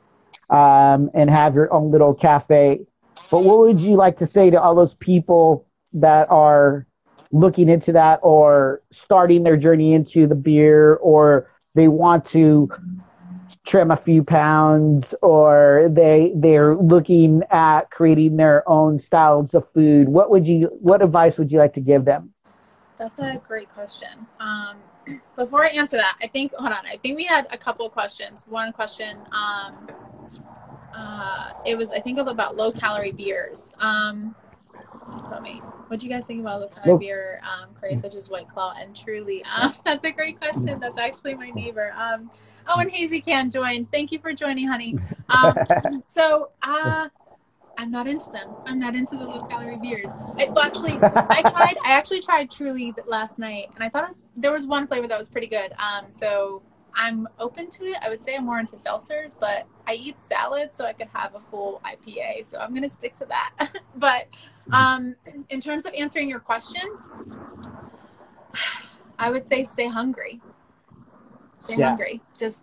um, 0.51 1.11
and 1.15 1.31
have 1.31 1.55
your 1.55 1.73
own 1.73 1.91
little 1.91 2.15
cafe. 2.15 2.87
But 3.31 3.45
what 3.45 3.59
would 3.59 3.79
you 3.79 3.97
like 3.97 4.19
to 4.19 4.31
say 4.31 4.51
to 4.51 4.61
all 4.61 4.75
those 4.75 4.95
people 4.95 5.67
that 5.93 6.31
are 6.31 6.87
looking 7.31 7.69
into 7.69 7.93
that 7.93 8.21
or 8.23 8.83
starting 8.93 9.43
their 9.43 9.57
journey 9.57 9.93
into 9.93 10.27
the 10.27 10.35
beer 10.35 10.95
or 10.97 11.51
they 11.75 11.89
want 11.89 12.27
to 12.31 12.69
trim 13.67 13.91
a 13.91 13.97
few 13.97 14.23
pounds 14.23 15.07
or 15.21 15.89
they 15.91 16.33
they're 16.37 16.75
looking 16.77 17.43
at 17.51 17.91
creating 17.91 18.37
their 18.37 18.67
own 18.69 18.99
styles 18.99 19.53
of 19.55 19.67
food 19.75 20.09
what 20.09 20.31
would 20.31 20.47
you 20.47 20.69
what 20.81 21.03
advice 21.03 21.37
would 21.37 21.51
you 21.53 21.59
like 21.59 21.75
to 21.75 21.81
give 21.81 22.05
them 22.05 22.33
That's 22.99 23.19
a 23.19 23.41
great 23.47 23.69
question. 23.69 24.27
Um, 24.41 24.77
before 25.37 25.65
I 25.65 25.69
answer 25.69 25.97
that, 25.99 26.17
I 26.21 26.27
think 26.29 26.53
hold 26.55 26.73
on. 26.73 26.87
I 26.87 26.97
think 26.97 27.17
we 27.17 27.25
had 27.25 27.47
a 27.51 27.59
couple 27.59 27.89
questions. 27.91 28.45
One 28.49 28.73
question, 28.73 29.19
um, 29.33 29.89
uh, 30.95 31.53
it 31.65 31.77
was 31.77 31.91
I 31.91 32.01
think 32.01 32.19
about 32.19 32.57
low 32.57 32.73
calorie 32.73 33.13
beers. 33.13 33.71
Um, 33.79 34.35
let 35.31 35.43
me. 35.43 35.63
What 35.89 36.01
do 36.01 36.07
you 36.07 36.13
guys 36.13 36.27
think 36.27 36.41
about 36.41 36.61
low 36.61 36.69
calorie 36.69 36.99
beer 36.99 37.41
um, 37.43 37.71
craze 37.75 38.01
such 38.01 38.15
as 38.15 38.29
White 38.29 38.49
Claw 38.49 38.75
and 38.79 38.95
Truly? 38.95 39.43
Um, 39.45 39.73
that's 39.85 40.05
a 40.05 40.13
great 40.13 40.39
question. 40.39 40.79
That's 40.81 40.99
actually 40.99 41.35
my 41.35 41.51
neighbor. 41.51 41.95
Um, 41.97 42.31
oh, 42.67 42.81
and 42.81 42.91
Hazy 42.91 43.21
Can 43.21 43.51
joins. 43.51 43.87
Thank 43.89 44.13
you 44.13 44.19
for 44.19 44.33
joining, 44.33 44.67
honey. 44.67 44.99
Um, 45.29 45.55
so. 46.07 46.51
Uh, 46.63 47.09
I'm 47.81 47.93
not 47.93 48.09
into 48.09 48.29
them. 48.31 48.51
I'm 48.67 48.81
not 48.81 48.97
into 48.97 49.15
the 49.15 49.23
low 49.23 49.41
calorie 49.43 49.79
beers. 49.79 50.11
I, 50.37 50.49
well, 50.49 50.65
actually, 50.65 50.95
I 51.01 51.43
tried. 51.49 51.77
I 51.85 51.93
actually 51.93 52.21
tried 52.21 52.51
Truly 52.51 52.93
last 53.07 53.39
night, 53.39 53.69
and 53.73 53.85
I 53.85 53.89
thought 53.89 54.03
it 54.03 54.09
was, 54.09 54.25
there 54.37 54.51
was 54.51 54.67
one 54.67 54.89
flavor 54.89 55.07
that 55.07 55.17
was 55.17 55.31
pretty 55.31 55.47
good. 55.47 55.73
Um, 55.79 56.11
so 56.11 56.61
I'm 56.95 57.29
open 57.39 57.71
to 57.71 57.85
it. 57.85 57.97
I 58.03 58.09
would 58.09 58.23
say 58.23 58.37
I'm 58.37 58.45
more 58.45 58.59
into 58.59 58.77
seltzers, 58.77 59.35
but 59.39 59.67
I 59.87 59.95
eat 59.95 60.21
salad, 60.23 60.75
so 60.75 60.85
I 60.85 60.93
could 60.93 61.09
have 61.15 61.35
a 61.35 61.41
full 61.41 61.81
IPA. 61.85 62.45
So 62.45 62.59
I'm 62.59 62.75
gonna 62.75 62.89
stick 62.89 63.15
to 63.17 63.27
that. 63.27 63.71
but 63.97 64.27
um, 64.73 65.15
in 65.49 65.61
terms 65.61 65.87
of 65.87 65.95
answering 65.95 66.29
your 66.29 66.41
question, 66.41 66.83
I 69.19 69.31
would 69.31 69.47
say 69.47 69.65
stay 69.65 69.87
hungry. 69.89 70.41
Stay 71.57 71.77
Yeah. 71.77 71.89
hungry. 71.89 72.21
Just 72.37 72.63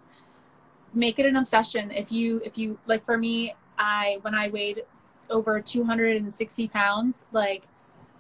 make 0.93 1.19
it 1.19 1.25
an 1.25 1.35
obsession. 1.35 1.91
If 1.91 2.11
you 2.11 2.41
if 2.45 2.57
you 2.57 2.77
like 2.85 3.03
for 3.03 3.17
me, 3.17 3.55
I 3.77 4.19
when 4.21 4.33
I 4.33 4.49
weighed 4.49 4.83
over 5.29 5.59
260 5.59 6.67
pounds, 6.69 7.25
like 7.31 7.67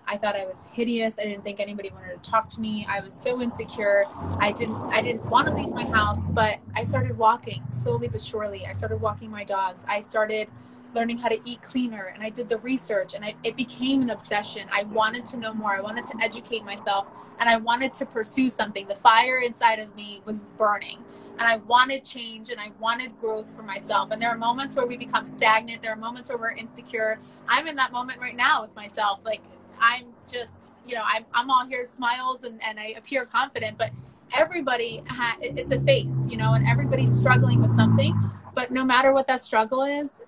I 0.07 0.17
thought 0.17 0.35
I 0.35 0.45
was 0.45 0.67
hideous. 0.71 1.17
I 1.19 1.23
didn't 1.23 1.43
think 1.43 1.59
anybody 1.59 1.91
wanted 1.91 2.21
to 2.21 2.29
talk 2.29 2.49
to 2.51 2.61
me. 2.61 2.85
I 2.89 2.99
was 3.01 3.13
so 3.13 3.41
insecure. 3.41 4.05
I 4.39 4.51
didn't 4.51 4.75
I 4.91 5.01
didn't 5.01 5.25
want 5.25 5.47
to 5.47 5.53
leave 5.53 5.69
my 5.69 5.85
house, 5.85 6.29
but 6.29 6.59
I 6.75 6.83
started 6.83 7.17
walking 7.17 7.63
slowly 7.71 8.07
but 8.07 8.21
surely. 8.21 8.65
I 8.65 8.73
started 8.73 9.01
walking 9.01 9.31
my 9.31 9.43
dogs. 9.43 9.85
I 9.87 10.01
started 10.01 10.47
learning 10.93 11.17
how 11.17 11.27
to 11.27 11.39
eat 11.45 11.61
cleaner 11.61 12.05
and 12.13 12.23
I 12.23 12.29
did 12.29 12.47
the 12.49 12.57
research 12.59 13.13
and 13.13 13.25
I, 13.25 13.35
it 13.43 13.57
became 13.57 14.01
an 14.01 14.09
obsession. 14.09 14.67
I 14.71 14.83
wanted 14.83 15.25
to 15.27 15.37
know 15.37 15.53
more. 15.53 15.75
I 15.75 15.81
wanted 15.81 16.05
to 16.05 16.13
educate 16.23 16.63
myself 16.63 17.07
and 17.39 17.49
I 17.49 17.57
wanted 17.57 17.93
to 17.95 18.05
pursue 18.05 18.49
something. 18.49 18.87
The 18.87 18.95
fire 18.95 19.39
inside 19.39 19.79
of 19.79 19.93
me 19.95 20.21
was 20.25 20.41
burning 20.57 20.99
and 21.37 21.41
I 21.41 21.57
wanted 21.57 22.05
change 22.05 22.49
and 22.49 22.59
I 22.59 22.71
wanted 22.79 23.19
growth 23.19 23.53
for 23.53 23.61
myself. 23.61 24.11
And 24.11 24.21
there 24.21 24.29
are 24.29 24.37
moments 24.37 24.75
where 24.75 24.85
we 24.85 24.95
become 24.95 25.25
stagnant. 25.25 25.83
There 25.83 25.91
are 25.91 25.97
moments 25.97 26.29
where 26.29 26.37
we're 26.37 26.51
insecure. 26.51 27.19
I'm 27.47 27.67
in 27.67 27.75
that 27.75 27.91
moment 27.91 28.21
right 28.21 28.35
now 28.35 28.61
with 28.61 28.73
myself. 28.75 29.25
Like 29.25 29.41
I'm 29.79 30.05
just, 30.31 30.71
you 30.87 30.95
know, 30.95 31.03
I'm, 31.05 31.25
I'm 31.33 31.49
all 31.49 31.65
here 31.65 31.83
smiles 31.85 32.43
and, 32.43 32.61
and 32.63 32.79
I 32.79 32.95
appear 32.97 33.25
confident, 33.25 33.77
but 33.77 33.91
everybody 34.33 35.03
ha- 35.07 35.37
it's 35.41 35.71
a 35.71 35.79
face, 35.81 36.27
you 36.29 36.37
know, 36.37 36.53
and 36.53 36.67
everybody's 36.67 37.15
struggling 37.15 37.61
with 37.61 37.75
something. 37.75 38.13
But 38.53 38.71
no 38.71 38.83
matter 38.83 39.13
what 39.13 39.27
that 39.27 39.43
struggle 39.43 39.83
is, 39.83 40.21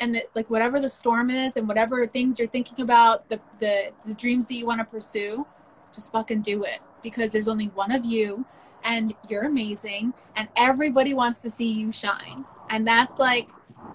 and 0.00 0.14
that 0.14 0.24
like 0.34 0.48
whatever 0.48 0.80
the 0.80 0.88
storm 0.88 1.30
is 1.30 1.56
and 1.56 1.68
whatever 1.68 2.06
things 2.06 2.38
you're 2.38 2.48
thinking 2.48 2.80
about, 2.82 3.28
the 3.28 3.38
the, 3.58 3.92
the 4.06 4.14
dreams 4.14 4.48
that 4.48 4.54
you 4.54 4.66
want 4.66 4.80
to 4.80 4.84
pursue, 4.84 5.46
just 5.94 6.10
fucking 6.10 6.40
do 6.40 6.64
it. 6.64 6.80
Because 7.02 7.32
there's 7.32 7.48
only 7.48 7.66
one 7.66 7.92
of 7.92 8.04
you 8.04 8.44
and 8.84 9.14
you're 9.28 9.44
amazing 9.44 10.12
and 10.36 10.48
everybody 10.56 11.14
wants 11.14 11.40
to 11.40 11.50
see 11.50 11.70
you 11.70 11.92
shine. 11.92 12.44
And 12.70 12.86
that's 12.86 13.18
like 13.18 13.50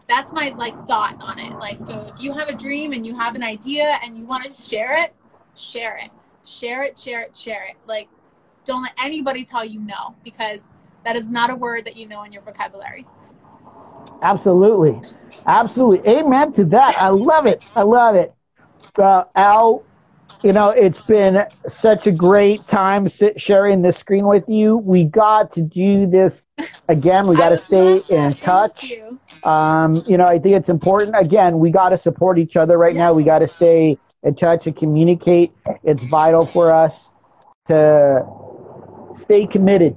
that's 0.07 0.33
my 0.33 0.53
like 0.57 0.75
thought 0.87 1.17
on 1.21 1.39
it. 1.39 1.53
Like 1.59 1.79
so 1.79 2.11
if 2.13 2.21
you 2.21 2.33
have 2.33 2.49
a 2.49 2.55
dream 2.55 2.93
and 2.93 3.05
you 3.05 3.15
have 3.17 3.35
an 3.35 3.43
idea 3.43 3.99
and 4.03 4.17
you 4.17 4.25
want 4.25 4.43
to 4.43 4.53
share 4.53 5.01
it, 5.03 5.13
share 5.55 5.97
it. 5.97 6.11
Share 6.45 6.83
it, 6.83 6.97
share 6.99 7.21
it, 7.23 7.35
share 7.37 7.65
it. 7.65 7.75
Like 7.87 8.07
don't 8.65 8.83
let 8.83 8.93
anybody 9.01 9.43
tell 9.43 9.65
you 9.65 9.79
no 9.79 10.15
because 10.23 10.75
that 11.03 11.15
is 11.15 11.29
not 11.29 11.51
a 11.51 11.55
word 11.55 11.85
that 11.85 11.95
you 11.95 12.07
know 12.07 12.23
in 12.23 12.31
your 12.31 12.41
vocabulary. 12.41 13.05
absolutely 14.21 14.99
absolutely 15.47 16.07
amen 16.11 16.51
to 16.53 16.65
that 16.65 16.95
i 16.99 17.09
love 17.09 17.45
it 17.45 17.63
i 17.75 17.81
love 17.83 18.15
it 18.15 18.33
uh, 18.97 19.23
al 19.35 19.83
you 20.43 20.53
know 20.53 20.69
it's 20.69 21.01
been 21.01 21.43
such 21.81 22.07
a 22.07 22.11
great 22.11 22.63
time 22.65 23.11
sit, 23.17 23.39
sharing 23.41 23.81
this 23.81 23.97
screen 23.97 24.27
with 24.27 24.43
you 24.47 24.77
we 24.77 25.03
got 25.03 25.53
to 25.53 25.61
do 25.61 26.07
this 26.07 26.33
again 26.89 27.27
we 27.27 27.35
got 27.35 27.49
to 27.49 27.57
stay 27.57 28.01
in 28.09 28.33
touch 28.33 28.83
you. 28.83 29.19
Um, 29.45 30.03
you 30.07 30.17
know, 30.17 30.25
I 30.25 30.39
think 30.39 30.55
it's 30.55 30.69
important. 30.69 31.15
Again, 31.17 31.59
we 31.59 31.69
got 31.69 31.89
to 31.89 31.99
support 31.99 32.39
each 32.39 32.55
other 32.55 32.77
right 32.77 32.95
now. 32.95 33.13
We 33.13 33.23
got 33.23 33.39
to 33.39 33.47
stay 33.47 33.97
in 34.23 34.35
touch 34.35 34.65
and 34.65 34.75
communicate. 34.75 35.51
It's 35.83 36.03
vital 36.09 36.47
for 36.47 36.73
us 36.73 36.93
to 37.67 38.25
stay 39.23 39.45
committed, 39.45 39.95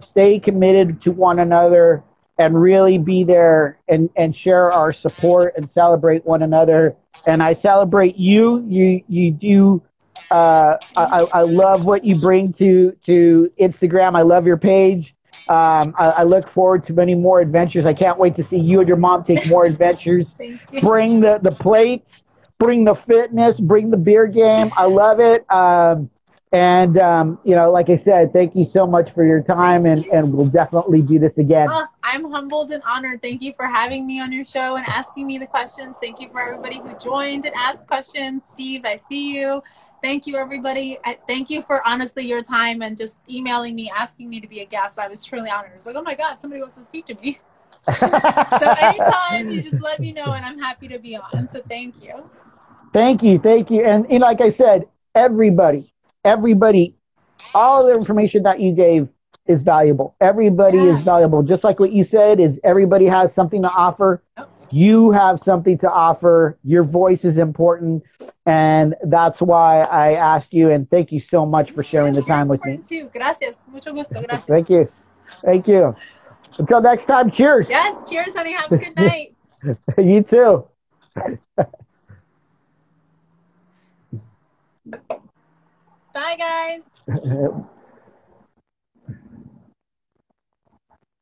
stay 0.00 0.38
committed 0.38 1.00
to 1.02 1.10
one 1.12 1.38
another, 1.38 2.04
and 2.42 2.60
really 2.60 2.98
be 2.98 3.24
there 3.24 3.78
and, 3.88 4.10
and 4.16 4.36
share 4.36 4.72
our 4.72 4.92
support 4.92 5.54
and 5.56 5.70
celebrate 5.72 6.24
one 6.26 6.42
another. 6.42 6.96
And 7.26 7.42
I 7.42 7.54
celebrate 7.54 8.16
you. 8.16 8.64
You 8.68 9.02
you 9.08 9.30
do. 9.30 9.82
Uh, 10.30 10.76
I, 10.96 11.26
I 11.32 11.42
love 11.42 11.84
what 11.84 12.04
you 12.04 12.18
bring 12.18 12.52
to 12.54 12.96
to 13.06 13.52
Instagram. 13.60 14.16
I 14.16 14.22
love 14.22 14.46
your 14.46 14.56
page. 14.56 15.14
Um, 15.48 15.94
I, 15.98 16.10
I 16.18 16.22
look 16.22 16.48
forward 16.50 16.86
to 16.86 16.92
many 16.92 17.14
more 17.14 17.40
adventures. 17.40 17.84
I 17.84 17.94
can't 17.94 18.18
wait 18.18 18.36
to 18.36 18.44
see 18.44 18.58
you 18.58 18.78
and 18.80 18.88
your 18.88 18.96
mom 18.96 19.24
take 19.24 19.46
more 19.48 19.64
adventures. 19.64 20.26
Bring 20.80 21.20
the, 21.20 21.40
the 21.42 21.50
plates, 21.50 22.20
bring 22.58 22.84
the 22.84 22.94
fitness, 22.94 23.58
bring 23.58 23.90
the 23.90 23.96
beer 23.96 24.28
game. 24.28 24.70
I 24.76 24.84
love 24.84 25.18
it. 25.18 25.50
Um, 25.50 26.10
and, 26.52 26.98
um, 26.98 27.38
you 27.44 27.54
know, 27.54 27.70
like 27.70 27.88
I 27.88 27.96
said, 27.96 28.32
thank 28.34 28.54
you 28.54 28.66
so 28.66 28.86
much 28.86 29.10
for 29.12 29.24
your 29.24 29.42
time, 29.42 29.86
and, 29.86 30.04
and 30.06 30.32
we'll 30.34 30.46
definitely 30.46 31.00
do 31.00 31.18
this 31.18 31.38
again. 31.38 31.68
Oh, 31.70 31.86
I'm 32.02 32.30
humbled 32.30 32.72
and 32.72 32.82
honored. 32.84 33.22
Thank 33.22 33.40
you 33.40 33.54
for 33.54 33.66
having 33.66 34.06
me 34.06 34.20
on 34.20 34.32
your 34.32 34.44
show 34.44 34.76
and 34.76 34.86
asking 34.86 35.26
me 35.26 35.38
the 35.38 35.46
questions. 35.46 35.96
Thank 36.02 36.20
you 36.20 36.28
for 36.28 36.42
everybody 36.42 36.78
who 36.78 36.94
joined 36.98 37.46
and 37.46 37.54
asked 37.54 37.86
questions. 37.86 38.44
Steve, 38.44 38.84
I 38.84 38.96
see 38.96 39.34
you. 39.34 39.62
Thank 40.02 40.26
you, 40.26 40.36
everybody. 40.36 40.98
I, 41.04 41.16
thank 41.26 41.48
you 41.48 41.62
for 41.62 41.80
honestly 41.88 42.26
your 42.26 42.42
time 42.42 42.82
and 42.82 42.98
just 42.98 43.20
emailing 43.30 43.74
me, 43.74 43.90
asking 43.94 44.28
me 44.28 44.40
to 44.40 44.46
be 44.46 44.60
a 44.60 44.66
guest. 44.66 44.98
I 44.98 45.08
was 45.08 45.24
truly 45.24 45.48
honored. 45.48 45.72
I 45.72 45.76
was 45.76 45.86
like, 45.86 45.96
oh 45.96 46.02
my 46.02 46.14
God, 46.14 46.38
somebody 46.38 46.60
wants 46.60 46.76
to 46.76 46.82
speak 46.82 47.06
to 47.06 47.14
me. 47.14 47.38
so 47.94 48.70
anytime 48.78 49.50
you 49.50 49.62
just 49.62 49.82
let 49.82 50.00
me 50.00 50.12
know 50.12 50.32
and 50.32 50.44
I'm 50.44 50.58
happy 50.58 50.86
to 50.88 50.98
be 50.98 51.16
on. 51.16 51.48
So 51.48 51.62
thank 51.68 52.02
you. 52.02 52.28
Thank 52.92 53.22
you. 53.22 53.38
Thank 53.38 53.70
you. 53.70 53.84
And, 53.84 54.06
and 54.10 54.20
like 54.20 54.40
I 54.40 54.50
said, 54.50 54.86
everybody, 55.14 55.91
everybody, 56.24 56.96
all 57.54 57.86
the 57.86 57.94
information 57.94 58.42
that 58.44 58.60
you 58.60 58.72
gave 58.72 59.08
is 59.46 59.62
valuable. 59.62 60.14
Everybody 60.20 60.78
is 60.78 61.02
valuable. 61.02 61.42
Just 61.42 61.64
like 61.64 61.80
what 61.80 61.92
you 61.92 62.04
said 62.04 62.38
is 62.40 62.58
everybody 62.62 63.06
has 63.06 63.34
something 63.34 63.62
to 63.62 63.70
offer. 63.70 64.22
You 64.70 65.10
have 65.10 65.40
something 65.44 65.78
to 65.78 65.90
offer. 65.90 66.58
Your 66.64 66.84
voice 66.84 67.24
is 67.24 67.38
important. 67.38 68.04
And 68.46 68.94
that's 69.04 69.40
why 69.40 69.82
I 69.82 70.12
asked 70.12 70.52
you 70.52 70.70
and 70.70 70.88
thank 70.90 71.12
you 71.12 71.20
so 71.20 71.44
much 71.44 71.72
for 71.72 71.82
sharing 71.82 72.14
the 72.14 72.22
time 72.22 72.48
with 72.48 72.64
me. 72.64 72.78
Too. 72.78 73.10
Gracias. 73.12 73.64
Mucho 73.70 73.92
gusto. 73.92 74.22
Gracias. 74.22 74.46
Thank 74.46 74.70
you. 74.70 74.90
Thank 75.44 75.68
you. 75.68 75.94
Until 76.58 76.80
next 76.80 77.06
time, 77.06 77.30
cheers. 77.30 77.66
Yes, 77.68 78.08
cheers, 78.08 78.32
honey. 78.34 78.52
Have 78.52 78.72
a 78.72 78.76
good 78.78 78.96
night. 78.96 79.34
you 79.98 80.22
too. 80.22 80.68
Bye, 86.14 86.36
guys. 86.36 86.90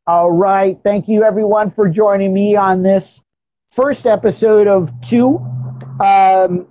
All 0.06 0.30
right. 0.32 0.78
Thank 0.82 1.08
you, 1.08 1.22
everyone, 1.22 1.70
for 1.70 1.88
joining 1.88 2.34
me 2.34 2.56
on 2.56 2.82
this 2.82 3.20
first 3.76 4.06
episode 4.06 4.66
of 4.66 4.90
two. 5.08 5.38
Um, 6.00 6.66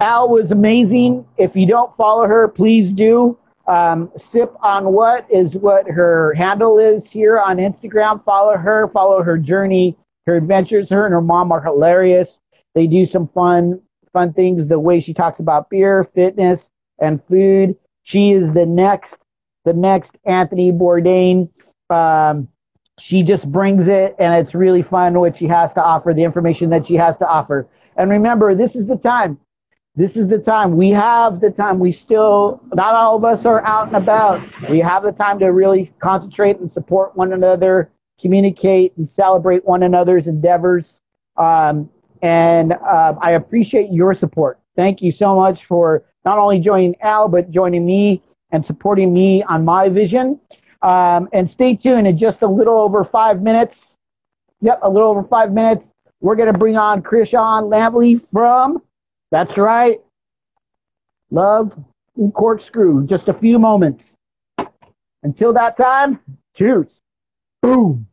Al 0.00 0.30
was 0.30 0.50
amazing. 0.52 1.26
If 1.36 1.54
you 1.54 1.66
don't 1.66 1.94
follow 1.96 2.26
her, 2.26 2.48
please 2.48 2.92
do. 2.92 3.36
Um, 3.66 4.10
Sip 4.16 4.54
on 4.62 4.92
what 4.94 5.26
is 5.30 5.54
what 5.56 5.86
her 5.88 6.32
handle 6.32 6.78
is 6.78 7.04
here 7.04 7.38
on 7.38 7.58
Instagram. 7.58 8.24
Follow 8.24 8.56
her, 8.56 8.88
follow 8.88 9.22
her 9.22 9.36
journey, 9.36 9.94
her 10.26 10.36
adventures. 10.36 10.88
Her 10.88 11.04
and 11.04 11.12
her 11.12 11.20
mom 11.20 11.52
are 11.52 11.60
hilarious. 11.60 12.40
They 12.74 12.86
do 12.86 13.04
some 13.04 13.28
fun, 13.28 13.82
fun 14.14 14.32
things. 14.32 14.66
The 14.66 14.78
way 14.78 15.00
she 15.00 15.12
talks 15.12 15.40
about 15.40 15.68
beer, 15.68 16.08
fitness, 16.14 16.70
and 17.00 17.20
food. 17.28 17.76
She 18.04 18.32
is 18.32 18.52
the 18.54 18.66
next, 18.66 19.14
the 19.64 19.72
next 19.72 20.12
Anthony 20.24 20.72
Bourdain. 20.72 21.48
Um, 21.90 22.48
she 23.00 23.22
just 23.22 23.50
brings 23.50 23.86
it, 23.86 24.16
and 24.18 24.34
it's 24.34 24.54
really 24.54 24.82
fun 24.82 25.18
what 25.18 25.38
she 25.38 25.46
has 25.46 25.72
to 25.74 25.82
offer, 25.82 26.12
the 26.12 26.24
information 26.24 26.70
that 26.70 26.86
she 26.86 26.94
has 26.94 27.16
to 27.18 27.28
offer. 27.28 27.68
And 27.96 28.10
remember, 28.10 28.54
this 28.54 28.74
is 28.74 28.86
the 28.88 28.96
time 28.96 29.38
this 29.98 30.12
is 30.12 30.28
the 30.28 30.38
time. 30.38 30.76
We 30.76 30.90
have 30.90 31.40
the 31.40 31.50
time. 31.50 31.80
We 31.80 31.90
still, 31.90 32.62
not 32.72 32.94
all 32.94 33.16
of 33.16 33.24
us 33.24 33.44
are 33.44 33.64
out 33.66 33.88
and 33.88 33.96
about. 33.96 34.40
We 34.70 34.78
have 34.78 35.02
the 35.02 35.10
time 35.10 35.40
to 35.40 35.46
really 35.46 35.92
concentrate 36.00 36.60
and 36.60 36.72
support 36.72 37.16
one 37.16 37.32
another, 37.32 37.90
communicate 38.20 38.96
and 38.96 39.10
celebrate 39.10 39.64
one 39.64 39.82
another's 39.82 40.28
endeavors. 40.28 41.00
Um, 41.36 41.90
and 42.22 42.74
uh, 42.74 43.14
I 43.20 43.32
appreciate 43.32 43.90
your 43.90 44.14
support. 44.14 44.60
Thank 44.78 45.02
you 45.02 45.10
so 45.10 45.34
much 45.34 45.64
for 45.66 46.04
not 46.24 46.38
only 46.38 46.60
joining 46.60 46.94
Al, 47.00 47.28
but 47.28 47.50
joining 47.50 47.84
me 47.84 48.22
and 48.52 48.64
supporting 48.64 49.12
me 49.12 49.42
on 49.42 49.64
my 49.64 49.88
vision. 49.88 50.40
Um, 50.82 51.28
and 51.32 51.50
stay 51.50 51.74
tuned 51.74 52.06
in 52.06 52.16
just 52.16 52.42
a 52.42 52.46
little 52.46 52.78
over 52.78 53.02
five 53.04 53.42
minutes. 53.42 53.96
Yep, 54.60 54.78
a 54.82 54.88
little 54.88 55.10
over 55.10 55.24
five 55.24 55.52
minutes. 55.52 55.82
We're 56.20 56.36
going 56.36 56.52
to 56.52 56.58
bring 56.58 56.76
on 56.76 57.02
Chrishon 57.02 57.64
Lampley 57.68 58.24
from 58.32 58.80
that's 59.30 59.56
right. 59.58 60.00
Love 61.30 61.72
Cork 62.34 62.62
Screw. 62.62 63.06
Just 63.06 63.28
a 63.28 63.34
few 63.34 63.58
moments. 63.58 64.16
Until 65.22 65.52
that 65.54 65.76
time, 65.76 66.20
cheers. 66.54 67.02
Boom. 67.62 68.07